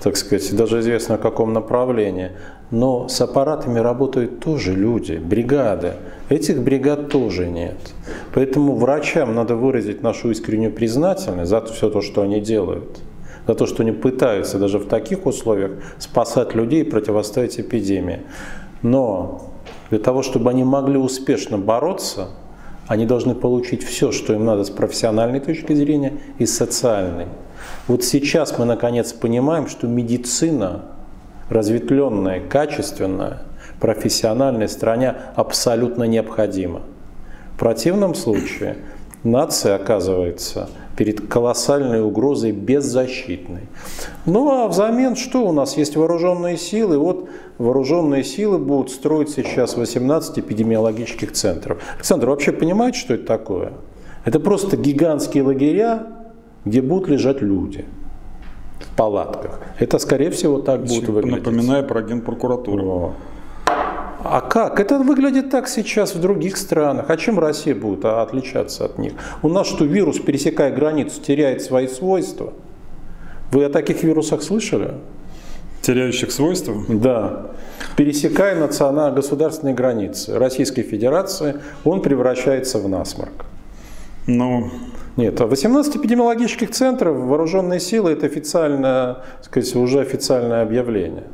так 0.03 0.15
сказать, 0.15 0.55
даже 0.55 0.81
известно 0.81 1.17
в 1.17 1.21
каком 1.21 1.51
направлении. 1.51 2.33
Но 2.69 3.07
с 3.07 3.19
аппаратами 3.19 3.79
работают 3.79 4.39
тоже 4.39 4.75
люди, 4.75 5.13
бригады. 5.13 5.93
Этих 6.29 6.61
бригад 6.61 7.09
тоже 7.09 7.47
нет. 7.47 7.77
Поэтому 8.35 8.75
врачам 8.75 9.33
надо 9.33 9.55
выразить 9.55 10.03
нашу 10.03 10.29
искреннюю 10.29 10.71
признательность 10.71 11.49
за 11.49 11.65
все 11.65 11.89
то, 11.89 12.01
что 12.01 12.21
они 12.21 12.39
делают 12.39 12.99
за 13.47 13.55
то, 13.55 13.65
что 13.65 13.83
они 13.83 13.91
пытаются 13.91 14.59
даже 14.59 14.79
в 14.79 14.87
таких 14.87 15.25
условиях 15.25 15.71
спасать 15.97 16.55
людей 16.55 16.81
и 16.81 16.89
противостоять 16.89 17.59
эпидемии. 17.59 18.21
Но 18.81 19.51
для 19.89 19.99
того, 19.99 20.23
чтобы 20.23 20.49
они 20.49 20.63
могли 20.63 20.97
успешно 20.97 21.57
бороться, 21.57 22.29
они 22.87 23.05
должны 23.05 23.35
получить 23.35 23.83
все, 23.83 24.11
что 24.11 24.33
им 24.33 24.45
надо 24.45 24.63
с 24.63 24.69
профессиональной 24.69 25.39
точки 25.39 25.73
зрения 25.73 26.13
и 26.39 26.45
социальной. 26.45 27.27
Вот 27.87 28.03
сейчас 28.03 28.57
мы 28.57 28.65
наконец 28.65 29.13
понимаем, 29.13 29.67
что 29.67 29.87
медицина, 29.87 30.85
разветвленная, 31.49 32.41
качественная, 32.41 33.43
профессиональная 33.79 34.67
стране 34.67 35.15
абсолютно 35.35 36.03
необходима. 36.03 36.81
В 37.55 37.59
противном 37.59 38.15
случае 38.15 38.77
нация 39.23 39.75
оказывается 39.75 40.69
перед 40.97 41.27
колоссальной 41.27 42.01
угрозой 42.01 42.51
беззащитной. 42.51 43.61
Ну 44.25 44.51
а 44.51 44.67
взамен 44.67 45.15
что 45.15 45.47
у 45.47 45.51
нас 45.51 45.77
есть 45.77 45.95
вооруженные 45.95 46.57
силы? 46.57 46.97
Вот 46.97 47.29
вооруженные 47.57 48.23
силы 48.23 48.57
будут 48.59 48.91
строить 48.91 49.29
сейчас 49.29 49.77
18 49.77 50.39
эпидемиологических 50.39 51.31
центров. 51.31 51.81
Александр, 51.95 52.29
вообще 52.29 52.51
понимаете, 52.51 52.99
что 52.99 53.13
это 53.13 53.25
такое? 53.25 53.73
Это 54.25 54.39
просто 54.39 54.77
гигантские 54.77 55.43
лагеря, 55.43 56.07
где 56.65 56.81
будут 56.81 57.09
лежать 57.09 57.41
люди 57.41 57.85
в 58.79 58.95
палатках. 58.95 59.61
Это, 59.79 59.97
скорее 59.99 60.29
всего, 60.31 60.59
так 60.59 60.81
будет 60.81 61.07
выглядеть. 61.07 61.39
Напоминаю 61.39 61.87
про 61.87 62.01
генпрокуратуру. 62.01 63.13
А 64.31 64.39
как? 64.39 64.79
Это 64.79 64.97
выглядит 64.97 65.49
так 65.49 65.67
сейчас 65.67 66.15
в 66.15 66.21
других 66.21 66.55
странах. 66.55 67.09
А 67.09 67.17
чем 67.17 67.37
Россия 67.37 67.75
будет 67.75 68.05
отличаться 68.05 68.85
от 68.85 68.97
них? 68.97 69.11
У 69.41 69.49
нас 69.49 69.67
что, 69.67 69.83
вирус, 69.83 70.19
пересекая 70.19 70.73
границу, 70.73 71.21
теряет 71.21 71.61
свои 71.61 71.89
свойства? 71.89 72.53
Вы 73.51 73.65
о 73.65 73.69
таких 73.69 74.03
вирусах 74.03 74.41
слышали? 74.41 74.93
Теряющих 75.81 76.31
свойства? 76.31 76.75
Да. 76.87 77.47
Пересекая 77.97 78.57
национально-государственные 78.57 79.75
границы 79.75 80.39
Российской 80.39 80.83
Федерации, 80.83 81.55
он 81.83 82.01
превращается 82.01 82.77
в 82.77 82.87
насморк. 82.87 83.43
Ну, 84.27 84.71
нет, 85.17 85.41
18 85.41 85.97
эпидемиологических 85.97 86.71
центров, 86.71 87.17
вооруженные 87.17 87.81
силы, 87.81 88.11
это 88.11 88.27
официально, 88.27 89.25
сказать, 89.41 89.75
уже 89.75 89.99
официальное 89.99 90.61
объявление. 90.61 91.25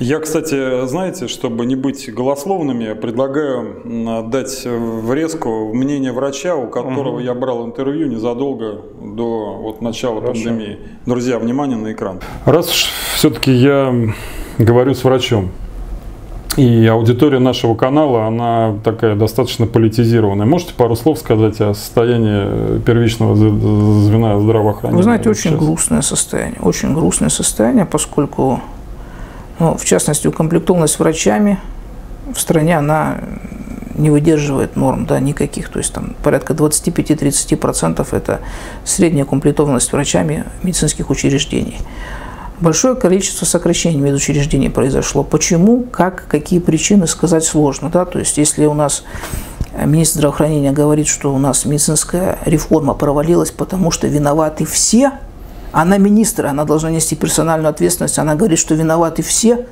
Я, 0.00 0.18
кстати, 0.18 0.86
знаете, 0.86 1.28
чтобы 1.28 1.66
не 1.66 1.76
быть 1.76 2.12
голословными, 2.12 2.94
предлагаю 2.94 4.24
дать 4.28 4.64
врезку 4.66 5.72
мнение 5.72 6.10
врача, 6.12 6.56
у 6.56 6.66
которого 6.66 7.16
угу. 7.16 7.20
я 7.20 7.32
брал 7.34 7.64
интервью 7.64 8.08
незадолго 8.08 8.82
до 9.00 9.56
вот, 9.62 9.82
начала 9.82 10.20
Хорошо. 10.20 10.44
пандемии. 10.44 10.78
Друзья, 11.06 11.38
внимание 11.38 11.76
на 11.76 11.92
экран. 11.92 12.18
Раз 12.44 12.70
уж 12.70 12.86
все-таки 13.14 13.52
я 13.52 13.94
говорю 14.58 14.94
с 14.94 15.04
врачом, 15.04 15.50
И 16.56 16.86
аудитория 16.86 17.40
нашего 17.40 17.74
канала, 17.74 18.26
она 18.26 18.76
такая 18.84 19.16
достаточно 19.16 19.66
политизированная. 19.66 20.46
Можете 20.46 20.74
пару 20.74 20.94
слов 20.94 21.18
сказать 21.18 21.60
о 21.60 21.74
состоянии 21.74 22.78
первичного 22.80 23.34
звена 23.34 24.38
здравоохранения? 24.38 24.96
Вы 24.96 25.02
знаете, 25.02 25.30
очень 25.30 25.50
сейчас? 25.50 25.58
грустное 25.58 26.02
состояние. 26.02 26.60
Очень 26.62 26.94
грустное 26.94 27.28
состояние, 27.28 27.86
поскольку, 27.86 28.60
ну, 29.58 29.76
в 29.76 29.84
частности, 29.84 30.26
укомплектованность 30.26 30.98
врачами 30.98 31.60
в 32.32 32.40
стране, 32.40 32.78
она 32.78 33.18
не 33.94 34.10
выдерживает 34.10 34.76
норм, 34.76 35.06
да, 35.06 35.20
никаких. 35.20 35.68
То 35.68 35.78
есть 35.78 35.92
там 35.92 36.14
порядка 36.22 36.52
25-30% 36.52 38.06
это 38.10 38.40
средняя 38.84 39.24
укомплектованность 39.24 39.92
врачами 39.92 40.44
медицинских 40.62 41.10
учреждений 41.10 41.78
большое 42.60 42.94
количество 42.94 43.44
сокращений 43.44 43.98
медучреждений 43.98 44.70
произошло. 44.70 45.22
Почему, 45.22 45.84
как, 45.90 46.26
какие 46.28 46.60
причины 46.60 47.06
сказать 47.06 47.44
сложно. 47.44 47.90
Да? 47.90 48.04
То 48.04 48.18
есть 48.18 48.38
если 48.38 48.66
у 48.66 48.74
нас 48.74 49.04
министр 49.84 50.18
здравоохранения 50.18 50.72
говорит, 50.72 51.06
что 51.06 51.34
у 51.34 51.38
нас 51.38 51.64
медицинская 51.64 52.38
реформа 52.44 52.94
провалилась, 52.94 53.50
потому 53.50 53.90
что 53.90 54.06
виноваты 54.06 54.64
все, 54.64 55.12
она 55.74 55.98
министр, 55.98 56.46
она 56.46 56.64
должна 56.64 56.90
нести 56.90 57.16
персональную 57.16 57.68
ответственность, 57.68 58.18
она 58.18 58.36
говорит, 58.36 58.60
что 58.60 58.76
виноваты 58.76 59.22
все, 59.22 59.66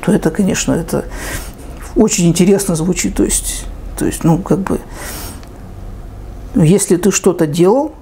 то 0.00 0.12
это, 0.12 0.30
конечно, 0.30 0.72
это 0.72 1.04
очень 1.96 2.28
интересно 2.28 2.76
звучит. 2.76 3.16
То 3.16 3.24
есть, 3.24 3.66
то 3.98 4.06
есть 4.06 4.22
ну, 4.22 4.38
как 4.38 4.60
бы, 4.60 4.78
если 6.54 6.96
ты 6.96 7.10
что-то 7.10 7.48
делал, 7.48 7.92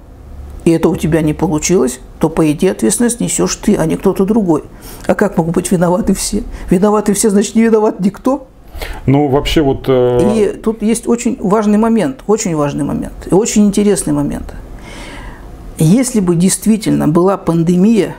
и 0.65 0.71
это 0.71 0.87
у 0.89 0.95
тебя 0.95 1.21
не 1.21 1.33
получилось, 1.33 1.99
то, 2.19 2.29
по 2.29 2.51
идее, 2.51 2.73
ответственность 2.73 3.19
несешь 3.21 3.55
ты, 3.55 3.75
а 3.75 3.87
не 3.87 3.95
кто-то 3.95 4.25
другой. 4.25 4.63
А 5.07 5.15
как 5.15 5.35
могут 5.37 5.55
быть 5.55 5.71
виноваты 5.71 6.13
все? 6.13 6.43
Виноваты 6.69 7.13
все, 7.13 7.31
значит, 7.31 7.55
не 7.55 7.63
виноват 7.63 7.99
никто. 7.99 8.47
Ну, 9.07 9.29
вообще 9.29 9.63
вот... 9.63 9.85
Э... 9.87 10.19
И 10.35 10.57
тут 10.57 10.83
есть 10.83 11.07
очень 11.07 11.37
важный 11.39 11.79
момент, 11.79 12.19
очень 12.27 12.55
важный 12.55 12.83
момент, 12.83 13.27
и 13.31 13.33
очень 13.33 13.65
интересный 13.65 14.13
момент. 14.13 14.53
Если 15.79 16.19
бы 16.19 16.35
действительно 16.35 17.07
была 17.07 17.37
пандемия, 17.37 18.15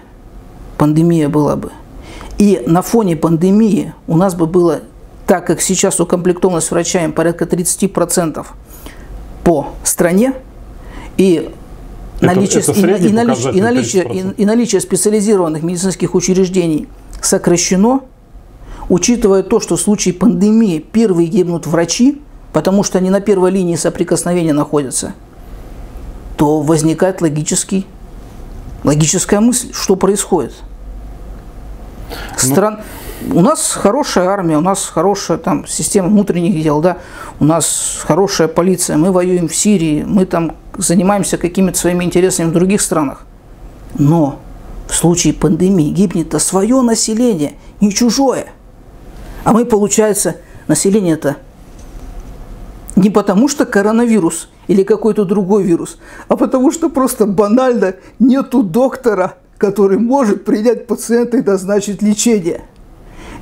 пандемия 0.76 1.28
была 1.28 1.56
бы, 1.56 1.72
и 2.38 2.62
на 2.66 2.82
фоне 2.82 3.16
пандемии 3.16 3.94
у 4.06 4.16
нас 4.16 4.34
бы 4.34 4.46
было, 4.46 4.82
так 5.26 5.46
как 5.46 5.60
сейчас 5.60 5.98
укомплектованность 5.98 6.70
врачами 6.70 7.10
порядка 7.10 7.46
30% 7.46 8.46
по 9.42 9.68
стране, 9.82 10.34
и 11.16 11.50
наличие, 12.20 12.60
это, 12.60 12.72
это 12.72 12.80
и, 12.80 13.08
и, 13.08 13.12
наличие, 13.12 13.52
и, 13.52 13.60
наличие, 13.60 14.04
и, 14.04 14.42
и 14.42 14.46
наличие 14.46 14.80
специализированных 14.80 15.64
медицинских 15.64 16.14
учреждений 16.14 16.86
сокращено, 17.20 18.02
учитывая 18.88 19.42
то, 19.42 19.58
что 19.58 19.76
в 19.76 19.80
случае 19.80 20.14
пандемии 20.14 20.78
первые 20.78 21.26
гибнут 21.26 21.66
врачи, 21.66 22.22
потому 22.52 22.84
что 22.84 22.98
они 22.98 23.10
на 23.10 23.20
первой 23.20 23.50
линии 23.50 23.74
соприкосновения 23.74 24.52
находятся, 24.52 25.14
то 26.38 26.60
возникает 26.60 27.20
логический, 27.20 27.84
логическая 28.84 29.40
мысль, 29.40 29.72
что 29.74 29.96
происходит. 29.96 30.54
Ну, 32.10 32.38
Стран... 32.38 32.80
У 33.32 33.40
нас 33.40 33.72
хорошая 33.72 34.28
армия, 34.28 34.56
у 34.56 34.60
нас 34.60 34.84
хорошая 34.84 35.38
там, 35.38 35.66
система 35.66 36.06
внутренних 36.06 36.62
дел, 36.62 36.80
да, 36.80 36.98
у 37.40 37.44
нас 37.44 37.98
хорошая 38.06 38.46
полиция, 38.46 38.96
мы 38.96 39.10
воюем 39.10 39.48
в 39.48 39.56
Сирии, 39.56 40.04
мы 40.06 40.24
там 40.24 40.54
занимаемся 40.76 41.36
какими-то 41.36 41.76
своими 41.76 42.04
интересами 42.04 42.50
в 42.50 42.52
других 42.52 42.80
странах. 42.80 43.26
Но 43.98 44.38
в 44.86 44.94
случае 44.94 45.34
пандемии 45.34 45.90
гибнет-то 45.90 46.38
свое 46.38 46.80
население, 46.80 47.54
не 47.80 47.92
чужое. 47.92 48.46
А 49.42 49.52
мы, 49.52 49.64
получается, 49.64 50.36
население-то 50.68 51.38
не 52.98 53.10
потому 53.10 53.48
что 53.48 53.64
коронавирус 53.64 54.48
или 54.66 54.82
какой-то 54.82 55.24
другой 55.24 55.62
вирус, 55.62 55.98
а 56.26 56.36
потому 56.36 56.72
что 56.72 56.90
просто 56.90 57.26
банально 57.26 57.94
нету 58.18 58.62
доктора, 58.62 59.36
который 59.56 59.98
может 59.98 60.44
принять 60.44 60.86
пациента 60.86 61.38
и 61.38 61.42
назначить 61.42 62.02
лечение. 62.02 62.62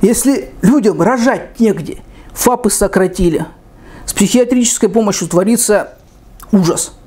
Если 0.01 0.49
людям 0.61 1.01
рожать 1.01 1.59
негде, 1.59 1.97
ФАПы 2.33 2.69
сократили, 2.69 3.45
с 4.05 4.13
психиатрической 4.13 4.89
помощью 4.89 5.27
творится 5.27 5.97
ужас– 6.51 6.93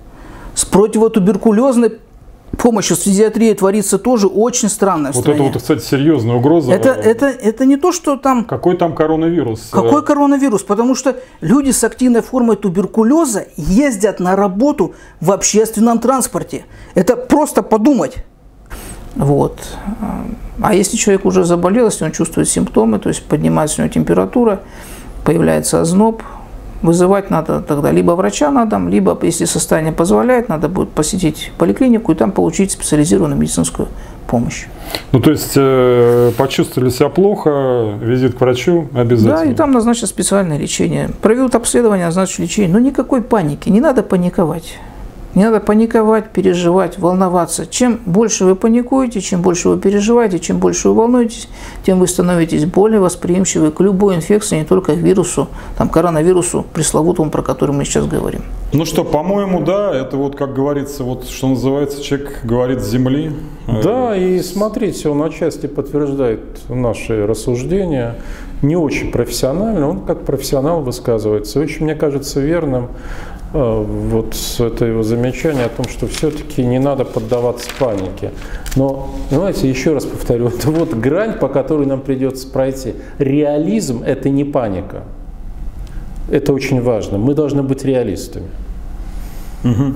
с 0.54 0.64
противотуберкулезной 0.64 1.98
помощью 2.56 2.96
с 2.96 3.02
физиатрией 3.02 3.54
творится 3.54 3.98
тоже 3.98 4.26
очень 4.26 4.68
странно. 4.68 5.10
Вот 5.12 5.28
это 5.28 5.42
вот, 5.42 5.56
кстати, 5.56 5.82
серьезная 5.82 6.36
угроза. 6.36 6.72
Это, 6.72 6.90
это, 6.90 7.26
это 7.26 7.64
не 7.64 7.76
то, 7.76 7.92
что 7.92 8.16
там... 8.16 8.44
Какой 8.44 8.76
там 8.76 8.94
коронавирус? 8.94 9.68
Какой 9.70 10.04
коронавирус? 10.04 10.62
Потому 10.62 10.94
что 10.94 11.16
люди 11.40 11.70
с 11.70 11.82
активной 11.84 12.22
формой 12.22 12.56
туберкулеза 12.56 13.46
ездят 13.56 14.20
на 14.20 14.36
работу 14.36 14.94
в 15.20 15.32
общественном 15.32 15.98
транспорте. 15.98 16.64
Это 16.94 17.16
просто 17.16 17.62
подумать. 17.62 18.16
Вот. 19.16 19.58
А 20.62 20.74
если 20.74 20.96
человек 20.96 21.24
уже 21.24 21.44
заболел, 21.44 21.86
если 21.86 22.04
он 22.04 22.12
чувствует 22.12 22.48
симптомы, 22.48 22.98
то 22.98 23.08
есть 23.08 23.24
поднимается 23.24 23.80
у 23.80 23.84
него 23.84 23.92
температура, 23.92 24.60
появляется 25.24 25.80
озноб, 25.80 26.22
Вызывать 26.82 27.30
надо 27.30 27.60
тогда 27.60 27.90
либо 27.90 28.12
врача 28.12 28.50
на 28.50 28.64
дом, 28.64 28.88
либо, 28.88 29.18
если 29.22 29.44
состояние 29.44 29.92
позволяет, 29.92 30.48
надо 30.48 30.68
будет 30.68 30.90
посетить 30.90 31.52
поликлинику 31.58 32.12
и 32.12 32.14
там 32.14 32.32
получить 32.32 32.72
специализированную 32.72 33.38
медицинскую 33.38 33.88
помощь. 34.26 34.66
Ну, 35.12 35.20
то 35.20 35.30
есть, 35.30 35.52
э, 35.56 36.32
почувствовали 36.38 36.88
себя 36.90 37.08
плохо, 37.08 37.94
визит 38.00 38.36
к 38.36 38.40
врачу 38.40 38.88
обязательно? 38.94 39.44
Да, 39.44 39.44
и 39.44 39.54
там 39.54 39.72
назначат 39.72 40.08
специальное 40.08 40.56
лечение. 40.56 41.10
Проведут 41.20 41.54
обследование, 41.54 42.06
назначат 42.06 42.38
лечение. 42.38 42.72
Но 42.72 42.78
никакой 42.78 43.22
паники, 43.22 43.68
не 43.68 43.80
надо 43.80 44.02
паниковать. 44.02 44.78
Не 45.34 45.44
надо 45.44 45.60
паниковать, 45.60 46.30
переживать, 46.30 46.98
волноваться. 46.98 47.66
Чем 47.66 48.00
больше 48.04 48.44
вы 48.44 48.56
паникуете, 48.56 49.20
чем 49.20 49.42
больше 49.42 49.68
вы 49.68 49.78
переживаете, 49.78 50.40
чем 50.40 50.58
больше 50.58 50.88
вы 50.88 50.94
волнуетесь, 50.94 51.48
тем 51.84 52.00
вы 52.00 52.08
становитесь 52.08 52.64
более 52.64 53.00
восприимчивы 53.00 53.70
к 53.70 53.80
любой 53.80 54.16
инфекции, 54.16 54.58
не 54.58 54.64
только 54.64 54.94
к 54.94 54.98
вирусу, 54.98 55.48
там, 55.78 55.88
коронавирусу, 55.88 56.66
пресловутому, 56.72 57.30
про 57.30 57.42
который 57.42 57.74
мы 57.74 57.84
сейчас 57.84 58.06
говорим. 58.06 58.42
Ну 58.72 58.84
что, 58.84 59.04
по-моему, 59.04 59.60
да, 59.60 59.94
это 59.94 60.16
вот, 60.16 60.36
как 60.36 60.54
говорится, 60.54 61.04
вот 61.04 61.28
что 61.28 61.48
называется, 61.48 62.02
человек 62.02 62.40
говорит 62.44 62.80
с 62.80 62.88
земли. 62.88 63.32
Да, 63.66 64.16
и 64.16 64.40
смотрите, 64.40 65.08
он 65.08 65.22
отчасти 65.22 65.66
подтверждает 65.66 66.40
наши 66.68 67.24
рассуждения. 67.26 68.16
Не 68.62 68.76
очень 68.76 69.10
профессионально, 69.10 69.88
он 69.88 70.00
как 70.00 70.24
профессионал 70.24 70.82
высказывается. 70.82 71.60
Очень, 71.60 71.84
мне 71.84 71.94
кажется, 71.94 72.40
верным 72.40 72.88
вот 73.52 74.36
это 74.60 74.84
его 74.84 75.02
замечание 75.02 75.64
о 75.64 75.68
том, 75.68 75.88
что 75.88 76.06
все-таки 76.06 76.62
не 76.64 76.78
надо 76.78 77.04
поддаваться 77.04 77.68
панике. 77.78 78.30
Но, 78.76 79.10
знаете, 79.30 79.68
еще 79.68 79.92
раз 79.92 80.04
повторю, 80.04 80.48
это 80.56 80.70
вот 80.70 80.94
грань, 80.94 81.38
по 81.38 81.48
которой 81.48 81.86
нам 81.86 82.00
придется 82.00 82.48
пройти. 82.48 82.94
Реализм– 83.18 84.02
это 84.06 84.28
не 84.28 84.44
паника. 84.44 85.04
Это 86.30 86.52
очень 86.52 86.80
важно. 86.80 87.18
Мы 87.18 87.34
должны 87.34 87.62
быть 87.62 87.84
реалистами. 87.84 88.48
Угу. 89.64 89.94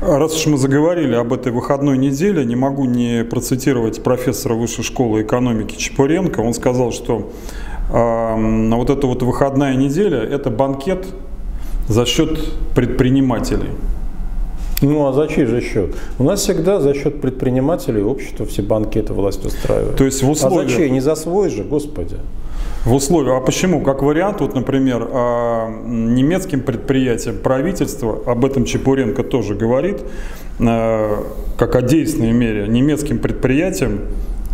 Раз 0.00 0.36
уж 0.36 0.46
мы 0.46 0.56
заговорили 0.56 1.14
об 1.14 1.32
этой 1.32 1.52
выходной 1.52 1.98
неделе, 1.98 2.44
не 2.46 2.56
могу 2.56 2.86
не 2.86 3.24
процитировать 3.24 4.02
профессора 4.02 4.54
Высшей 4.54 4.84
школы 4.84 5.22
экономики 5.22 5.76
Чепуренко. 5.76 6.40
Он 6.40 6.54
сказал, 6.54 6.92
что 6.92 7.30
э, 7.92 8.70
вот 8.74 8.90
эта 8.90 9.06
вот 9.06 9.22
выходная 9.22 9.74
неделя– 9.74 10.20
это 10.22 10.50
банкет 10.50 11.06
за 11.92 12.06
счет 12.06 12.38
предпринимателей. 12.74 13.70
Ну 14.80 15.06
а 15.06 15.12
за 15.12 15.28
чей 15.28 15.46
же 15.46 15.60
счет? 15.60 15.94
У 16.18 16.24
нас 16.24 16.40
всегда 16.40 16.80
за 16.80 16.94
счет 16.94 17.20
предпринимателей 17.20 18.02
общество 18.02 18.46
все 18.46 18.62
банкеты 18.62 19.12
власть 19.12 19.44
устраивает. 19.44 19.96
То 19.96 20.04
есть 20.04 20.22
в 20.22 20.30
условиях... 20.30 20.66
А 20.66 20.70
за 20.70 20.76
чей? 20.76 20.90
Не 20.90 21.00
за 21.00 21.14
свой 21.14 21.50
же, 21.50 21.62
господи. 21.62 22.16
В 22.84 22.94
условиях, 22.94 23.36
а 23.36 23.40
почему? 23.40 23.80
Как 23.80 24.02
вариант, 24.02 24.40
вот, 24.40 24.54
например, 24.54 25.08
а, 25.12 25.70
немецким 25.86 26.62
предприятиям 26.62 27.36
правительства, 27.38 28.18
об 28.26 28.44
этом 28.44 28.64
Чепуренко 28.64 29.22
тоже 29.22 29.54
говорит, 29.54 29.98
а, 30.58 31.22
как 31.56 31.76
о 31.76 31.82
действенной 31.82 32.32
мере, 32.32 32.66
немецким 32.66 33.18
предприятиям 33.18 34.00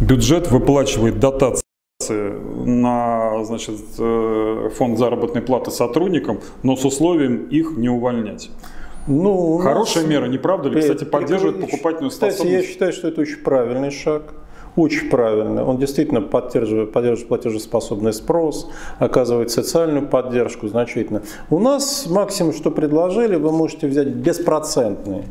бюджет 0.01 0.51
выплачивает 0.51 1.19
дотации 1.21 1.68
на 2.15 3.45
значит, 3.45 3.77
э, 3.99 4.71
фонд 4.77 4.99
заработной 4.99 5.43
платы 5.43 5.71
сотрудникам, 5.71 6.41
но 6.63 6.77
с 6.77 6.85
условием 6.85 7.45
их 7.45 7.77
не 7.77 7.89
увольнять. 7.89 8.51
Ну, 9.07 9.59
Хорошая 9.59 10.03
нас... 10.03 10.11
мера, 10.11 10.27
не 10.27 10.39
правда 10.39 10.69
ли? 10.69 10.81
Кстати, 10.81 11.05
поддерживает 11.05 11.61
покупательную 11.61 12.11
Кстати, 12.11 12.35
способность. 12.35 12.67
я 12.67 12.71
считаю, 12.71 12.93
что 12.93 13.09
это 13.09 13.21
очень 13.23 13.39
правильный 13.39 13.91
шаг. 13.91 14.23
Очень 14.77 15.11
правильно. 15.11 15.65
Он 15.65 15.79
действительно 15.79 16.21
поддерживает, 16.21 16.93
поддерживает 16.93 17.29
платежеспособный 17.29 18.13
спрос, 18.13 18.71
оказывает 18.99 19.51
социальную 19.51 20.07
поддержку 20.07 20.69
значительно. 20.69 21.23
У 21.51 21.59
нас 21.59 22.07
максимум, 22.09 22.53
что 22.53 22.71
предложили, 22.71 23.35
вы 23.35 23.51
можете 23.51 23.89
взять 23.89 24.09
беспроцентный, 24.09 25.25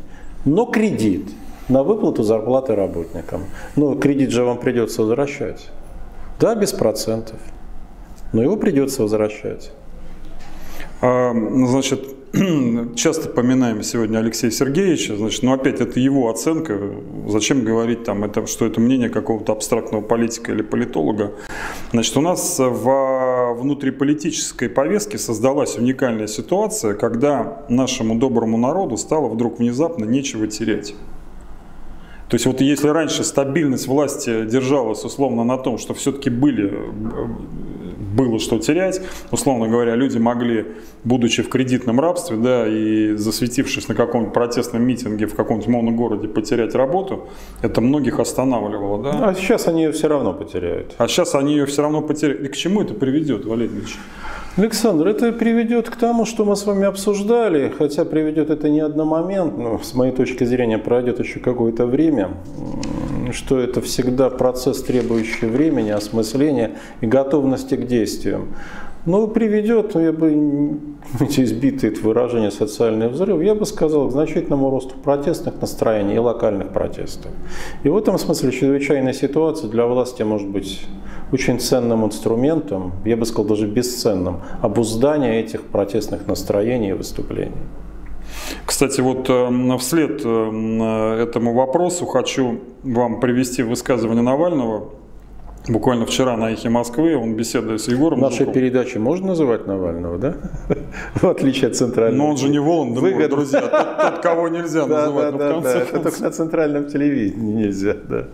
но 0.44 0.66
кредит 0.66 1.28
на 1.68 1.82
выплату 1.82 2.24
зарплаты 2.24 2.74
работникам. 2.74 3.44
Но 3.76 3.94
кредит 3.94 4.30
же 4.30 4.44
вам 4.44 4.58
придется 4.58 5.02
возвращать. 5.02 5.70
Да, 6.38 6.54
без 6.54 6.72
процентов. 6.72 7.38
Но 8.32 8.42
его 8.42 8.56
придется 8.56 9.02
возвращать. 9.02 9.72
А, 11.00 11.32
значит, 11.32 12.14
часто 12.94 13.28
поминаем 13.28 13.82
сегодня 13.82 14.18
Алексея 14.18 14.50
Сергеевича, 14.50 15.16
значит, 15.16 15.42
но 15.42 15.52
опять 15.54 15.80
это 15.80 15.98
его 15.98 16.28
оценка. 16.28 16.78
Зачем 17.26 17.64
говорить 17.64 18.04
там, 18.04 18.22
это, 18.22 18.46
что 18.46 18.66
это 18.66 18.80
мнение 18.80 19.08
какого-то 19.08 19.52
абстрактного 19.52 20.02
политика 20.02 20.52
или 20.52 20.62
политолога? 20.62 21.32
Значит, 21.92 22.16
у 22.16 22.20
нас 22.20 22.56
во 22.58 23.54
внутриполитической 23.54 24.68
повестке 24.68 25.18
создалась 25.18 25.76
уникальная 25.76 26.26
ситуация, 26.26 26.94
когда 26.94 27.64
нашему 27.68 28.16
доброму 28.16 28.58
народу 28.58 28.96
стало 28.96 29.28
вдруг 29.28 29.58
внезапно 29.58 30.04
нечего 30.04 30.46
терять. 30.46 30.94
То 32.28 32.34
есть 32.34 32.46
вот 32.46 32.60
если 32.60 32.88
раньше 32.88 33.24
стабильность 33.24 33.86
власти 33.86 34.44
держалась 34.44 35.04
условно 35.04 35.44
на 35.44 35.56
том, 35.56 35.78
что 35.78 35.94
все-таки 35.94 36.30
были 36.30 36.72
было 38.18 38.38
что 38.38 38.58
терять. 38.58 39.00
Условно 39.30 39.68
говоря, 39.68 39.94
люди 39.94 40.18
могли, 40.18 40.66
будучи 41.04 41.42
в 41.42 41.48
кредитном 41.48 42.00
рабстве, 42.00 42.36
да, 42.36 42.66
и 42.66 43.14
засветившись 43.14 43.88
на 43.88 43.94
каком-нибудь 43.94 44.34
протестном 44.34 44.82
митинге 44.82 45.26
в 45.26 45.34
каком-нибудь 45.34 45.68
моногороде, 45.68 46.28
потерять 46.28 46.74
работу, 46.74 47.28
это 47.62 47.80
многих 47.80 48.18
останавливало, 48.18 49.02
да. 49.02 49.28
А 49.28 49.34
сейчас 49.34 49.68
они 49.68 49.84
ее 49.84 49.92
все 49.92 50.08
равно 50.08 50.32
потеряют. 50.32 50.94
А 50.98 51.06
сейчас 51.06 51.34
они 51.34 51.52
ее 51.52 51.66
все 51.66 51.82
равно 51.82 52.02
потеряют. 52.02 52.42
И 52.42 52.48
к 52.48 52.56
чему 52.56 52.82
это 52.82 52.94
приведет, 52.94 53.44
Валерий 53.44 53.76
Ильич? 53.76 53.96
Александр, 54.56 55.06
это 55.08 55.32
приведет 55.32 55.88
к 55.88 55.96
тому, 55.96 56.24
что 56.24 56.44
мы 56.44 56.56
с 56.56 56.66
вами 56.66 56.86
обсуждали, 56.86 57.72
хотя 57.78 58.04
приведет 58.04 58.50
это 58.50 58.68
не 58.68 58.80
одномоментно, 58.80 59.78
с 59.82 59.94
моей 59.94 60.12
точки 60.12 60.44
зрения 60.44 60.78
пройдет 60.78 61.20
еще 61.20 61.38
какое-то 61.38 61.86
время, 61.86 62.30
что 63.32 63.60
это 63.60 63.80
всегда 63.80 64.30
процесс, 64.30 64.82
требующий 64.82 65.46
времени, 65.46 65.90
осмысления 65.90 66.72
и 67.00 67.06
готовности 67.06 67.76
к 67.76 67.86
действиям. 67.86 68.48
Но 69.06 69.26
приведет, 69.26 69.94
я 69.94 70.12
бы, 70.12 70.78
эти 71.20 71.42
избитые 71.42 71.92
это 71.92 72.02
выражение 72.02 72.50
социальный 72.50 73.08
взрыв, 73.08 73.40
я 73.40 73.54
бы 73.54 73.64
сказал, 73.64 74.08
к 74.08 74.12
значительному 74.12 74.70
росту 74.70 74.94
протестных 75.02 75.60
настроений 75.60 76.16
и 76.16 76.18
локальных 76.18 76.72
протестов. 76.72 77.30
И 77.84 77.88
в 77.88 77.96
этом 77.96 78.18
смысле 78.18 78.52
чрезвычайная 78.52 79.12
ситуация 79.12 79.70
для 79.70 79.86
власти 79.86 80.22
может 80.22 80.48
быть 80.48 80.82
очень 81.32 81.60
ценным 81.60 82.04
инструментом, 82.04 82.92
я 83.04 83.16
бы 83.16 83.24
сказал 83.24 83.46
даже 83.46 83.66
бесценным, 83.66 84.40
обуздания 84.62 85.40
этих 85.40 85.62
протестных 85.62 86.26
настроений 86.26 86.90
и 86.90 86.92
выступлений. 86.92 87.52
Кстати, 88.64 89.00
вот 89.00 89.28
э, 89.28 89.78
вслед 89.78 90.22
э, 90.24 91.22
этому 91.22 91.54
вопросу 91.54 92.06
хочу 92.06 92.60
вам 92.82 93.20
привести 93.20 93.62
высказывание 93.62 94.22
Навального. 94.22 94.90
Буквально 95.68 96.06
вчера 96.06 96.36
на 96.36 96.52
«Эхе 96.52 96.70
Москвы» 96.70 97.14
он 97.16 97.34
беседует 97.34 97.80
с 97.82 97.88
Егором 97.88 98.20
Нашей 98.20 98.38
Жуковым. 98.38 98.54
передачи 98.54 98.96
можно 98.96 99.28
называть 99.28 99.66
Навального, 99.66 100.18
да? 100.18 100.34
В 101.14 101.24
отличие 101.24 101.68
от 101.68 101.76
центрального. 101.76 102.24
Но 102.24 102.30
он 102.30 102.36
же 102.38 102.48
не 102.48 102.58
Волан-де 102.58 103.28
друзья. 103.28 103.60
Тот, 103.60 104.22
кого 104.22 104.48
нельзя 104.48 104.86
называть. 104.86 105.36
Да, 105.36 105.54
да, 105.54 105.60
да. 105.60 105.78
Это 105.82 106.00
только 106.00 106.22
на 106.22 106.30
центральном 106.30 106.86
телевидении 106.86 107.66
нельзя, 107.66 107.94
да. 108.08 108.28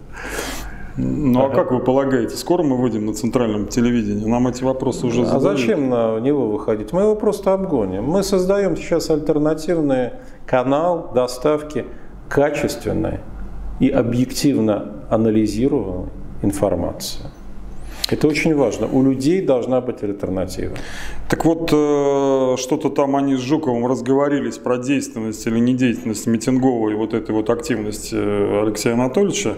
Ну 0.96 1.44
а 1.44 1.50
как 1.50 1.72
вы 1.72 1.80
полагаете, 1.80 2.36
скоро 2.36 2.62
мы 2.62 2.76
выйдем 2.76 3.06
на 3.06 3.14
центральном 3.14 3.66
телевидении? 3.66 4.26
Нам 4.26 4.46
эти 4.46 4.62
вопросы 4.62 5.04
уже 5.06 5.24
задают. 5.24 5.44
А 5.44 5.56
зачем 5.56 5.90
на 5.90 6.20
него 6.20 6.48
выходить? 6.48 6.92
Мы 6.92 7.00
его 7.02 7.16
просто 7.16 7.52
обгоним. 7.52 8.04
Мы 8.04 8.22
создаем 8.22 8.76
сейчас 8.76 9.10
альтернативный 9.10 10.10
канал 10.46 11.10
доставки 11.12 11.84
качественной 12.28 13.18
и 13.80 13.88
объективно 13.88 14.92
анализируемой 15.10 16.10
informacje. 16.44 17.18
Это 18.10 18.28
очень 18.28 18.54
важно. 18.54 18.86
У 18.86 19.02
людей 19.02 19.40
должна 19.40 19.80
быть 19.80 20.02
альтернатива. 20.02 20.76
Так 21.28 21.44
вот, 21.46 21.70
э, 21.72 22.56
что-то 22.58 22.90
там 22.90 23.16
они 23.16 23.34
с 23.36 23.40
Жуковым 23.40 23.86
разговорились 23.86 24.58
про 24.58 24.76
действенность 24.76 25.46
или 25.46 25.58
недеятельность 25.58 26.26
митинговой 26.26 26.94
вот 26.96 27.14
этой 27.14 27.34
вот 27.34 27.48
активности 27.48 28.14
э, 28.14 28.62
Алексея 28.62 28.92
Анатольевича. 28.94 29.54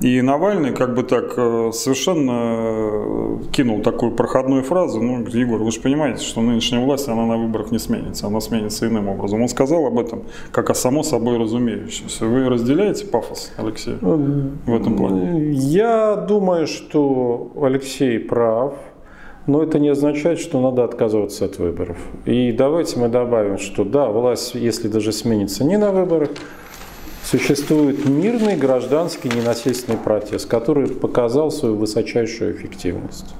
И 0.00 0.22
Навальный 0.22 0.72
как 0.72 0.94
бы 0.94 1.02
так 1.02 1.34
э, 1.36 1.70
совершенно 1.72 3.40
кинул 3.50 3.82
такую 3.82 4.12
проходную 4.12 4.62
фразу. 4.62 5.02
Ну, 5.02 5.26
Егор, 5.26 5.60
вы 5.60 5.72
же 5.72 5.80
понимаете, 5.80 6.22
что 6.24 6.40
нынешняя 6.40 6.84
власть, 6.84 7.08
она 7.08 7.26
на 7.26 7.36
выборах 7.36 7.72
не 7.72 7.80
сменится, 7.80 8.28
она 8.28 8.40
сменится 8.40 8.86
иным 8.86 9.08
образом. 9.08 9.42
Он 9.42 9.48
сказал 9.48 9.86
об 9.86 9.98
этом 9.98 10.22
как 10.52 10.70
о 10.70 10.74
само 10.74 11.02
собой 11.02 11.36
разумеющемся. 11.38 12.26
Вы 12.26 12.48
разделяете 12.48 13.06
пафос, 13.06 13.50
Алексей, 13.56 13.96
в 14.00 14.74
этом 14.74 14.96
плане? 14.96 15.50
Я 15.52 16.14
думаю, 16.14 16.68
что 16.68 17.50
Алексей 17.60 17.87
прав. 18.28 18.74
Но 19.46 19.62
это 19.62 19.78
не 19.78 19.88
означает, 19.88 20.38
что 20.38 20.60
надо 20.60 20.84
отказываться 20.84 21.46
от 21.46 21.58
выборов. 21.58 21.96
И 22.26 22.52
давайте 22.52 22.98
мы 22.98 23.08
добавим, 23.08 23.56
что 23.58 23.84
да, 23.84 24.08
власть, 24.08 24.54
если 24.54 24.88
даже 24.88 25.10
сменится 25.10 25.64
не 25.64 25.78
на 25.78 25.90
выборах, 25.90 26.30
существует 27.24 28.06
мирный 28.06 28.56
гражданский 28.56 29.28
ненасильственный 29.28 29.98
протест, 29.98 30.48
который 30.48 30.88
показал 30.88 31.50
свою 31.50 31.76
высочайшую 31.76 32.54
эффективность. 32.54 33.34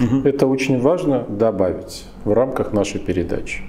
Угу. 0.00 0.28
Это 0.28 0.46
очень 0.46 0.80
важно 0.80 1.24
добавить 1.28 2.06
в 2.24 2.32
рамках 2.32 2.72
нашей 2.72 3.00
передачи. 3.00 3.62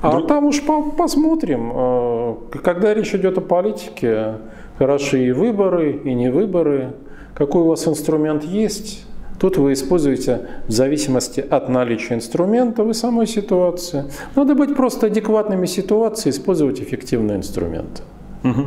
А 0.00 0.12
Друг... 0.12 0.26
там 0.26 0.46
уж 0.46 0.62
по 0.62 0.82
посмотрим. 0.82 1.72
Э, 1.74 2.34
когда 2.62 2.92
речь 2.94 3.14
идет 3.14 3.38
о 3.38 3.40
политике, 3.40 4.34
хороши 4.78 5.26
и 5.26 5.32
выборы, 5.32 5.92
и 5.92 6.12
не 6.14 6.30
выборы. 6.30 6.94
Какой 7.34 7.62
у 7.62 7.66
вас 7.66 7.86
инструмент 7.86 8.44
есть, 8.44 9.06
Тут 9.42 9.56
вы 9.56 9.72
используете 9.72 10.46
в 10.68 10.70
зависимости 10.70 11.40
от 11.40 11.68
наличия 11.68 12.14
инструмента 12.14 12.88
и 12.88 12.92
самой 12.92 13.26
ситуации. 13.26 14.04
Надо 14.36 14.54
быть 14.54 14.76
просто 14.76 15.08
адекватными 15.08 15.66
ситуации, 15.66 16.30
использовать 16.30 16.80
эффективные 16.80 17.38
инструменты. 17.38 18.04
Угу. 18.44 18.66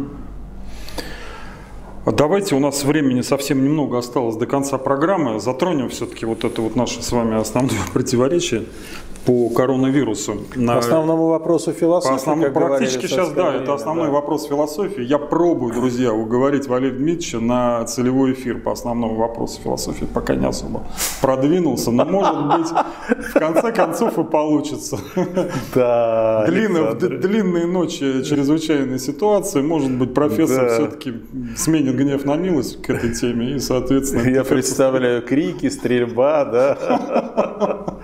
Давайте, 2.11 2.55
у 2.55 2.59
нас 2.59 2.83
времени 2.83 3.21
совсем 3.21 3.63
немного 3.63 3.97
осталось 3.97 4.35
до 4.35 4.47
конца 4.47 4.77
программы. 4.77 5.39
Затронем 5.39 5.87
все-таки 5.87 6.25
вот 6.25 6.43
это 6.43 6.61
вот 6.61 6.75
наше 6.75 7.01
с 7.01 7.09
вами 7.09 7.39
основное 7.39 7.79
противоречие 7.93 8.65
по 9.25 9.49
коронавирусу. 9.49 10.37
По 10.55 10.77
основному 10.77 11.27
вопросу 11.27 11.71
философии. 11.71 12.11
По 12.11 12.15
основному, 12.15 12.53
практически 12.53 13.07
сейчас, 13.07 13.31
да, 13.31 13.55
это 13.55 13.73
основной 13.73 14.07
да. 14.07 14.13
вопрос 14.13 14.47
философии. 14.47 15.03
Я 15.03 15.17
пробую, 15.17 15.73
друзья, 15.73 16.13
уговорить 16.13 16.67
Валерия 16.67 16.95
Дмитриевича 16.95 17.39
на 17.39 17.83
целевой 17.85 18.33
эфир 18.33 18.59
по 18.59 18.71
основному 18.71 19.15
вопросу 19.15 19.59
философии, 19.61 20.05
пока 20.05 20.35
не 20.35 20.45
особо 20.45 20.83
продвинулся, 21.21 21.91
но 21.91 22.05
может 22.05 22.35
быть 22.47 22.67
в 23.29 23.33
конце 23.33 23.71
концов 23.71 24.17
и 24.19 24.23
получится. 24.23 24.99
Да, 25.73 26.45
Длинные, 26.47 27.65
ночи 27.65 28.23
чрезвычайной 28.23 28.99
ситуации, 28.99 29.61
может 29.61 29.91
быть 29.91 30.13
профессор 30.13 30.69
все-таки 30.69 31.13
сменит 31.57 31.95
гнев 31.95 32.25
на 32.25 32.35
милость 32.35 32.81
к 32.81 32.89
этой 32.89 33.13
теме 33.13 33.55
и, 33.55 33.59
соответственно... 33.59 34.29
Я 34.29 34.43
представляю 34.43 35.21
крики, 35.21 35.69
стрельба, 35.69 36.45
да. 36.45 37.94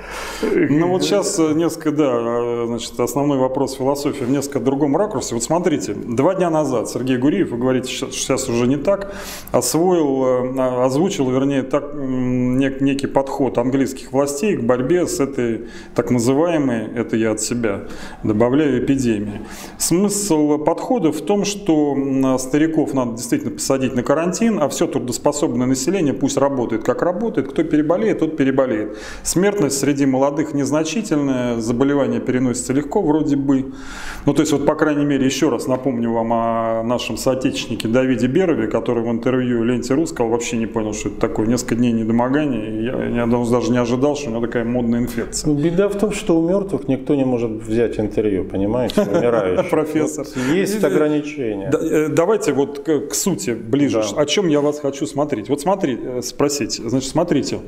Ну 0.41 0.87
вот 0.87 1.03
сейчас 1.03 1.37
э, 1.39 1.53
несколько, 1.53 1.91
да, 1.91 2.11
э, 2.13 2.63
значит, 2.67 2.99
основной 2.99 3.37
вопрос 3.37 3.75
философии 3.75 4.23
в 4.23 4.29
несколько 4.29 4.59
другом 4.59 4.97
ракурсе. 4.97 5.35
Вот 5.35 5.43
смотрите, 5.43 5.93
два 5.93 6.35
дня 6.35 6.49
назад 6.49 6.89
Сергей 6.89 7.17
Гуриев, 7.17 7.51
вы 7.51 7.57
говорите, 7.57 7.89
сейчас 7.89 8.49
уже 8.49 8.67
не 8.67 8.77
так, 8.77 9.13
освоил, 9.51 10.55
э, 10.55 10.83
озвучил, 10.83 11.29
вернее, 11.29 11.63
так, 11.63 11.93
некий 11.93 13.07
подход 13.07 13.57
английских 13.57 14.11
властей 14.11 14.57
к 14.57 14.63
борьбе 14.63 15.07
с 15.07 15.19
этой 15.19 15.67
так 15.95 16.09
называемой, 16.09 16.87
это 16.95 17.15
я 17.17 17.31
от 17.31 17.41
себя 17.41 17.83
добавляю, 18.23 18.83
эпидемией. 18.83 19.41
Смысл 19.77 20.57
подхода 20.57 21.11
в 21.11 21.21
том, 21.21 21.45
что 21.45 22.37
стариков 22.39 22.93
надо 22.93 23.13
действительно 23.13 23.51
посадить 23.51 23.95
на 23.95 24.03
карантин, 24.03 24.59
а 24.59 24.69
все 24.69 24.87
трудоспособное 24.87 25.67
население 25.67 26.13
пусть 26.13 26.37
работает 26.37 26.83
как 26.83 27.01
работает, 27.01 27.49
кто 27.49 27.63
переболеет, 27.63 28.19
тот 28.19 28.37
переболеет. 28.37 28.97
Смертность 29.23 29.79
среди 29.79 29.90
молодых 29.99 30.53
незначительная, 30.53 31.59
заболевание 31.59 32.19
переносится 32.19 32.73
легко 32.73 33.01
вроде 33.01 33.35
бы. 33.35 33.73
Ну, 34.25 34.33
то 34.33 34.41
есть, 34.41 34.51
вот, 34.51 34.65
по 34.65 34.75
крайней 34.75 35.05
мере, 35.05 35.25
еще 35.25 35.49
раз 35.49 35.67
напомню 35.67 36.11
вам 36.11 36.33
о 36.33 36.83
нашем 36.83 37.17
соотечественнике 37.17 37.87
Давиде 37.87 38.27
Берове, 38.27 38.67
который 38.67 39.03
в 39.03 39.09
интервью 39.09 39.63
Ленте 39.63 39.93
Рус 39.93 40.09
сказал, 40.09 40.31
вообще 40.31 40.57
не 40.57 40.65
понял, 40.65 40.93
что 40.93 41.09
это 41.09 41.19
такое. 41.19 41.47
Несколько 41.47 41.75
дней 41.75 41.91
недомогания. 41.91 42.81
Я, 42.81 43.25
я 43.25 43.25
даже 43.27 43.71
не 43.71 43.77
ожидал, 43.77 44.15
что 44.15 44.29
у 44.29 44.33
него 44.33 44.45
такая 44.45 44.63
модная 44.63 44.99
инфекция. 44.99 45.53
Беда 45.53 45.89
в 45.89 45.95
том, 45.95 46.11
что 46.11 46.39
у 46.39 46.47
мертвых 46.47 46.87
никто 46.87 47.15
не 47.15 47.25
может 47.25 47.51
взять 47.51 47.99
интервью, 47.99 48.45
понимаете, 48.45 49.01
умирающих. 49.01 49.69
Профессор. 49.69 50.25
Есть 50.53 50.83
ограничения. 50.83 51.71
Э, 51.71 52.07
давайте 52.09 52.53
вот 52.53 52.79
к 52.79 53.13
сути 53.13 53.51
ближе. 53.51 54.03
О 54.15 54.25
чем 54.25 54.47
я 54.47 54.61
вас 54.61 54.79
хочу 54.79 55.05
смотреть. 55.05 55.49
Вот 55.49 55.61
смотри, 55.61 55.97
э, 56.01 56.21
спросить. 56.21 56.73
Значит, 56.73 57.09
смотрите. 57.09 57.59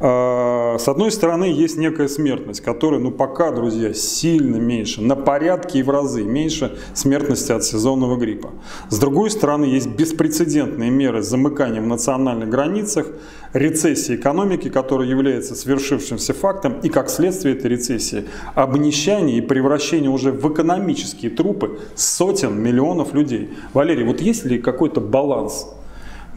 А, 0.00 0.76
с 0.78 0.88
одной 0.88 1.10
стороны, 1.10 1.44
есть 1.44 1.67
есть 1.68 1.78
некая 1.78 2.08
смертность, 2.08 2.62
которая, 2.62 2.98
ну, 2.98 3.10
пока, 3.10 3.52
друзья, 3.52 3.92
сильно 3.92 4.56
меньше, 4.56 5.02
на 5.02 5.16
порядке 5.16 5.80
и 5.80 5.82
в 5.82 5.90
разы 5.90 6.22
меньше 6.22 6.78
смертности 6.94 7.52
от 7.52 7.62
сезонного 7.62 8.16
гриппа. 8.16 8.52
С 8.88 8.98
другой 8.98 9.30
стороны, 9.30 9.66
есть 9.66 9.88
беспрецедентные 9.88 10.90
меры 10.90 11.20
замыкания 11.20 11.82
в 11.82 11.86
национальных 11.86 12.48
границах, 12.48 13.08
рецессии 13.52 14.16
экономики, 14.16 14.70
которая 14.70 15.08
является 15.08 15.54
свершившимся 15.54 16.32
фактом, 16.32 16.80
и 16.82 16.88
как 16.88 17.10
следствие 17.10 17.54
этой 17.54 17.70
рецессии, 17.70 18.24
обнищание 18.54 19.36
и 19.36 19.40
превращение 19.42 20.10
уже 20.10 20.32
в 20.32 20.50
экономические 20.50 21.30
трупы 21.30 21.80
сотен 21.94 22.58
миллионов 22.58 23.12
людей. 23.12 23.50
Валерий, 23.74 24.04
вот 24.04 24.22
есть 24.22 24.46
ли 24.46 24.58
какой-то 24.58 25.02
баланс 25.02 25.66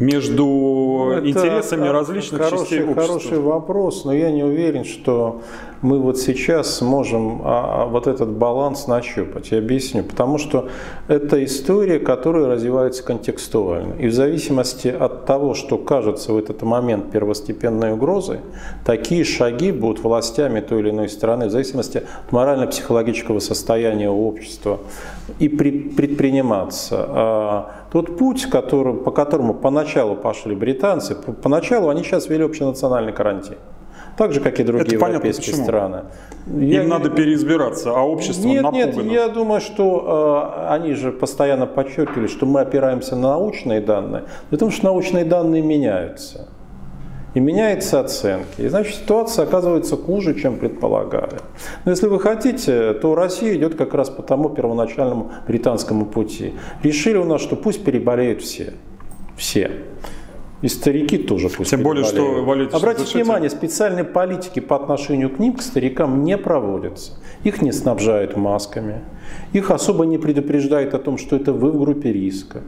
между 0.01 0.45
ну, 0.45 1.11
Это 1.11 1.29
интересами 1.29 1.87
различных 1.87 2.41
хороший, 2.41 2.61
частей 2.61 2.83
общества? 2.83 3.07
Хороший 3.07 3.39
вопрос, 3.39 4.03
но 4.03 4.13
я 4.13 4.31
не 4.31 4.43
уверен, 4.43 4.83
что 4.83 5.41
мы 5.81 5.99
вот 5.99 6.19
сейчас 6.19 6.75
сможем 6.75 7.41
а, 7.43 7.83
а, 7.83 7.85
вот 7.85 8.07
этот 8.07 8.29
баланс 8.29 8.87
нащупать. 8.87 9.51
Я 9.51 9.57
объясню. 9.57 10.03
Потому 10.03 10.37
что 10.37 10.69
это 11.07 11.43
история, 11.43 11.99
которая 11.99 12.47
развивается 12.47 13.03
контекстуально. 13.03 13.95
И 13.95 14.07
в 14.07 14.13
зависимости 14.13 14.87
от 14.87 15.25
того, 15.25 15.53
что 15.53 15.77
кажется 15.77 16.33
в 16.33 16.37
этот 16.37 16.61
момент 16.61 17.11
первостепенной 17.11 17.93
угрозой, 17.93 18.39
такие 18.85 19.23
шаги 19.23 19.71
будут 19.71 20.03
властями 20.03 20.59
той 20.59 20.81
или 20.81 20.91
иной 20.91 21.09
страны, 21.09 21.47
в 21.47 21.51
зависимости 21.51 21.97
от 21.97 22.31
морально-психологического 22.31 23.39
состояния 23.39 24.09
общества, 24.09 24.79
и 25.39 25.49
предприниматься. 25.49 27.05
А 27.09 27.71
тот 27.91 28.17
путь, 28.17 28.45
который, 28.45 28.93
по 28.93 29.11
которому 29.11 29.53
поначалу 29.53 30.15
пошли 30.15 30.55
британцы, 30.55 31.15
поначалу 31.15 31.89
они 31.89 32.03
сейчас 32.03 32.29
ввели 32.29 32.43
общенациональный 32.43 33.13
карантин. 33.13 33.57
Так 34.17 34.33
же, 34.33 34.39
как 34.39 34.59
и 34.59 34.63
другие 34.63 34.97
Это 34.97 35.05
европейские 35.05 35.53
понятно, 35.53 35.63
страны. 35.65 36.03
Им 36.47 36.69
я... 36.69 36.83
надо 36.83 37.09
переизбираться, 37.09 37.91
а 37.91 38.01
общество 38.01 38.47
нет, 38.47 38.63
напугано. 38.63 39.01
Нет, 39.01 39.05
я 39.05 39.27
думаю, 39.29 39.61
что 39.61 40.57
э, 40.59 40.67
они 40.69 40.93
же 40.93 41.11
постоянно 41.11 41.65
подчеркивали, 41.65 42.27
что 42.27 42.45
мы 42.45 42.61
опираемся 42.61 43.15
на 43.15 43.29
научные 43.29 43.81
данные, 43.81 44.23
потому 44.49 44.71
что 44.71 44.85
научные 44.85 45.25
данные 45.25 45.61
меняются. 45.61 46.47
И 47.33 47.39
меняются 47.39 48.01
оценки. 48.01 48.59
И 48.59 48.67
значит, 48.67 48.95
ситуация 48.95 49.43
оказывается 49.45 49.95
хуже, 49.95 50.37
чем 50.37 50.57
предполагали. 50.57 51.37
Но 51.85 51.91
если 51.91 52.07
вы 52.07 52.19
хотите, 52.19 52.91
то 52.93 53.15
Россия 53.15 53.55
идет 53.55 53.75
как 53.75 53.93
раз 53.93 54.09
по 54.09 54.21
тому 54.21 54.49
первоначальному 54.49 55.31
британскому 55.47 56.05
пути. 56.05 56.53
Решили 56.83 57.15
у 57.15 57.23
нас, 57.23 57.39
что 57.41 57.55
пусть 57.55 57.85
переболеют 57.85 58.41
все. 58.41 58.73
Все. 59.37 59.71
И 60.61 60.67
старики 60.67 61.17
тоже 61.17 61.49
пусть 61.49 61.71
Тем 61.71 61.81
более, 61.81 62.05
что, 62.05 62.43
Валерий, 62.43 62.69
Обратите 62.71 63.17
внимание, 63.17 63.49
специальной 63.49 64.03
политики 64.03 64.59
по 64.59 64.75
отношению 64.75 65.29
к 65.31 65.39
ним, 65.39 65.53
к 65.53 65.61
старикам, 65.61 66.23
не 66.23 66.37
проводятся. 66.37 67.13
Их 67.43 67.61
не 67.61 67.71
снабжают 67.71 68.37
масками. 68.37 69.01
Их 69.53 69.71
особо 69.71 70.05
не 70.05 70.19
предупреждают 70.19 70.93
о 70.93 70.99
том, 70.99 71.17
что 71.17 71.35
это 71.35 71.51
вы 71.51 71.71
в 71.71 71.79
группе 71.79 72.13
риска. 72.13 72.61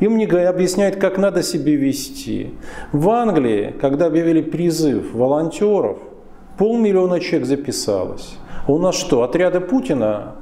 Им 0.00 0.18
не 0.18 0.26
объясняют, 0.26 0.96
как 0.96 1.16
надо 1.16 1.42
себя 1.42 1.74
вести. 1.74 2.50
В 2.92 3.08
Англии, 3.08 3.74
когда 3.80 4.06
объявили 4.06 4.42
призыв 4.42 5.14
волонтеров, 5.14 5.98
полмиллиона 6.58 7.20
человек 7.20 7.46
записалось. 7.48 8.36
А 8.66 8.72
у 8.72 8.78
нас 8.78 8.94
что, 8.94 9.22
отряды 9.22 9.60
Путина 9.60 10.34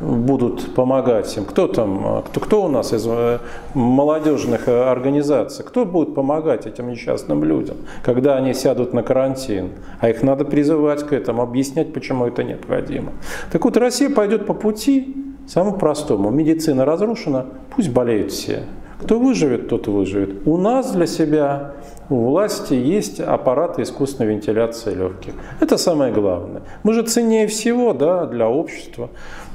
будут 0.00 0.74
помогать 0.74 1.36
им? 1.36 1.44
Кто 1.44 1.68
там, 1.68 2.22
кто, 2.26 2.40
кто 2.40 2.64
у 2.64 2.68
нас 2.68 2.92
из 2.92 3.06
э, 3.06 3.38
молодежных 3.74 4.68
э, 4.68 4.82
организаций? 4.90 5.64
Кто 5.64 5.84
будет 5.84 6.14
помогать 6.14 6.66
этим 6.66 6.90
несчастным 6.90 7.44
людям, 7.44 7.76
когда 8.02 8.36
они 8.36 8.54
сядут 8.54 8.92
на 8.92 9.02
карантин? 9.02 9.70
А 10.00 10.08
их 10.08 10.22
надо 10.22 10.44
призывать 10.44 11.02
к 11.04 11.12
этому, 11.12 11.42
объяснять, 11.42 11.92
почему 11.92 12.26
это 12.26 12.42
необходимо. 12.42 13.12
Так 13.52 13.64
вот, 13.64 13.76
Россия 13.76 14.10
пойдет 14.10 14.46
по 14.46 14.54
пути 14.54 15.14
самому 15.46 15.76
простому. 15.76 16.30
Медицина 16.30 16.84
разрушена, 16.84 17.46
пусть 17.74 17.90
болеют 17.90 18.32
все. 18.32 18.62
Кто 19.02 19.18
выживет, 19.18 19.68
тот 19.68 19.88
выживет. 19.88 20.46
У 20.46 20.58
нас 20.58 20.92
для 20.92 21.06
себя 21.06 21.72
у 22.10 22.16
власти 22.26 22.74
есть 22.74 23.20
аппараты 23.20 23.82
искусственной 23.82 24.34
вентиляции 24.34 24.94
легких. 24.94 25.32
Это 25.60 25.78
самое 25.78 26.12
главное. 26.12 26.62
Мы 26.82 26.92
же 26.92 27.02
ценнее 27.02 27.46
всего 27.46 27.94
да, 27.94 28.26
для 28.26 28.48
общества 28.48 29.08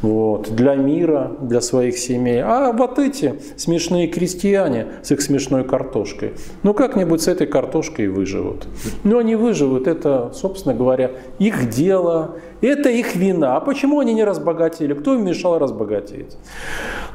вот, 0.06 0.56
для 0.56 0.76
мира, 0.76 1.32
для 1.42 1.62
своих 1.62 1.98
семей. 1.98 2.42
А 2.44 2.72
вот 2.72 3.00
эти 3.00 3.36
смешные 3.58 4.08
крестьяне 4.08 4.88
с 5.02 5.12
их 5.12 5.22
смешной 5.22 5.64
картошкой, 5.64 6.34
ну 6.62 6.74
как-нибудь 6.74 7.22
с 7.22 7.28
этой 7.28 7.48
картошкой 7.48 8.08
выживут. 8.10 8.68
Но 9.04 9.18
они 9.18 9.36
выживут, 9.36 9.88
это, 9.88 10.32
собственно 10.34 10.76
говоря, 10.76 11.12
их 11.40 11.70
дело, 11.70 12.36
это 12.62 12.90
их 12.90 13.16
вина. 13.16 13.58
А 13.58 13.62
почему 13.62 14.00
они 14.00 14.14
не 14.14 14.24
разбогатели? 14.24 14.94
Кто 14.94 15.16
им 15.16 15.26
мешал 15.26 15.58
разбогатеть? 15.58 16.38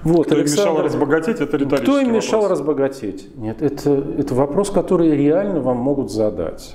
Вот, 0.03 0.27
Кто 0.27 0.35
Александр, 0.35 0.63
им 0.63 0.75
мешал 0.75 0.85
разбогатеть, 0.85 1.41
это 1.41 1.57
риторический 1.57 1.83
Кто 1.83 2.01
им 2.01 2.13
мешал 2.13 2.41
вопрос. 2.43 2.59
разбогатеть? 2.59 3.37
Нет, 3.37 3.63
это, 3.63 4.05
это 4.19 4.35
вопрос, 4.35 4.71
который 4.71 5.17
реально 5.17 5.61
вам 5.61 5.77
могут 5.77 6.11
задать. 6.11 6.75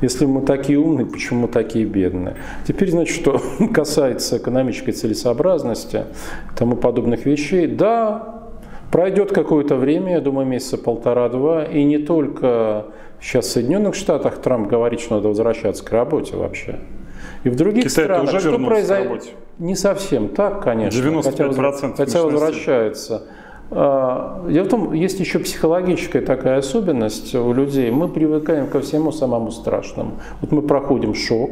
Если 0.00 0.26
мы 0.26 0.42
такие 0.42 0.78
умные, 0.78 1.06
почему 1.06 1.42
мы 1.42 1.48
такие 1.48 1.84
бедные? 1.84 2.36
Теперь, 2.66 2.90
значит, 2.90 3.14
что 3.14 3.40
касается 3.74 4.38
экономической 4.38 4.92
целесообразности 4.92 6.04
и 6.52 6.56
тому 6.56 6.76
подобных 6.76 7.26
вещей, 7.26 7.66
да, 7.66 8.42
пройдет 8.90 9.32
какое-то 9.32 9.76
время, 9.76 10.14
я 10.14 10.20
думаю, 10.20 10.46
месяца 10.46 10.78
полтора-два, 10.78 11.64
и 11.64 11.82
не 11.84 11.98
только 11.98 12.86
сейчас 13.20 13.46
в 13.46 13.50
Соединенных 13.50 13.94
Штатах 13.94 14.40
Трамп 14.40 14.68
говорит, 14.68 15.00
что 15.00 15.16
надо 15.16 15.28
возвращаться 15.28 15.84
к 15.84 15.90
работе 15.90 16.36
вообще. 16.36 16.78
И 17.44 17.48
в 17.48 17.56
других 17.56 17.84
Китай 17.84 18.04
странах 18.04 18.34
уже 18.34 18.40
что 18.40 18.58
произойдет? 18.58 19.30
Не 19.58 19.76
совсем 19.76 20.28
так, 20.28 20.62
конечно. 20.62 20.98
95% 20.98 21.90
хотя, 21.90 21.94
хотя 21.96 22.22
возвращается. 22.22 23.22
А, 23.76 24.46
дело 24.48 24.64
в 24.64 24.68
том, 24.68 24.92
есть 24.92 25.18
еще 25.18 25.40
психологическая 25.40 26.22
такая 26.22 26.58
особенность 26.58 27.34
у 27.34 27.52
людей. 27.52 27.90
Мы 27.90 28.08
привыкаем 28.08 28.68
ко 28.68 28.80
всему 28.80 29.10
самому 29.10 29.50
страшному. 29.50 30.12
Вот 30.40 30.52
мы 30.52 30.62
проходим 30.62 31.14
шок, 31.14 31.50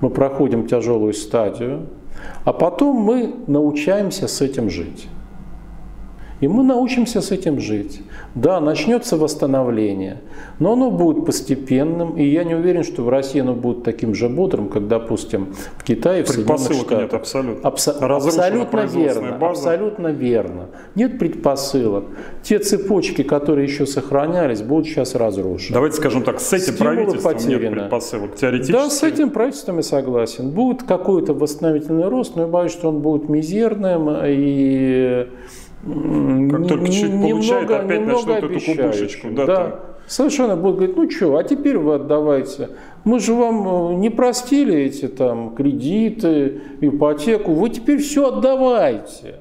мы 0.00 0.08
проходим 0.08 0.66
тяжелую 0.66 1.12
стадию, 1.12 1.86
а 2.44 2.54
потом 2.54 2.96
мы 2.96 3.34
научаемся 3.46 4.26
с 4.26 4.40
этим 4.40 4.70
жить. 4.70 5.08
И 6.40 6.48
мы 6.48 6.62
научимся 6.62 7.20
с 7.20 7.30
этим 7.32 7.60
жить. 7.60 8.00
Да, 8.34 8.60
начнется 8.60 9.16
восстановление, 9.18 10.18
но 10.58 10.72
оно 10.72 10.90
будет 10.90 11.26
постепенным, 11.26 12.16
и 12.16 12.24
я 12.24 12.44
не 12.44 12.54
уверен, 12.54 12.82
что 12.82 13.02
в 13.02 13.08
России 13.10 13.40
оно 13.40 13.52
будет 13.54 13.82
таким 13.82 14.14
же 14.14 14.28
бодрым, 14.28 14.68
как, 14.68 14.88
допустим, 14.88 15.48
в 15.76 15.84
Китае, 15.84 16.24
в 16.24 16.28
Соединенных 16.28 16.72
Штатах. 16.72 16.98
нет, 16.98 17.14
абсолютно. 17.14 17.68
Абсо- 17.68 17.92
абсолютно 17.92 18.80
верно, 18.86 19.32
база. 19.38 19.50
абсолютно 19.50 20.08
верно. 20.08 20.66
Нет 20.94 21.18
предпосылок. 21.18 22.04
Те 22.42 22.58
цепочки, 22.58 23.22
которые 23.22 23.66
еще 23.66 23.84
сохранялись, 23.86 24.62
будут 24.62 24.86
сейчас 24.86 25.14
разрушены. 25.14 25.74
Давайте 25.74 25.96
скажем 25.96 26.22
так, 26.22 26.40
с 26.40 26.52
этим 26.52 26.74
Стимулы 26.74 26.94
правительством 26.94 27.34
потеряно. 27.34 27.60
нет 27.62 27.72
предпосылок, 27.80 28.34
теоретически. 28.36 28.72
Да, 28.72 28.88
с 28.88 29.02
этим 29.02 29.30
правительством 29.30 29.76
я 29.76 29.82
согласен. 29.82 30.50
Будет 30.50 30.84
какой-то 30.84 31.34
восстановительный 31.34 32.08
рост, 32.08 32.36
но 32.36 32.42
я 32.42 32.48
боюсь, 32.48 32.72
что 32.72 32.88
он 32.88 33.00
будет 33.00 33.28
мизерным 33.28 34.08
и 34.24 35.26
как 35.82 36.68
только 36.68 36.88
чуть 36.88 37.10
немного, 37.10 37.32
получает, 37.32 37.70
опять 37.70 38.06
начнут 38.06 38.28
эту 38.28 38.48
кубышечку. 38.48 39.28
Да, 39.30 39.46
да. 39.46 39.80
Совершенно 40.06 40.56
будут 40.56 40.76
говорить, 40.76 40.96
ну 40.96 41.10
что, 41.10 41.36
а 41.36 41.44
теперь 41.44 41.78
вы 41.78 41.94
отдавайте. 41.94 42.70
Мы 43.04 43.20
же 43.20 43.32
вам 43.32 43.92
э, 43.92 43.94
не 43.94 44.10
простили 44.10 44.74
эти 44.74 45.08
там 45.08 45.54
кредиты, 45.54 46.60
ипотеку, 46.80 47.52
вы 47.52 47.70
теперь 47.70 47.98
все 47.98 48.28
отдавайте. 48.28 49.36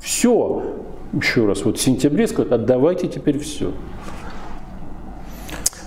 Все. 0.00 0.62
Еще 1.12 1.46
раз, 1.46 1.64
вот 1.64 1.78
в 1.78 1.80
сентябре 1.80 2.26
сказать, 2.26 2.50
отдавайте 2.52 3.06
теперь 3.06 3.38
все. 3.38 3.72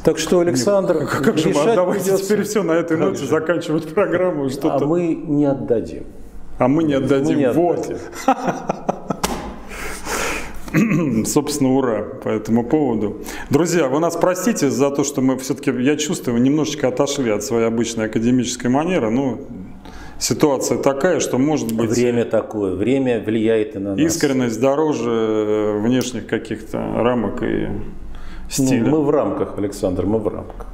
Так 0.04 0.18
что, 0.18 0.40
Александр, 0.40 1.02
Нет, 1.02 1.10
как 1.10 1.38
же 1.38 1.50
мы 1.50 1.62
отдавайте 1.62 2.06
придется... 2.06 2.26
теперь 2.26 2.44
все 2.44 2.64
на 2.64 2.74
этой 2.74 2.98
ноте 2.98 3.26
заканчивать 3.26 3.94
программу? 3.94 4.50
Что-то... 4.50 4.86
А 4.86 4.88
мы 4.88 5.14
не 5.14 5.46
отдадим. 5.46 6.06
А 6.58 6.68
мы 6.68 6.84
не 6.84 6.94
отдадим. 6.94 7.36
Мы 7.36 7.40
не 7.40 7.46
отдадим. 7.46 7.62
Вот. 7.62 7.98
Собственно, 11.26 11.74
ура 11.74 12.04
по 12.24 12.30
этому 12.30 12.64
поводу. 12.64 13.18
Друзья, 13.50 13.88
вы 13.88 14.00
нас 14.00 14.16
простите 14.16 14.70
за 14.70 14.90
то, 14.90 15.04
что 15.04 15.22
мы 15.22 15.38
все-таки, 15.38 15.72
я 15.82 15.98
чувствую, 15.98 16.42
немножечко 16.42 16.88
отошли 16.88 17.30
от 17.32 17.44
своей 17.44 17.68
обычной 17.68 18.06
академической 18.06 18.68
манеры. 18.68 19.10
Ну, 19.10 19.42
ситуация 20.18 20.78
такая, 20.78 21.20
что 21.20 21.38
может 21.38 21.74
быть... 21.74 21.90
Время 21.90 22.26
такое, 22.26 22.76
время 22.76 23.22
влияет 23.22 23.76
и 23.76 23.80
на 23.80 23.96
нас. 23.96 24.00
Искренность 24.00 24.60
дороже 24.62 25.12
э, 25.12 25.82
внешних 25.82 26.28
каких-то 26.28 26.78
рамок 26.78 27.44
и 27.44 27.68
стиля. 28.50 28.84
Ну, 28.84 28.90
мы 28.90 29.04
в 29.04 29.10
рамках, 29.10 29.58
Александр, 29.58 30.06
мы 30.06 30.20
в 30.20 30.28
рамках. 30.28 30.68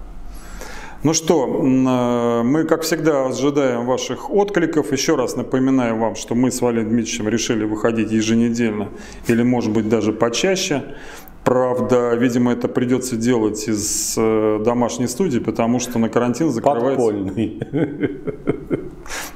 Ну 1.08 1.14
что, 1.14 1.46
э, 1.48 2.44
мы, 2.44 2.66
как 2.66 2.82
всегда, 2.82 3.28
ожидаем 3.28 3.86
ваших 3.86 4.30
откликов. 4.30 4.92
Еще 4.92 5.16
раз 5.16 5.38
напоминаю 5.38 5.96
вам, 5.96 6.16
что 6.16 6.36
мы 6.36 6.52
с 6.52 6.62
Валерием 6.62 6.90
Дмитриевичем 6.90 7.30
решили 7.30 7.64
выходить 7.64 8.12
еженедельно 8.12 8.90
или, 9.26 9.42
может 9.42 9.72
быть, 9.72 9.88
даже 9.88 10.12
почаще. 10.12 10.84
Правда, 11.46 12.14
видимо, 12.16 12.52
это 12.52 12.68
придется 12.68 13.16
делать 13.16 13.70
из 13.70 14.16
э, 14.18 14.60
домашней 14.66 15.08
студии, 15.08 15.40
потому 15.40 15.80
что 15.80 15.98
на 15.98 16.10
карантин 16.10 16.50
закрывается... 16.50 16.98
Подпольный. 16.98 17.62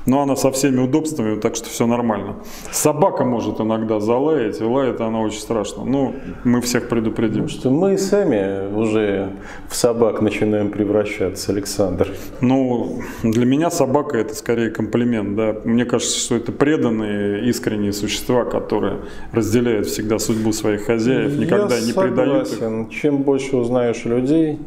Но 0.05 0.22
она 0.22 0.36
со 0.36 0.51
всеми 0.51 0.80
удобствами, 0.80 1.39
так 1.39 1.55
что 1.55 1.69
все 1.69 1.86
нормально. 1.86 2.38
Собака 2.72 3.24
может 3.24 3.61
иногда 3.61 3.99
залаять, 3.99 4.59
и 4.59 4.63
лает 4.63 4.99
она 4.99 5.22
очень 5.22 5.39
страшно. 5.39 5.86
Ну, 5.86 6.15
мы 6.43 6.61
всех 6.61 6.89
предупредим. 6.89 7.47
Что 7.47 7.69
мы 7.69 7.97
сами 7.97 8.74
уже 8.74 9.34
в 9.69 9.76
собак 9.76 10.22
начинаем 10.22 10.72
превращаться, 10.72 11.51
Александр. 11.51 12.09
Ну, 12.41 13.01
для 13.24 13.45
меня 13.45 13.69
собака 13.69 14.17
это 14.17 14.36
скорее 14.36 14.72
комплимент, 14.72 15.36
да. 15.36 15.55
Мне 15.63 15.86
кажется, 15.86 16.19
что 16.19 16.36
это 16.36 16.51
преданные, 16.51 17.47
искренние 17.49 17.93
существа, 17.93 18.43
которые 18.45 18.97
разделяют 19.32 19.88
всегда 19.88 20.19
судьбу 20.19 20.51
своих 20.51 20.86
хозяев, 20.86 21.38
никогда 21.38 21.78
Я 21.78 21.86
не 21.86 21.93
предают 21.93 22.47
их. 22.47 22.53
согласен. 22.55 22.89
Чем 22.89 23.17
больше 23.17 23.55
узнаешь 23.55 24.03
людей, 24.05 24.59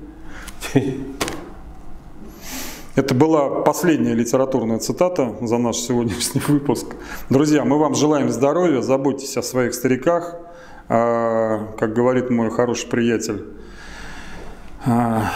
Это 2.96 3.12
была 3.12 3.62
последняя 3.62 4.14
литературная 4.14 4.78
цитата 4.78 5.34
за 5.40 5.58
наш 5.58 5.76
сегодняшний 5.78 6.40
выпуск. 6.46 6.86
Друзья, 7.28 7.64
мы 7.64 7.76
вам 7.76 7.96
желаем 7.96 8.30
здоровья, 8.30 8.82
заботьтесь 8.82 9.36
о 9.36 9.42
своих 9.42 9.74
стариках. 9.74 10.36
А, 10.88 11.74
Как 11.76 11.92
говорит 11.92 12.30
мой 12.30 12.50
хороший 12.50 12.88
приятель, 12.88 13.46
а, 14.86 15.32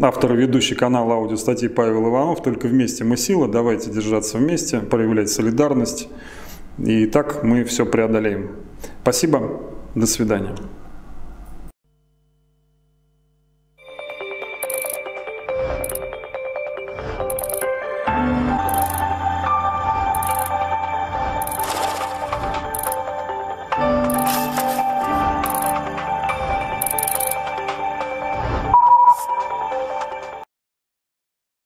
автор 0.00 0.34
и 0.34 0.36
ведущий 0.36 0.76
канала 0.76 1.14
аудиостатьи 1.14 1.66
Павел 1.66 2.08
Иванов, 2.08 2.40
только 2.40 2.68
вместе 2.68 3.02
мы 3.02 3.16
сила, 3.16 3.48
давайте 3.48 3.90
держаться 3.90 4.38
вместе, 4.38 4.78
проявлять 4.78 5.30
солидарность. 5.30 6.08
И 6.78 7.06
так 7.06 7.42
мы 7.42 7.64
все 7.64 7.84
преодолеем. 7.84 8.50
Спасибо, 9.02 9.60
до 9.96 10.06
свидания. 10.06 10.54